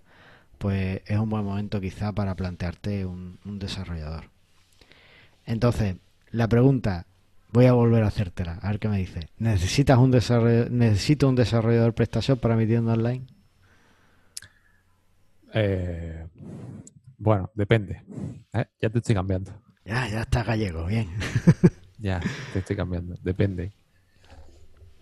pues 0.59 1.03
es 1.07 1.19
un 1.19 1.31
buen 1.31 1.45
momento 1.45 1.81
quizá 1.81 2.13
para 2.13 2.35
plantearte 2.35 3.07
un, 3.07 3.39
un 3.45 3.59
desarrollador. 3.59 4.31
Entonces, 5.47 5.97
la 6.31 6.49
pregunta, 6.49 7.07
voy 7.53 7.67
a 7.67 7.73
volver 7.73 8.03
a 8.03 8.09
hacértela, 8.09 8.59
a 8.63 8.71
ver 8.71 8.81
qué 8.81 8.89
me 8.89 8.99
dice. 8.99 9.29
¿Necesitas 9.39 9.99
un 9.99 10.11
desarrollador, 10.11 10.71
necesito 10.71 11.29
un 11.29 11.37
desarrollador 11.37 11.95
PrestaShop 11.95 12.41
para 12.41 12.57
mi 12.57 12.67
tienda 12.67 12.95
online? 12.95 13.27
Eh, 15.55 16.27
bueno, 17.17 17.51
depende. 17.55 18.03
¿eh? 18.53 18.67
Ya 18.81 18.91
te 18.91 18.99
estoy 18.99 19.15
cambiando. 19.15 19.53
Ya, 19.85 20.09
ya 20.09 20.23
está 20.23 20.43
gallego, 20.43 20.87
bien. 20.87 21.09
ya, 21.99 22.21
te 22.53 22.59
estoy 22.59 22.75
cambiando. 22.75 23.15
Depende. 23.23 23.73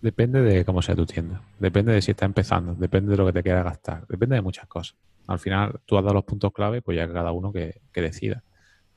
Depende 0.01 0.41
de 0.41 0.63
cómo 0.63 0.81
sea 0.81 0.95
tu 0.95 1.05
tienda. 1.05 1.41
Depende 1.57 1.93
de 1.93 2.01
si 2.01 2.11
está 2.11 2.25
empezando. 2.25 2.75
Depende 2.75 3.11
de 3.11 3.17
lo 3.17 3.25
que 3.25 3.33
te 3.33 3.41
quieras 3.41 3.63
gastar. 3.63 4.05
Depende 4.07 4.35
de 4.35 4.41
muchas 4.41 4.67
cosas. 4.67 4.95
Al 5.27 5.39
final, 5.39 5.79
tú 5.85 5.97
has 5.97 6.03
dado 6.03 6.15
los 6.15 6.25
puntos 6.25 6.51
clave, 6.51 6.81
pues 6.81 6.97
ya 6.97 7.11
cada 7.11 7.31
uno 7.31 7.51
que, 7.51 7.81
decida. 7.93 8.43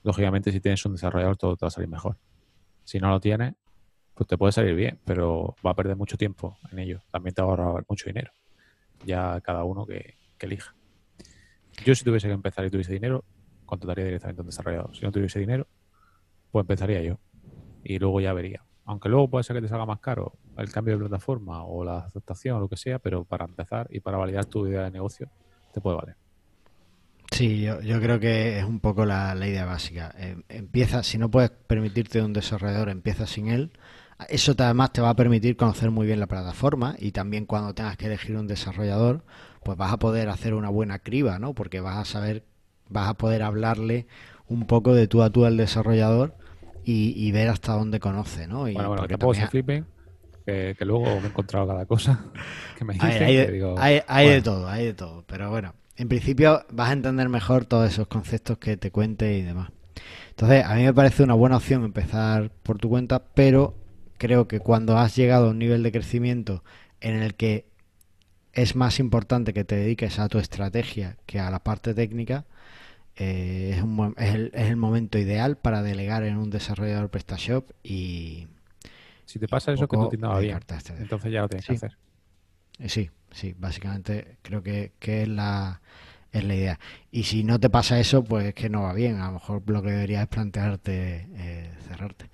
Lógicamente, 0.03 0.53
si 0.53 0.61
tienes 0.61 0.85
un 0.85 0.93
desarrollador, 0.93 1.37
todo 1.37 1.57
te 1.57 1.65
va 1.65 1.69
a 1.69 1.71
salir 1.71 1.89
mejor. 1.89 2.17
Si 2.85 2.99
no 2.99 3.11
lo 3.11 3.21
tienes, 3.21 3.55
pues 4.15 4.27
te 4.29 4.39
puede 4.39 4.53
salir 4.53 4.75
bien, 4.75 5.01
pero 5.05 5.55
va 5.65 5.71
a 5.71 5.75
perder 5.75 5.97
mucho 5.97 6.17
tiempo 6.17 6.57
en 6.71 6.79
ello. 6.79 7.01
También 7.11 7.35
te 7.35 7.43
va 7.43 7.49
a 7.49 7.51
ahorrar 7.51 7.85
mucho 7.89 8.07
dinero. 8.07 8.33
Ya 9.05 9.41
cada 9.41 9.65
uno 9.65 9.87
que, 9.87 10.17
elija. 10.41 10.75
Yo 11.85 11.95
si 11.95 12.05
tuviese 12.05 12.29
que 12.29 12.35
empezar 12.35 12.65
y 12.65 12.71
tuviese 12.71 12.93
dinero, 12.93 13.25
contrataría 13.65 14.05
directamente 14.05 14.41
a 14.41 14.43
un 14.43 14.47
desarrollador. 14.47 14.97
Si 14.97 15.05
no 15.05 15.13
tuviese 15.13 15.39
dinero, 15.39 15.67
pues 16.51 16.63
empezaría 16.63 17.03
yo. 17.03 17.19
Y 17.83 17.99
luego 17.99 18.21
ya 18.21 18.33
vería. 18.33 18.65
Aunque 18.85 19.09
luego 19.09 19.29
puede 19.29 19.43
ser 19.43 19.57
que 19.57 19.63
te 19.63 19.69
salga 19.69 19.85
más 19.85 19.99
caro 19.99 20.39
el 20.57 20.71
cambio 20.71 20.95
de 20.95 21.01
plataforma 21.01 21.65
o 21.65 21.85
la 21.85 21.99
aceptación 21.99 22.57
o 22.57 22.61
lo 22.61 22.69
que 22.69 22.77
sea, 22.77 22.99
pero 23.01 23.25
para 23.25 23.45
empezar 23.45 23.89
y 23.91 24.01
para 24.01 24.17
validar 24.17 24.45
tu 24.45 24.67
idea 24.67 24.85
de 24.85 24.91
negocio, 24.93 25.29
te 25.77 25.81
puede 25.83 25.99
valer. 25.99 26.17
Sí, 27.31 27.61
yo, 27.61 27.83
yo 27.83 28.01
creo 28.01 28.19
que 28.19 28.59
es 28.59 28.65
un 28.65 28.81
poco 28.81 29.05
la, 29.05 29.35
la 29.35 29.47
idea 29.47 29.67
básica. 29.67 30.15
Eh, 30.17 30.37
empieza, 30.49 31.03
si 31.03 31.19
no 31.19 31.31
puedes 31.31 31.51
permitirte 31.51 32.23
un 32.23 32.33
desarrollador, 32.33 32.89
empieza 32.89 33.27
sin 33.27 33.49
él. 33.49 33.73
Eso 34.31 34.55
te- 34.57 34.63
además 34.63 34.93
te 34.95 35.03
va 35.03 35.11
a 35.11 35.17
permitir 35.17 35.57
conocer 35.59 35.91
muy 35.91 36.07
bien 36.07 36.19
la 36.19 36.29
plataforma 36.29 36.95
y 36.99 37.13
también 37.13 37.45
cuando 37.45 37.75
tengas 37.75 37.99
que 37.99 38.07
elegir 38.07 38.37
un 38.39 38.47
desarrollador, 38.47 39.23
pues 39.63 39.77
vas 39.77 39.93
a 39.93 39.99
poder 39.99 40.31
hacer 40.31 40.55
una 40.55 40.71
buena 40.71 40.99
criba, 41.01 41.39
¿no? 41.39 41.53
Porque 41.53 41.81
vas 41.81 41.97
a 41.99 42.05
saber, 42.07 42.45
vas 42.89 43.09
a 43.09 43.15
poder 43.15 43.43
hablarle 43.43 44.07
un 44.49 44.67
poco 44.67 44.95
de 44.95 45.07
tú 45.07 45.23
a 45.23 45.29
tú 45.29 45.45
al 45.45 45.59
desarrollador 45.59 46.35
y, 46.85 47.13
y 47.23 47.33
ver 47.33 47.49
hasta 47.51 47.73
dónde 47.75 48.01
conoce, 48.01 48.47
¿no? 48.47 48.69
Y 48.69 48.73
bueno, 48.75 48.89
bueno, 48.91 49.03
tampoco 49.09 49.35
se 49.35 49.41
flipen, 49.51 49.85
que, 50.47 50.75
que 50.79 50.85
luego 50.87 51.05
me 51.21 51.27
he 51.27 51.31
encontrado 51.31 51.67
cada 51.67 51.87
cosa 51.87 52.25
que 52.79 52.85
me 52.87 52.95
dicen 53.09 53.11
hay 53.25 53.35
que 53.47 53.53
digo, 53.53 53.75
hay- 53.79 54.03
hay 54.07 54.29
de 54.31 54.43
todo, 54.43 54.69
hay 54.69 54.87
de 54.87 54.95
todo. 54.95 55.25
Pero 55.27 55.51
bueno, 55.51 55.75
en 55.97 56.09
principio 56.09 56.65
vas 56.71 56.91
a 56.91 56.93
entender 56.95 57.29
mejor 57.29 57.67
todos 57.67 57.91
esos 57.91 58.07
conceptos 58.09 58.59
que 58.59 58.77
te 58.77 58.91
cuente 58.91 59.37
y 59.37 59.43
demás. 59.43 59.71
Entonces, 60.31 60.65
a 60.65 60.75
mí 60.75 60.85
me 60.85 60.95
parece 60.95 61.23
una 61.23 61.35
buena 61.35 61.57
opción 61.57 61.85
empezar 61.85 62.51
por 62.63 62.79
tu 62.79 62.89
cuenta, 62.91 63.23
pero 63.35 63.75
creo 64.19 64.49
que 64.49 64.61
cuando 64.61 64.99
has 64.99 65.17
llegado 65.17 65.47
a 65.49 65.51
un 65.51 65.59
nivel 65.59 65.83
de 65.83 65.93
crecimiento 65.93 66.63
en 67.01 67.17
el 67.23 67.35
que 67.35 67.67
es 68.53 68.77
más 68.77 69.01
importante 69.01 69.53
que 69.55 69.65
te 69.65 69.77
dediques 69.77 70.19
a 70.19 70.29
tu 70.29 70.39
estrategia 70.39 71.17
que 71.27 71.41
a 71.41 71.51
la 71.51 71.61
parte 71.63 71.95
técnica, 71.95 72.45
eh, 73.17 73.75
es, 73.77 73.83
un 73.83 74.15
es 74.19 74.35
el, 74.35 74.51
es 74.55 74.69
el 74.69 74.77
momento 74.77 75.19
ideal 75.19 75.57
para 75.57 75.83
delegar 75.83 76.23
en 76.25 76.37
un 76.37 76.51
desarrollador 76.51 77.11
PrestaShop 77.11 77.71
y, 77.83 78.47
si 79.27 79.39
te 79.39 79.47
pasa 79.49 79.73
eso 79.73 79.85
es 79.85 79.91
que 79.91 79.97
poco 79.97 80.09
tienda 80.09 80.29
va 80.29 80.39
bien. 80.39 80.59
Entonces 80.99 81.31
ya 81.33 81.43
lo 81.43 81.49
tienes 81.49 81.67
Sí. 81.67 81.73
que 81.73 81.77
hacer. 81.77 81.99
Eh, 82.79 82.89
Sí, 82.89 83.11
sí, 83.31 83.55
básicamente 83.59 84.39
creo 84.43 84.63
que, 84.63 84.93
que 84.99 85.23
es 85.23 85.29
la, 85.29 85.81
es 86.33 86.45
la 86.45 86.55
idea. 86.55 86.79
Y 87.11 87.25
si 87.25 87.43
no 87.45 87.59
te 87.61 87.69
pasa 87.71 87.99
eso, 88.01 88.23
pues 88.25 88.47
es 88.47 88.55
que 88.55 88.69
no 88.71 88.83
va 88.83 88.93
bien. 88.95 89.21
A 89.21 89.27
lo 89.27 89.33
mejor 89.35 89.63
lo 89.67 89.83
que 89.83 89.91
deberías 89.91 90.23
es 90.23 90.29
plantearte 90.29 91.29
eh, 91.35 91.71
cerrarte. 91.89 92.31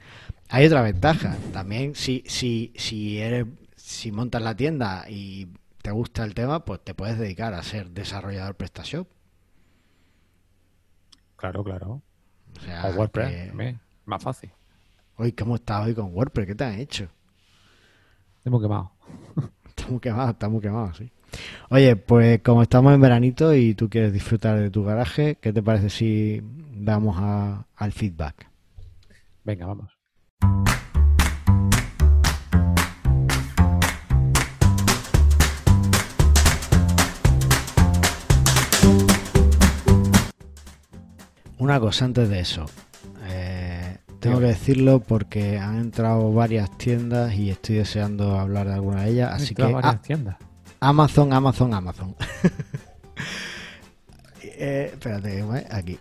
Hay 0.49 0.67
otra 0.67 0.83
ventaja. 0.83 1.37
También 1.53 1.95
si, 1.95 2.23
si, 2.27 2.73
si 2.77 3.19
eres, 3.19 3.47
si 3.77 4.13
montas 4.13 4.43
la 4.43 4.55
tienda 4.57 5.05
y 5.09 5.49
te 5.81 5.91
gusta 5.91 6.25
el 6.25 6.35
tema, 6.35 6.65
pues 6.65 6.81
te 6.85 6.95
puedes 6.95 7.19
dedicar 7.19 7.55
a 7.55 7.63
ser 7.63 7.91
desarrollador 7.91 8.55
PrestaShop. 8.57 9.09
Claro, 11.37 11.65
claro. 11.65 12.03
O 12.57 12.61
sea, 12.61 12.87
O 12.87 12.91
WordPress, 12.95 13.31
que- 13.31 13.47
también. 13.49 13.81
Más 14.05 14.23
fácil. 14.23 14.51
Hoy, 15.17 15.33
¿cómo 15.33 15.57
estás 15.57 15.87
hoy 15.87 15.95
con 15.95 16.15
WordPress? 16.15 16.47
¿Qué 16.47 16.55
te 16.55 16.65
han 16.65 16.79
hecho? 16.81 17.09
Hemos 18.45 18.63
quemado. 18.63 18.93
Está 19.69 19.89
muy 19.89 20.01
quemado, 20.01 20.31
está 20.31 20.49
muy 20.49 20.61
quemado, 20.61 20.93
sí. 20.95 21.11
Oye, 21.71 21.97
pues 21.97 22.41
como 22.43 22.63
estamos 22.63 22.93
en 22.95 23.01
veranito 23.01 23.55
y 23.55 23.75
tú 23.75 23.89
quieres 23.89 24.13
disfrutar 24.13 24.59
de 24.59 24.71
tu 24.71 24.85
garaje, 24.85 25.39
¿qué 25.41 25.53
te 25.53 25.63
parece 25.63 25.89
si 25.89 26.43
vamos 26.75 27.17
a- 27.19 27.65
al 27.77 27.93
feedback? 27.93 28.47
Venga, 29.45 29.67
vamos. 29.67 29.91
Una 41.59 41.79
cosa 41.81 42.05
antes 42.05 42.29
de 42.29 42.41
eso. 42.41 42.67
Eh, 44.23 44.29
tengo 44.29 44.39
que 44.39 44.47
decirlo 44.47 45.01
porque 45.01 45.59
han 45.59 45.81
entrado 45.81 46.33
varias 46.33 46.71
tiendas 46.79 47.35
y 47.35 47.51
estoy 47.51 47.77
deseando 47.77 48.39
hablar 48.39 48.69
de 48.69 48.75
alguna 48.75 49.03
de 49.03 49.11
ellas. 49.11 49.31
Han 49.31 49.43
Así 49.43 49.53
que 49.53 49.65
varias 49.65 49.97
ah, 49.97 50.01
tiendas. 50.01 50.37
Amazon, 50.79 51.33
Amazon, 51.33 51.75
Amazon. 51.75 52.15
Eh, 54.65 54.91
espérate, 54.93 55.45
aquí. 55.71 55.99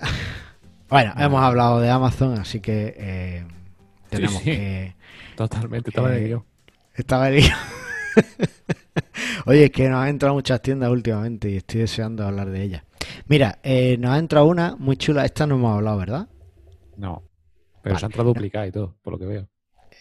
bueno, 0.90 1.14
hemos 1.16 1.42
hablado 1.42 1.80
de 1.80 1.88
Amazon, 1.88 2.38
así 2.38 2.60
que 2.60 2.94
eh, 2.98 3.46
tenemos 4.10 4.42
sí. 4.42 4.44
que... 4.44 4.96
Totalmente, 5.34 5.88
estaba 5.88 6.12
eh, 6.12 6.20
de 6.20 6.26
guion. 6.26 6.44
Estaba 6.94 7.30
lío. 7.30 7.54
Oye, 9.46 9.64
es 9.64 9.70
que 9.70 9.88
nos 9.88 10.02
han 10.02 10.08
entrado 10.08 10.34
muchas 10.34 10.60
tiendas 10.60 10.90
últimamente 10.90 11.48
y 11.48 11.56
estoy 11.56 11.80
deseando 11.80 12.26
hablar 12.26 12.50
de 12.50 12.62
ellas. 12.62 12.82
Mira, 13.28 13.60
eh, 13.62 13.96
nos 13.98 14.10
ha 14.10 14.18
entrado 14.18 14.44
una 14.44 14.76
muy 14.76 14.98
chula. 14.98 15.24
Esta 15.24 15.46
no 15.46 15.54
hemos 15.54 15.74
hablado, 15.74 15.96
¿verdad? 15.96 16.28
No. 16.98 17.22
Pero 17.82 17.94
Vale. 17.94 18.00
se 18.00 18.04
han 18.06 18.10
entrado 18.12 18.28
duplicadas 18.34 18.68
y 18.68 18.72
todo, 18.72 18.96
por 19.02 19.12
lo 19.14 19.18
que 19.18 19.26
veo. 19.26 19.48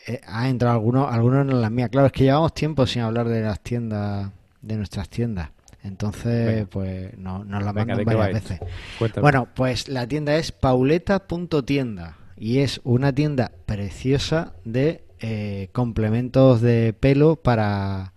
Eh, 0.07 0.19
ha 0.27 0.49
entrado 0.49 0.73
algunos, 0.75 1.11
algunos 1.11 1.41
en 1.47 1.61
las 1.61 1.71
mías. 1.71 1.89
Claro, 1.89 2.07
es 2.07 2.11
que 2.13 2.23
llevamos 2.25 2.53
tiempo 2.53 2.85
sin 2.85 3.03
hablar 3.03 3.27
de 3.29 3.41
las 3.41 3.61
tiendas, 3.61 4.31
de 4.61 4.75
nuestras 4.77 5.09
tiendas. 5.09 5.51
Entonces, 5.83 6.45
Venga. 6.55 6.65
pues 6.69 7.17
no, 7.17 7.43
nos 7.45 7.63
la 7.63 7.71
mandan 7.71 7.97
¿de 7.97 8.05
qué 8.05 8.13
va 8.15 8.19
varias 8.25 8.43
veces. 8.43 8.59
Cuéntame. 8.99 9.21
Bueno, 9.21 9.47
pues 9.55 9.87
la 9.87 10.05
tienda 10.07 10.35
es 10.35 10.51
pauleta.tienda 10.51 12.17
y 12.35 12.59
es 12.59 12.81
una 12.83 13.13
tienda 13.13 13.51
preciosa 13.65 14.53
de 14.65 15.05
eh, 15.19 15.69
complementos 15.71 16.61
de 16.61 16.93
pelo 16.99 17.35
para 17.37 18.13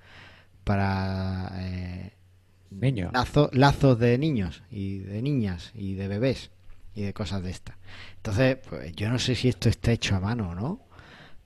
para 0.64 1.50
eh, 1.60 2.12
Niños. 2.70 3.12
lazo- 3.12 3.50
lazos 3.52 3.98
de 3.98 4.18
niños 4.18 4.62
y 4.70 4.98
de 4.98 5.22
niñas 5.22 5.72
y 5.74 5.94
de 5.94 6.08
bebés 6.08 6.50
de 7.02 7.12
cosas 7.12 7.42
de 7.42 7.50
estas. 7.50 7.76
Entonces, 8.16 8.58
pues, 8.68 8.92
yo 8.94 9.10
no 9.10 9.18
sé 9.18 9.34
si 9.34 9.48
esto 9.48 9.68
está 9.68 9.92
hecho 9.92 10.16
a 10.16 10.20
mano 10.20 10.50
o 10.50 10.54
no, 10.54 10.80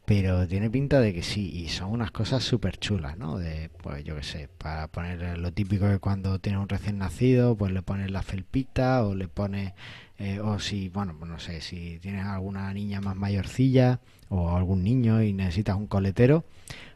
pero 0.04 0.46
tiene 0.46 0.68
pinta 0.70 1.00
de 1.00 1.14
que 1.14 1.22
sí, 1.22 1.50
y 1.50 1.68
son 1.68 1.90
unas 1.90 2.10
cosas 2.10 2.44
súper 2.44 2.78
chulas, 2.78 3.16
¿no? 3.16 3.38
De, 3.38 3.70
pues 3.82 4.04
yo 4.04 4.16
qué 4.16 4.22
sé, 4.22 4.48
para 4.58 4.88
poner 4.88 5.38
lo 5.38 5.52
típico 5.52 5.88
que 5.88 5.98
cuando 5.98 6.38
tiene 6.38 6.58
un 6.58 6.68
recién 6.68 6.98
nacido, 6.98 7.56
pues 7.56 7.72
le 7.72 7.82
pones 7.82 8.10
la 8.10 8.22
felpita 8.22 9.04
o 9.04 9.14
le 9.14 9.28
pones, 9.28 9.72
eh, 10.18 10.40
o 10.40 10.58
si, 10.58 10.90
bueno, 10.90 11.16
pues 11.18 11.30
no 11.30 11.38
sé, 11.38 11.60
si 11.62 11.98
tienes 12.00 12.26
alguna 12.26 12.72
niña 12.74 13.00
más 13.00 13.16
mayorcilla 13.16 14.00
o 14.28 14.56
algún 14.56 14.84
niño 14.84 15.22
y 15.22 15.32
necesitas 15.32 15.76
un 15.76 15.86
coletero, 15.86 16.44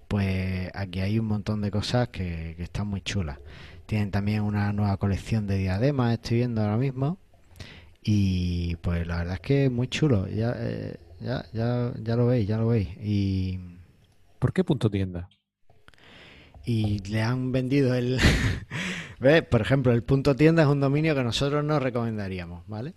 pues 0.06 0.70
aquí 0.74 1.00
hay 1.00 1.18
un 1.18 1.26
montón 1.26 1.61
de 1.62 1.70
cosas 1.70 2.09
que 2.09 2.56
están 2.59 2.88
muy 2.88 3.00
chulas. 3.00 3.38
Tienen 3.86 4.11
también 4.11 4.42
una 4.42 4.70
nueva 4.74 4.98
colección 4.98 5.46
de 5.46 5.56
diademas, 5.56 6.12
estoy 6.12 6.38
viendo 6.38 6.61
ahora 6.61 6.76
mismo. 6.76 7.18
Y 8.11 8.76
pues 8.76 9.06
la 9.06 9.18
verdad 9.18 9.34
es 9.34 9.40
que 9.40 9.64
es 9.66 9.70
muy 9.70 9.86
chulo. 9.86 10.26
Ya, 10.28 10.54
eh, 10.56 10.96
ya, 11.20 11.44
ya, 11.52 11.92
ya 12.02 12.16
lo 12.16 12.26
veis, 12.26 12.48
ya 12.48 12.56
lo 12.56 12.68
veis. 12.68 12.88
Y, 13.02 13.61
¿Por 14.38 14.54
qué 14.54 14.64
punto 14.64 14.88
tienda? 14.90 15.28
y 16.64 16.98
le 17.11 17.22
han 17.22 17.52
vendido 17.52 17.94
el... 17.94 18.18
¿Ves? 19.20 19.42
Por 19.42 19.61
ejemplo, 19.61 19.92
el 19.92 20.02
punto 20.02 20.36
tienda 20.36 20.62
es 20.62 20.68
un 20.68 20.80
dominio 20.80 21.14
que 21.14 21.24
nosotros 21.24 21.64
no 21.64 21.80
recomendaríamos, 21.80 22.62
¿vale? 22.66 22.94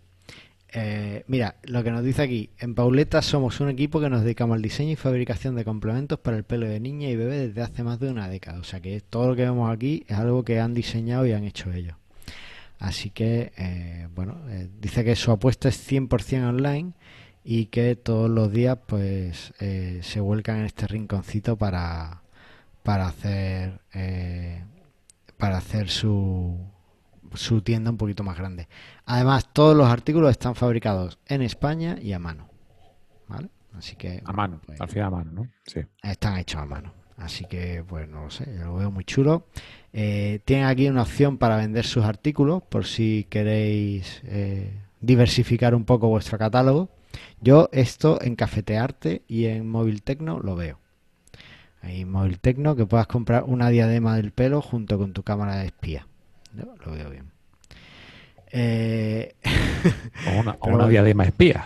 Eh, 0.73 1.23
mira, 1.27 1.55
lo 1.63 1.83
que 1.83 1.91
nos 1.91 2.03
dice 2.03 2.21
aquí, 2.21 2.49
en 2.59 2.75
Pauleta 2.75 3.21
somos 3.21 3.59
un 3.59 3.69
equipo 3.69 3.99
que 3.99 4.09
nos 4.09 4.23
dedicamos 4.23 4.55
al 4.55 4.61
diseño 4.61 4.91
y 4.91 4.95
fabricación 4.95 5.55
de 5.55 5.65
complementos 5.65 6.19
para 6.19 6.37
el 6.37 6.43
pelo 6.43 6.67
de 6.67 6.79
niña 6.79 7.09
y 7.09 7.17
bebé 7.17 7.47
desde 7.47 7.61
hace 7.61 7.83
más 7.83 7.99
de 7.99 8.11
una 8.11 8.29
década. 8.29 8.59
O 8.59 8.63
sea 8.63 8.79
que 8.79 9.01
todo 9.01 9.27
lo 9.27 9.35
que 9.35 9.43
vemos 9.43 9.69
aquí 9.69 10.05
es 10.07 10.17
algo 10.17 10.43
que 10.43 10.59
han 10.59 10.73
diseñado 10.73 11.25
y 11.25 11.33
han 11.33 11.43
hecho 11.43 11.71
ellos. 11.73 12.00
Así 12.81 13.11
que, 13.11 13.53
eh, 13.57 14.09
bueno, 14.13 14.41
eh, 14.49 14.69
dice 14.79 15.05
que 15.05 15.15
su 15.15 15.31
apuesta 15.31 15.69
es 15.69 15.77
100% 15.89 16.49
online 16.49 16.93
y 17.43 17.67
que 17.67 17.95
todos 17.95 18.29
los 18.29 18.51
días 18.51 18.77
pues 18.85 19.53
se 19.57 20.19
vuelcan 20.19 20.59
en 20.59 20.65
este 20.65 20.85
rinconcito 20.87 21.57
para, 21.57 22.21
para 22.83 23.07
hacer 23.07 23.81
para 25.37 25.57
hacer 25.57 25.89
su, 25.89 26.55
su 27.33 27.61
tienda 27.61 27.89
un 27.89 27.97
poquito 27.97 28.23
más 28.23 28.37
grande. 28.37 28.67
Además, 29.05 29.49
todos 29.51 29.75
los 29.75 29.87
artículos 29.87 30.29
están 30.29 30.53
fabricados 30.53 31.17
en 31.27 31.41
España 31.41 31.97
y 31.99 32.13
a 32.13 32.19
mano. 32.19 32.47
¿Vale? 33.27 33.49
Así 33.75 33.95
que. 33.95 34.21
A 34.25 34.33
mano, 34.33 34.61
pues, 34.65 34.79
al 34.79 34.89
final 34.89 35.07
a 35.07 35.09
mano, 35.09 35.31
¿no? 35.31 35.47
Sí. 35.65 35.81
Están 36.03 36.37
hechos 36.37 36.61
a 36.61 36.65
mano. 36.65 36.93
Así 37.17 37.45
que, 37.45 37.83
pues 37.87 38.07
no 38.07 38.25
lo 38.25 38.29
sé, 38.29 38.45
yo 38.57 38.65
lo 38.65 38.75
veo 38.75 38.91
muy 38.91 39.03
chulo. 39.03 39.47
Eh, 39.93 40.39
tienen 40.45 40.65
aquí 40.65 40.87
una 40.87 41.01
opción 41.01 41.37
para 41.37 41.57
vender 41.57 41.85
sus 41.85 42.05
artículos 42.05 42.63
por 42.63 42.85
si 42.85 43.27
queréis 43.29 44.21
eh, 44.25 44.71
diversificar 45.01 45.75
un 45.75 45.85
poco 45.85 46.07
vuestro 46.07 46.37
catálogo. 46.37 46.89
Yo 47.41 47.69
esto 47.71 48.19
en 48.21 48.35
Cafetearte 48.35 49.23
y 49.27 49.45
en 49.45 49.67
Móvil 49.67 50.01
Tecno 50.01 50.39
lo 50.39 50.55
veo. 50.55 50.79
Hay 51.81 52.05
Móvil 52.05 52.39
Tecno 52.39 52.75
que 52.75 52.85
puedas 52.85 53.07
comprar 53.07 53.43
una 53.45 53.69
diadema 53.69 54.15
del 54.15 54.31
pelo 54.31 54.61
junto 54.61 54.97
con 54.97 55.13
tu 55.13 55.23
cámara 55.23 55.57
de 55.57 55.65
espía. 55.65 56.07
Yo 56.55 56.65
lo 56.85 56.91
veo 56.91 57.09
bien. 57.09 57.31
Eh... 58.51 59.35
O 60.27 60.39
una, 60.39 60.57
una 60.61 60.87
diadema 60.87 61.23
espía. 61.23 61.65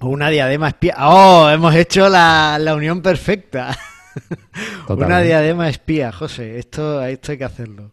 O 0.00 0.08
una 0.08 0.28
diadema 0.28 0.68
espía. 0.68 0.96
¡Oh! 0.98 1.48
Hemos 1.48 1.74
hecho 1.74 2.08
la, 2.08 2.58
unión 2.74 3.02
perfecta. 3.02 3.76
una 4.88 5.20
diadema 5.20 5.68
espía, 5.68 6.12
José. 6.12 6.58
Esto, 6.58 7.04
esto 7.04 7.32
hay 7.32 7.38
que 7.38 7.44
hacerlo. 7.44 7.92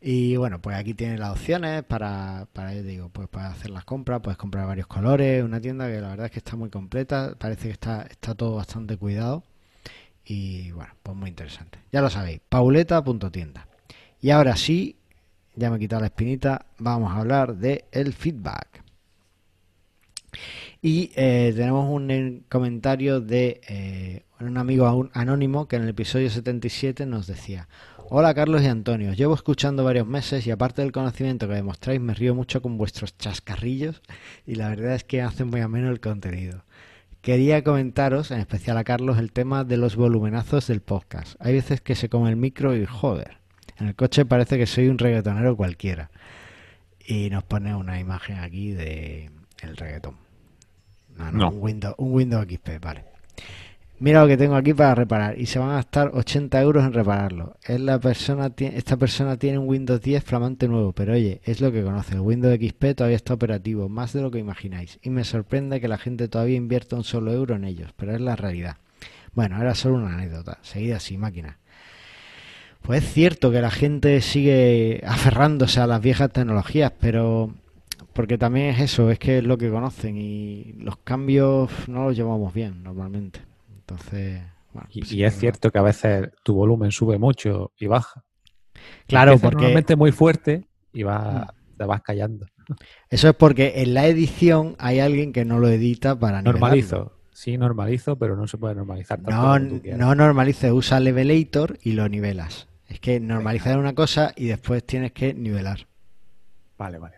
Y 0.00 0.36
bueno, 0.36 0.60
pues 0.60 0.76
aquí 0.76 0.94
tienes 0.94 1.18
las 1.18 1.30
opciones 1.30 1.82
para, 1.82 2.46
para 2.52 2.70
digo, 2.70 3.08
pues 3.08 3.28
para 3.28 3.48
hacer 3.48 3.70
las 3.70 3.84
compras, 3.84 4.20
puedes 4.22 4.38
comprar 4.38 4.66
varios 4.66 4.86
colores, 4.86 5.42
una 5.42 5.60
tienda 5.60 5.88
que 5.88 6.00
la 6.00 6.10
verdad 6.10 6.26
es 6.26 6.32
que 6.32 6.38
está 6.38 6.54
muy 6.54 6.70
completa, 6.70 7.34
parece 7.36 7.64
que 7.64 7.72
está, 7.72 8.02
está 8.02 8.34
todo 8.34 8.54
bastante 8.54 8.96
cuidado 8.96 9.42
y 10.24 10.70
bueno, 10.72 10.92
pues 11.02 11.16
muy 11.16 11.30
interesante. 11.30 11.78
Ya 11.90 12.00
lo 12.00 12.10
sabéis, 12.10 12.40
pauleta.tienda. 12.48 13.66
Y 14.20 14.30
ahora 14.30 14.56
sí, 14.56 14.96
ya 15.56 15.70
me 15.70 15.76
he 15.76 15.80
quitado 15.80 16.00
la 16.00 16.08
espinita, 16.08 16.66
vamos 16.78 17.12
a 17.12 17.16
hablar 17.16 17.56
de 17.56 17.86
el 17.90 18.12
feedback. 18.12 18.84
Y 20.80 21.10
eh, 21.16 21.52
tenemos 21.56 21.88
un 21.90 22.44
comentario 22.48 23.20
de 23.20 23.60
eh, 23.68 24.22
un 24.38 24.56
amigo 24.58 25.10
anónimo 25.12 25.66
que 25.66 25.76
en 25.76 25.82
el 25.82 25.88
episodio 25.88 26.30
77 26.30 27.04
nos 27.04 27.26
decía, 27.26 27.68
Hola 28.10 28.32
Carlos 28.32 28.62
y 28.62 28.66
Antonio, 28.66 29.12
llevo 29.12 29.34
escuchando 29.34 29.82
varios 29.82 30.06
meses 30.06 30.46
y 30.46 30.52
aparte 30.52 30.82
del 30.82 30.92
conocimiento 30.92 31.48
que 31.48 31.54
demostráis 31.54 32.00
me 32.00 32.14
río 32.14 32.34
mucho 32.34 32.62
con 32.62 32.78
vuestros 32.78 33.18
chascarrillos 33.18 34.00
y 34.46 34.54
la 34.54 34.68
verdad 34.68 34.94
es 34.94 35.02
que 35.02 35.20
hacen 35.20 35.48
muy 35.48 35.60
ameno 35.60 35.90
el 35.90 36.00
contenido. 36.00 36.62
Quería 37.22 37.64
comentaros, 37.64 38.30
en 38.30 38.38
especial 38.38 38.78
a 38.78 38.84
Carlos, 38.84 39.18
el 39.18 39.32
tema 39.32 39.64
de 39.64 39.76
los 39.76 39.96
volumenazos 39.96 40.68
del 40.68 40.80
podcast. 40.80 41.34
Hay 41.40 41.54
veces 41.54 41.80
que 41.80 41.96
se 41.96 42.08
come 42.08 42.30
el 42.30 42.36
micro 42.36 42.76
y 42.76 42.86
joder, 42.86 43.38
en 43.78 43.88
el 43.88 43.96
coche 43.96 44.24
parece 44.24 44.56
que 44.56 44.66
soy 44.66 44.88
un 44.88 44.98
reggaetonero 44.98 45.56
cualquiera. 45.56 46.10
Y 47.04 47.30
nos 47.30 47.42
pone 47.42 47.74
una 47.74 47.98
imagen 47.98 48.38
aquí 48.38 48.70
de 48.70 49.30
el 49.62 49.76
reggaetón. 49.76 50.27
No, 51.18 51.50
Un, 51.50 51.62
Windows, 51.62 51.94
un 51.98 52.12
Windows 52.12 52.46
XP, 52.48 52.80
vale. 52.80 53.04
Mira 54.00 54.22
lo 54.22 54.28
que 54.28 54.36
tengo 54.36 54.54
aquí 54.54 54.72
para 54.74 54.94
reparar 54.94 55.40
y 55.40 55.46
se 55.46 55.58
van 55.58 55.70
a 55.70 55.74
gastar 55.74 56.12
80 56.14 56.60
euros 56.60 56.84
en 56.84 56.92
repararlo. 56.92 57.56
Es 57.64 57.80
la 57.80 57.98
persona, 57.98 58.52
esta 58.56 58.96
persona 58.96 59.36
tiene 59.36 59.58
un 59.58 59.68
Windows 59.68 60.00
10 60.00 60.22
flamante 60.22 60.68
nuevo, 60.68 60.92
pero 60.92 61.14
oye, 61.14 61.40
es 61.44 61.60
lo 61.60 61.72
que 61.72 61.82
conoce. 61.82 62.14
El 62.14 62.20
Windows 62.20 62.56
XP 62.56 62.94
todavía 62.94 63.16
está 63.16 63.34
operativo, 63.34 63.88
más 63.88 64.12
de 64.12 64.22
lo 64.22 64.30
que 64.30 64.38
imagináis. 64.38 65.00
Y 65.02 65.10
me 65.10 65.24
sorprende 65.24 65.80
que 65.80 65.88
la 65.88 65.98
gente 65.98 66.28
todavía 66.28 66.56
invierta 66.56 66.94
un 66.94 67.02
solo 67.02 67.32
euro 67.32 67.56
en 67.56 67.64
ellos, 67.64 67.90
pero 67.96 68.14
es 68.14 68.20
la 68.20 68.36
realidad. 68.36 68.76
Bueno, 69.32 69.60
era 69.60 69.74
solo 69.74 69.96
una 69.96 70.14
anécdota. 70.14 70.58
Seguida 70.62 70.98
así, 70.98 71.18
máquina. 71.18 71.58
Pues 72.82 73.02
es 73.02 73.12
cierto 73.12 73.50
que 73.50 73.60
la 73.60 73.72
gente 73.72 74.20
sigue 74.20 75.02
aferrándose 75.06 75.80
a 75.80 75.88
las 75.88 76.00
viejas 76.00 76.32
tecnologías, 76.32 76.92
pero 77.00 77.52
porque 78.18 78.36
también 78.36 78.70
es 78.70 78.80
eso, 78.80 79.12
es 79.12 79.18
que 79.20 79.38
es 79.38 79.44
lo 79.44 79.56
que 79.56 79.70
conocen 79.70 80.16
y 80.16 80.72
los 80.78 80.96
cambios 80.96 81.70
no 81.86 82.06
los 82.06 82.16
llevamos 82.16 82.52
bien 82.52 82.82
normalmente. 82.82 83.42
Entonces, 83.76 84.42
bueno, 84.72 84.88
y, 84.90 85.02
pues 85.02 85.12
es 85.12 85.38
cierto 85.38 85.70
que 85.70 85.78
a 85.78 85.82
veces 85.82 86.28
tu 86.42 86.54
volumen 86.54 86.90
sube 86.90 87.16
mucho 87.16 87.70
y 87.78 87.86
baja. 87.86 88.24
Claro, 89.06 89.38
porque 89.38 89.54
normalmente 89.54 89.94
muy 89.94 90.10
fuerte 90.10 90.66
y 90.92 91.04
va, 91.04 91.46
mm. 91.46 91.76
te 91.76 91.84
vas 91.84 92.02
callando. 92.02 92.46
Eso 93.08 93.28
es 93.28 93.36
porque 93.36 93.74
en 93.82 93.94
la 93.94 94.08
edición 94.08 94.74
hay 94.80 94.98
alguien 94.98 95.32
que 95.32 95.44
no 95.44 95.60
lo 95.60 95.68
edita 95.68 96.18
para 96.18 96.42
normalizo. 96.42 97.12
Sí, 97.30 97.56
normalizo, 97.56 98.18
pero 98.18 98.34
no 98.34 98.48
se 98.48 98.58
puede 98.58 98.74
normalizar. 98.74 99.22
No, 99.22 99.60
no 99.60 100.14
normalice, 100.16 100.72
usa 100.72 100.98
Levelator 100.98 101.78
y 101.84 101.92
lo 101.92 102.08
nivelas. 102.08 102.66
Es 102.88 102.98
que 102.98 103.20
normalizar 103.20 103.78
una 103.78 103.94
cosa 103.94 104.32
y 104.34 104.46
después 104.46 104.84
tienes 104.84 105.12
que 105.12 105.34
nivelar. 105.34 105.86
Vale, 106.76 106.98
vale. 106.98 107.17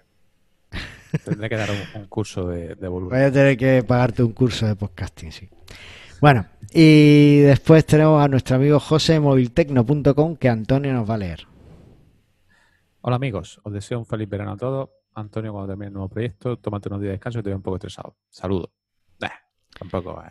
Tendré 1.25 1.49
que 1.49 1.57
dar 1.57 1.69
un, 1.95 2.07
curso 2.07 2.49
de, 2.49 2.75
volumen. 2.89 3.19
Voy 3.19 3.27
a 3.27 3.33
tener 3.33 3.57
que 3.57 3.83
pagarte 3.83 4.23
un 4.23 4.33
curso 4.33 4.67
de 4.67 4.77
podcasting, 4.77 5.33
sí. 5.33 5.49
Bueno, 6.21 6.47
y 6.73 7.39
después 7.39 7.87
tenemos 7.87 8.23
a 8.23 8.29
nuestro 8.29 8.57
amigo 8.57 8.79
José 8.79 9.19
moviltecno.com 9.21 10.37
que 10.37 10.49
Antonio 10.49 10.93
nos 10.93 11.09
va 11.09 11.15
a 11.15 11.19
leer. 11.19 11.47
Hola 13.01 13.17
amigos, 13.17 13.61
os 13.65 13.73
deseo 13.73 13.99
un 13.99 14.07
feliz 14.07 14.29
verano 14.29 14.53
a 14.53 14.57
todos. 14.57 14.91
Antonio, 15.15 15.53
cuando 15.53 15.69
termine 15.69 15.89
el 15.89 15.95
nuevo 15.95 16.09
proyecto, 16.09 16.57
tómate 16.59 16.89
unos 16.89 17.01
días 17.01 17.09
de 17.09 17.13
descanso 17.13 17.39
y 17.41 17.43
te 17.43 17.49
veo 17.49 17.57
un 17.57 17.63
poco 17.63 17.77
estresado. 17.77 18.17
Saludos. 18.29 18.71
Tampoco. 19.79 20.23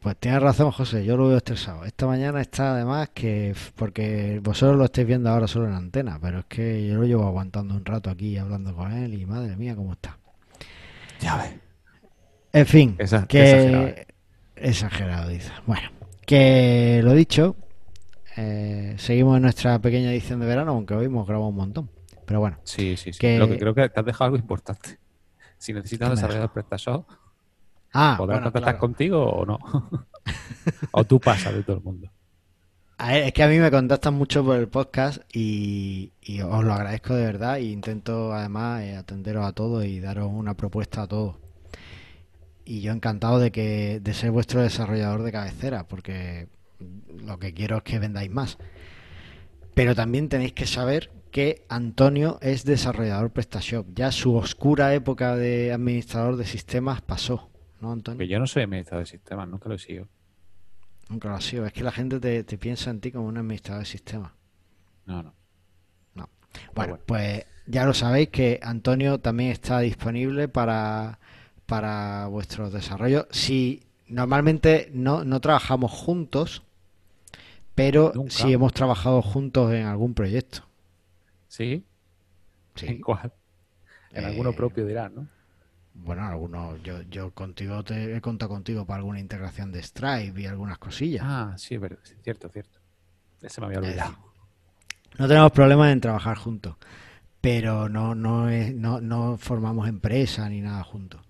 Pues 0.00 0.16
tienes 0.18 0.42
razón, 0.42 0.70
José, 0.70 1.04
yo 1.04 1.16
lo 1.16 1.28
veo 1.28 1.36
estresado. 1.36 1.84
Esta 1.84 2.06
mañana 2.06 2.40
está 2.40 2.74
además 2.74 3.10
que, 3.10 3.54
porque 3.76 4.40
vosotros 4.42 4.78
lo 4.78 4.84
estáis 4.84 5.06
viendo 5.06 5.30
ahora 5.30 5.46
solo 5.46 5.66
en 5.66 5.74
antena, 5.74 6.18
pero 6.20 6.40
es 6.40 6.44
que 6.46 6.86
yo 6.86 6.96
lo 6.96 7.04
llevo 7.04 7.24
aguantando 7.24 7.74
un 7.74 7.84
rato 7.84 8.10
aquí 8.10 8.36
hablando 8.36 8.74
con 8.74 8.92
él 8.92 9.14
y 9.14 9.26
madre 9.26 9.56
mía, 9.56 9.74
cómo 9.76 9.92
está. 9.92 10.18
Ya 11.20 11.36
ves. 11.36 11.54
En 12.52 12.66
fin, 12.66 12.96
que... 13.28 14.06
Exagerado. 14.56 15.28
dice. 15.28 15.50
Bueno, 15.66 15.90
que 16.24 17.00
lo 17.02 17.12
dicho, 17.12 17.56
eh, 18.36 18.94
seguimos 18.98 19.36
en 19.36 19.42
nuestra 19.42 19.78
pequeña 19.80 20.12
edición 20.12 20.40
de 20.40 20.46
verano, 20.46 20.72
aunque 20.72 20.94
hoy 20.94 21.06
hemos 21.06 21.26
grabado 21.26 21.48
un 21.48 21.56
montón. 21.56 21.90
Pero 22.24 22.40
bueno. 22.40 22.58
Sí, 22.64 22.96
sí, 22.96 23.12
sí. 23.12 23.38
Lo 23.38 23.48
que 23.48 23.58
creo 23.58 23.74
que 23.74 23.88
te 23.88 24.00
has 24.00 24.06
dejado 24.06 24.26
algo 24.26 24.36
importante. 24.36 24.98
Si 25.58 25.72
necesitas 25.72 26.10
desarrollar 26.10 26.52
PrestaShop, 26.52 27.06
Ah, 27.96 28.16
¿Podrás 28.18 28.52
bueno, 28.52 28.78
contigo 28.78 29.24
o 29.24 29.46
no? 29.46 29.58
o 30.90 31.04
tú 31.04 31.20
pasas 31.20 31.54
de 31.54 31.62
todo 31.62 31.76
el 31.76 31.82
mundo. 31.84 32.10
Es 32.98 33.32
que 33.32 33.42
a 33.42 33.48
mí 33.48 33.58
me 33.58 33.70
contactan 33.70 34.14
mucho 34.14 34.44
por 34.44 34.56
el 34.56 34.68
podcast 34.68 35.22
y, 35.34 36.12
os 36.42 36.64
lo 36.64 36.72
agradezco 36.72 37.14
de 37.14 37.24
verdad 37.24 37.58
e 37.58 37.64
intento 37.64 38.32
además 38.32 38.82
eh, 38.82 38.96
atenderos 38.96 39.44
a 39.44 39.52
todos 39.52 39.84
y 39.84 40.00
daros 40.00 40.30
una 40.32 40.54
propuesta 40.54 41.02
a 41.02 41.08
todos. 41.08 41.36
Y 42.64 42.80
yo 42.80 42.92
encantado 42.92 43.38
de 43.38 43.52
que 43.52 44.00
de 44.00 44.14
ser 44.14 44.30
vuestro 44.30 44.62
desarrollador 44.62 45.22
de 45.22 45.32
cabecera 45.32 45.86
porque 45.86 46.48
lo 47.22 47.38
que 47.38 47.52
quiero 47.52 47.78
es 47.78 47.82
que 47.82 47.98
vendáis 47.98 48.30
más. 48.30 48.58
Pero 49.74 49.94
también 49.94 50.28
tenéis 50.28 50.52
que 50.52 50.66
saber 50.66 51.10
que 51.30 51.64
Antonio 51.68 52.38
es 52.40 52.64
desarrollador 52.64 53.32
PrestaShop. 53.32 53.88
Ya 53.92 54.12
su 54.12 54.36
oscura 54.36 54.94
época 54.94 55.34
de 55.34 55.72
administrador 55.72 56.36
de 56.36 56.46
sistemas 56.46 57.02
pasó. 57.02 57.50
Que 58.16 58.28
yo 58.28 58.38
no 58.38 58.46
soy 58.46 58.62
administrador 58.62 59.04
de 59.04 59.10
sistemas, 59.10 59.48
nunca 59.48 59.68
lo 59.68 59.74
he 59.74 59.78
sido. 59.78 60.08
Nunca 61.08 61.28
lo 61.28 61.36
he 61.36 61.40
sido. 61.42 61.66
Es 61.66 61.72
que 61.72 61.84
la 61.84 61.92
gente 61.92 62.20
te, 62.20 62.58
piensa 62.58 62.90
en 62.90 63.00
ti 63.00 63.12
como 63.12 63.26
un 63.26 63.36
administrador 63.36 63.82
de 63.82 63.86
sistemas. 63.86 64.32
No, 65.06 65.22
no. 65.22 65.34
No. 66.14 66.28
Bueno, 66.74 66.98
pues 67.04 67.44
ya 67.66 67.84
lo 67.84 67.94
sabéis 67.94 68.28
que 68.30 68.60
Antonio 68.62 69.20
también 69.20 69.50
está 69.50 69.80
disponible 69.80 70.48
para, 70.48 71.18
para 71.66 72.26
vuestros 72.26 72.72
desarrollos. 72.72 73.26
Si 73.30 73.82
normalmente 74.08 74.90
no, 74.92 75.24
no 75.24 75.40
trabajamos 75.40 75.92
juntos, 75.92 76.62
pero 77.74 78.12
si 78.28 78.52
hemos 78.52 78.72
trabajado 78.72 79.20
juntos 79.22 79.72
en 79.72 79.86
algún 79.86 80.14
proyecto. 80.14 80.66
¿Sí? 81.48 81.84
sí. 82.74 82.86
¿En 82.86 83.00
cuál? 83.00 83.32
En 84.10 84.24
alguno 84.24 84.50
eh, 84.50 84.54
propio 84.54 84.86
dirán, 84.86 85.14
¿no? 85.14 85.28
Bueno, 85.94 86.24
algunos, 86.26 86.82
yo, 86.82 87.02
yo 87.02 87.32
contigo 87.32 87.84
te 87.84 88.16
he 88.16 88.20
contado 88.20 88.50
contigo 88.50 88.84
para 88.84 88.98
alguna 88.98 89.20
integración 89.20 89.70
de 89.70 89.82
Stripe 89.82 90.40
y 90.40 90.46
algunas 90.46 90.78
cosillas. 90.78 91.22
Ah, 91.24 91.54
sí, 91.56 91.78
pero, 91.78 91.96
cierto, 92.22 92.48
cierto. 92.48 92.80
Ese 93.40 93.60
me 93.60 93.68
había 93.68 93.78
olvidado. 93.78 94.16
no 95.18 95.28
tenemos 95.28 95.52
problemas 95.52 95.92
en 95.92 96.00
trabajar 96.00 96.36
juntos, 96.36 96.76
pero 97.40 97.88
no, 97.88 98.14
no, 98.14 98.48
es, 98.48 98.74
no, 98.74 99.00
no 99.00 99.36
formamos 99.38 99.88
empresa 99.88 100.48
ni 100.48 100.60
nada 100.60 100.82
juntos. 100.82 101.20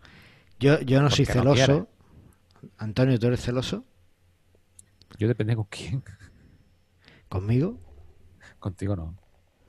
Yo, 0.58 0.80
yo 0.80 1.02
no 1.02 1.10
soy 1.10 1.26
no 1.26 1.32
celoso. 1.32 1.88
Antonio, 2.78 3.18
¿tú 3.18 3.26
eres 3.26 3.42
celoso 3.42 3.84
Yo 5.18 5.28
depende 5.28 5.54
con 5.54 5.64
quién. 5.64 6.02
conmigo? 7.28 7.78
Contigo 8.58 8.96
no. 8.96 9.23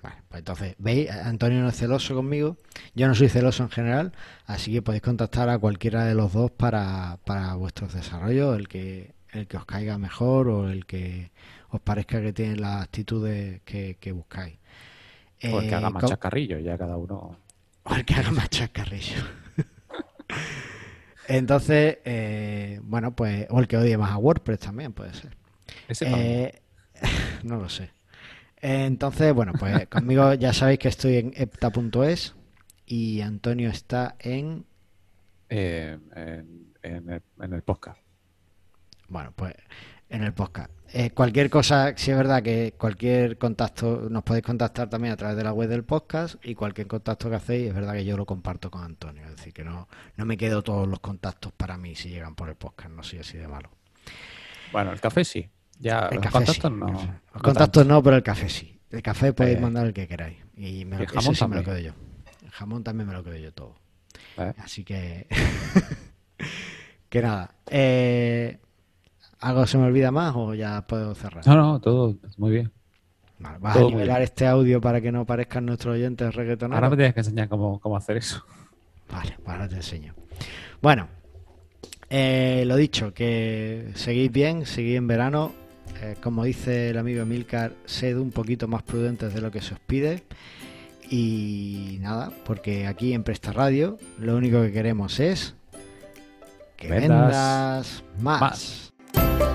Vale, 0.05 0.21
pues 0.29 0.39
entonces, 0.39 0.75
¿veis? 0.77 1.09
Antonio 1.09 1.61
no 1.61 1.69
es 1.69 1.75
celoso 1.77 2.13
conmigo, 2.15 2.57
yo 2.93 3.07
no 3.07 3.15
soy 3.15 3.27
celoso 3.29 3.63
en 3.63 3.69
general, 3.71 4.11
así 4.45 4.71
que 4.71 4.81
podéis 4.83 5.01
contactar 5.01 5.49
a 5.49 5.57
cualquiera 5.57 6.05
de 6.05 6.13
los 6.13 6.31
dos 6.33 6.51
para, 6.51 7.17
para 7.25 7.55
vuestros 7.55 7.93
desarrollos, 7.93 8.55
el 8.57 8.67
que, 8.67 9.15
el 9.31 9.47
que 9.47 9.57
os 9.57 9.65
caiga 9.65 9.97
mejor 9.97 10.49
o 10.49 10.69
el 10.69 10.85
que 10.85 11.31
os 11.69 11.81
parezca 11.81 12.21
que 12.21 12.33
tiene 12.33 12.57
las 12.57 12.83
actitudes 12.83 13.61
que, 13.63 13.97
que 13.99 14.11
buscáis. 14.11 14.59
O 15.49 15.59
el 15.59 15.65
que 15.67 15.73
Eh, 15.73 15.75
haga 15.75 15.89
más 15.89 16.05
chacarrillo, 16.05 16.59
ya 16.59 16.77
cada 16.77 16.97
uno. 16.97 17.39
o 17.83 17.95
el 17.95 18.05
que 18.05 18.15
haga 18.15 18.31
más 18.31 18.49
chascarrillo. 18.49 19.23
Entonces, 21.27 21.97
eh, 22.05 22.79
bueno, 22.83 23.15
pues, 23.15 23.47
o 23.49 23.59
el 23.59 23.67
que 23.67 23.77
odie 23.77 23.97
más 23.97 24.11
a 24.11 24.17
WordPress 24.17 24.59
también 24.59 24.93
puede 24.93 25.13
ser. 25.13 25.35
Ese. 25.87 26.05
Eh, 26.07 26.61
no 27.43 27.57
lo 27.57 27.69
sé. 27.69 27.94
Entonces, 28.67 29.31
bueno, 29.31 29.53
pues 29.59 29.87
conmigo 29.89 30.33
ya 30.33 30.51
sabéis 30.51 30.79
que 30.79 30.87
estoy 30.87 31.17
en 31.17 31.33
epta.es 31.35 32.33
y 32.87 33.21
Antonio 33.21 33.69
está 33.69 34.15
en, 34.19 34.65
Eh, 35.49 35.95
en, 36.15 36.73
en 36.81 37.09
el, 37.11 37.21
en 37.41 37.53
el 37.53 37.61
podcast. 37.61 37.99
bueno, 39.07 39.31
pues 39.35 39.53
en 40.09 40.23
el 40.23 40.33
podcast. 40.33 40.71
Eh, 40.93 41.11
cualquier 41.11 41.51
cosa, 41.51 41.93
si 41.95 42.09
es 42.09 42.17
verdad 42.17 42.41
que 42.41 42.73
cualquier 42.75 43.37
contacto 43.37 44.07
nos 44.09 44.23
podéis 44.23 44.45
contactar 44.45 44.89
también 44.89 45.13
a 45.13 45.17
través 45.17 45.37
de 45.37 45.43
la 45.43 45.53
web 45.53 45.69
del 45.69 45.83
podcast 45.83 46.35
y 46.43 46.55
cualquier 46.55 46.87
contacto 46.87 47.29
que 47.29 47.35
hacéis, 47.35 47.67
es 47.67 47.73
verdad 47.75 47.93
que 47.93 48.05
yo 48.05 48.17
lo 48.17 48.25
comparto 48.25 48.71
con 48.71 48.83
Antonio. 48.83 49.23
Es 49.25 49.35
decir, 49.35 49.53
que 49.53 49.63
no, 49.63 49.87
no 50.15 50.25
me 50.25 50.37
quedo 50.37 50.63
todos 50.63 50.87
los 50.87 50.99
contactos 51.01 51.51
para 51.53 51.77
mí 51.77 51.93
si 51.95 52.09
llegan 52.09 52.33
por 52.33 52.49
el 52.49 52.55
podcast, 52.55 52.89
no 52.91 53.03
soy 53.03 53.19
así 53.19 53.37
de 53.37 53.47
malo. 53.47 53.69
Bueno, 54.71 54.91
el 54.91 54.99
café 54.99 55.23
sí. 55.23 55.49
Ya, 55.79 56.07
El 56.11 56.15
los 56.15 56.23
café 56.23 56.31
contactos 56.45 56.71
el 56.71 56.79
no. 56.79 56.85
café. 56.87 57.07
no 57.07 57.13
Los 57.33 57.43
contactos 57.43 57.81
tanto. 57.83 57.93
no, 57.93 58.03
pero 58.03 58.15
el 58.15 58.23
café 58.23 58.49
sí. 58.49 58.79
El 58.91 59.01
café 59.01 59.33
podéis 59.33 59.57
Eh, 59.57 59.61
mandar 59.61 59.85
el 59.87 59.93
que 59.93 60.07
queráis. 60.07 60.37
Y, 60.55 60.85
me 60.85 60.95
y 60.95 60.99
lo, 60.99 61.03
el 61.03 61.07
jamón 61.09 61.35
sí 61.35 61.43
me 61.47 61.55
lo 61.57 61.63
también. 61.63 61.63
quedo 61.63 61.77
yo. 61.79 61.93
El 62.43 62.51
jamón 62.51 62.83
también 62.83 63.07
me 63.07 63.13
lo 63.13 63.23
quedo 63.23 63.35
yo 63.35 63.53
todo. 63.53 63.75
¿Eh? 64.37 64.53
Así 64.57 64.83
que. 64.83 65.27
que 67.09 67.21
nada. 67.21 67.51
Eh, 67.69 68.59
¿Algo 69.39 69.65
se 69.67 69.77
me 69.77 69.85
olvida 69.85 70.11
más 70.11 70.33
o 70.35 70.53
ya 70.53 70.85
puedo 70.87 71.13
cerrar? 71.15 71.45
No, 71.45 71.55
no, 71.55 71.79
todo 71.79 72.15
muy 72.37 72.51
bien. 72.51 72.71
Vale, 73.37 73.57
¿Vas 73.59 73.73
todo 73.75 73.87
a 73.87 73.91
nivelar 73.91 74.21
este 74.21 74.47
audio 74.47 74.79
para 74.79 75.01
que 75.01 75.11
no 75.11 75.25
parezcan 75.25 75.65
nuestros 75.65 75.95
oyentes 75.95 76.33
reggaetoneros? 76.33 76.75
Ahora 76.77 76.89
me 76.89 76.95
tienes 76.95 77.13
que 77.13 77.19
enseñar 77.19 77.49
cómo, 77.49 77.79
cómo 77.79 77.97
hacer 77.97 78.17
eso. 78.17 78.43
Vale, 79.11 79.35
pues 79.43 79.49
ahora 79.49 79.67
te 79.67 79.75
enseño. 79.75 80.15
Bueno, 80.81 81.09
eh, 82.09 82.63
lo 82.65 82.77
dicho, 82.77 83.13
que 83.13 83.91
seguís 83.95 84.31
bien, 84.31 84.65
seguís 84.65 84.97
en 84.97 85.07
verano. 85.07 85.51
Eh, 86.01 86.15
como 86.21 86.43
dice 86.43 86.89
el 86.89 86.97
amigo 86.97 87.21
Emilcar, 87.21 87.73
sed 87.85 88.17
un 88.17 88.31
poquito 88.31 88.67
más 88.67 88.83
prudentes 88.83 89.33
de 89.33 89.41
lo 89.41 89.51
que 89.51 89.61
se 89.61 89.73
os 89.73 89.79
pide. 89.79 90.23
Y 91.09 91.97
nada, 92.01 92.31
porque 92.45 92.87
aquí 92.87 93.13
en 93.13 93.23
Presta 93.23 93.51
Radio 93.51 93.97
lo 94.19 94.35
único 94.35 94.61
que 94.61 94.71
queremos 94.71 95.19
es 95.19 95.53
que 96.77 96.89
Vendas 96.89 98.01
vendas 98.01 98.03
más. 98.19 98.41
más. 98.41 99.54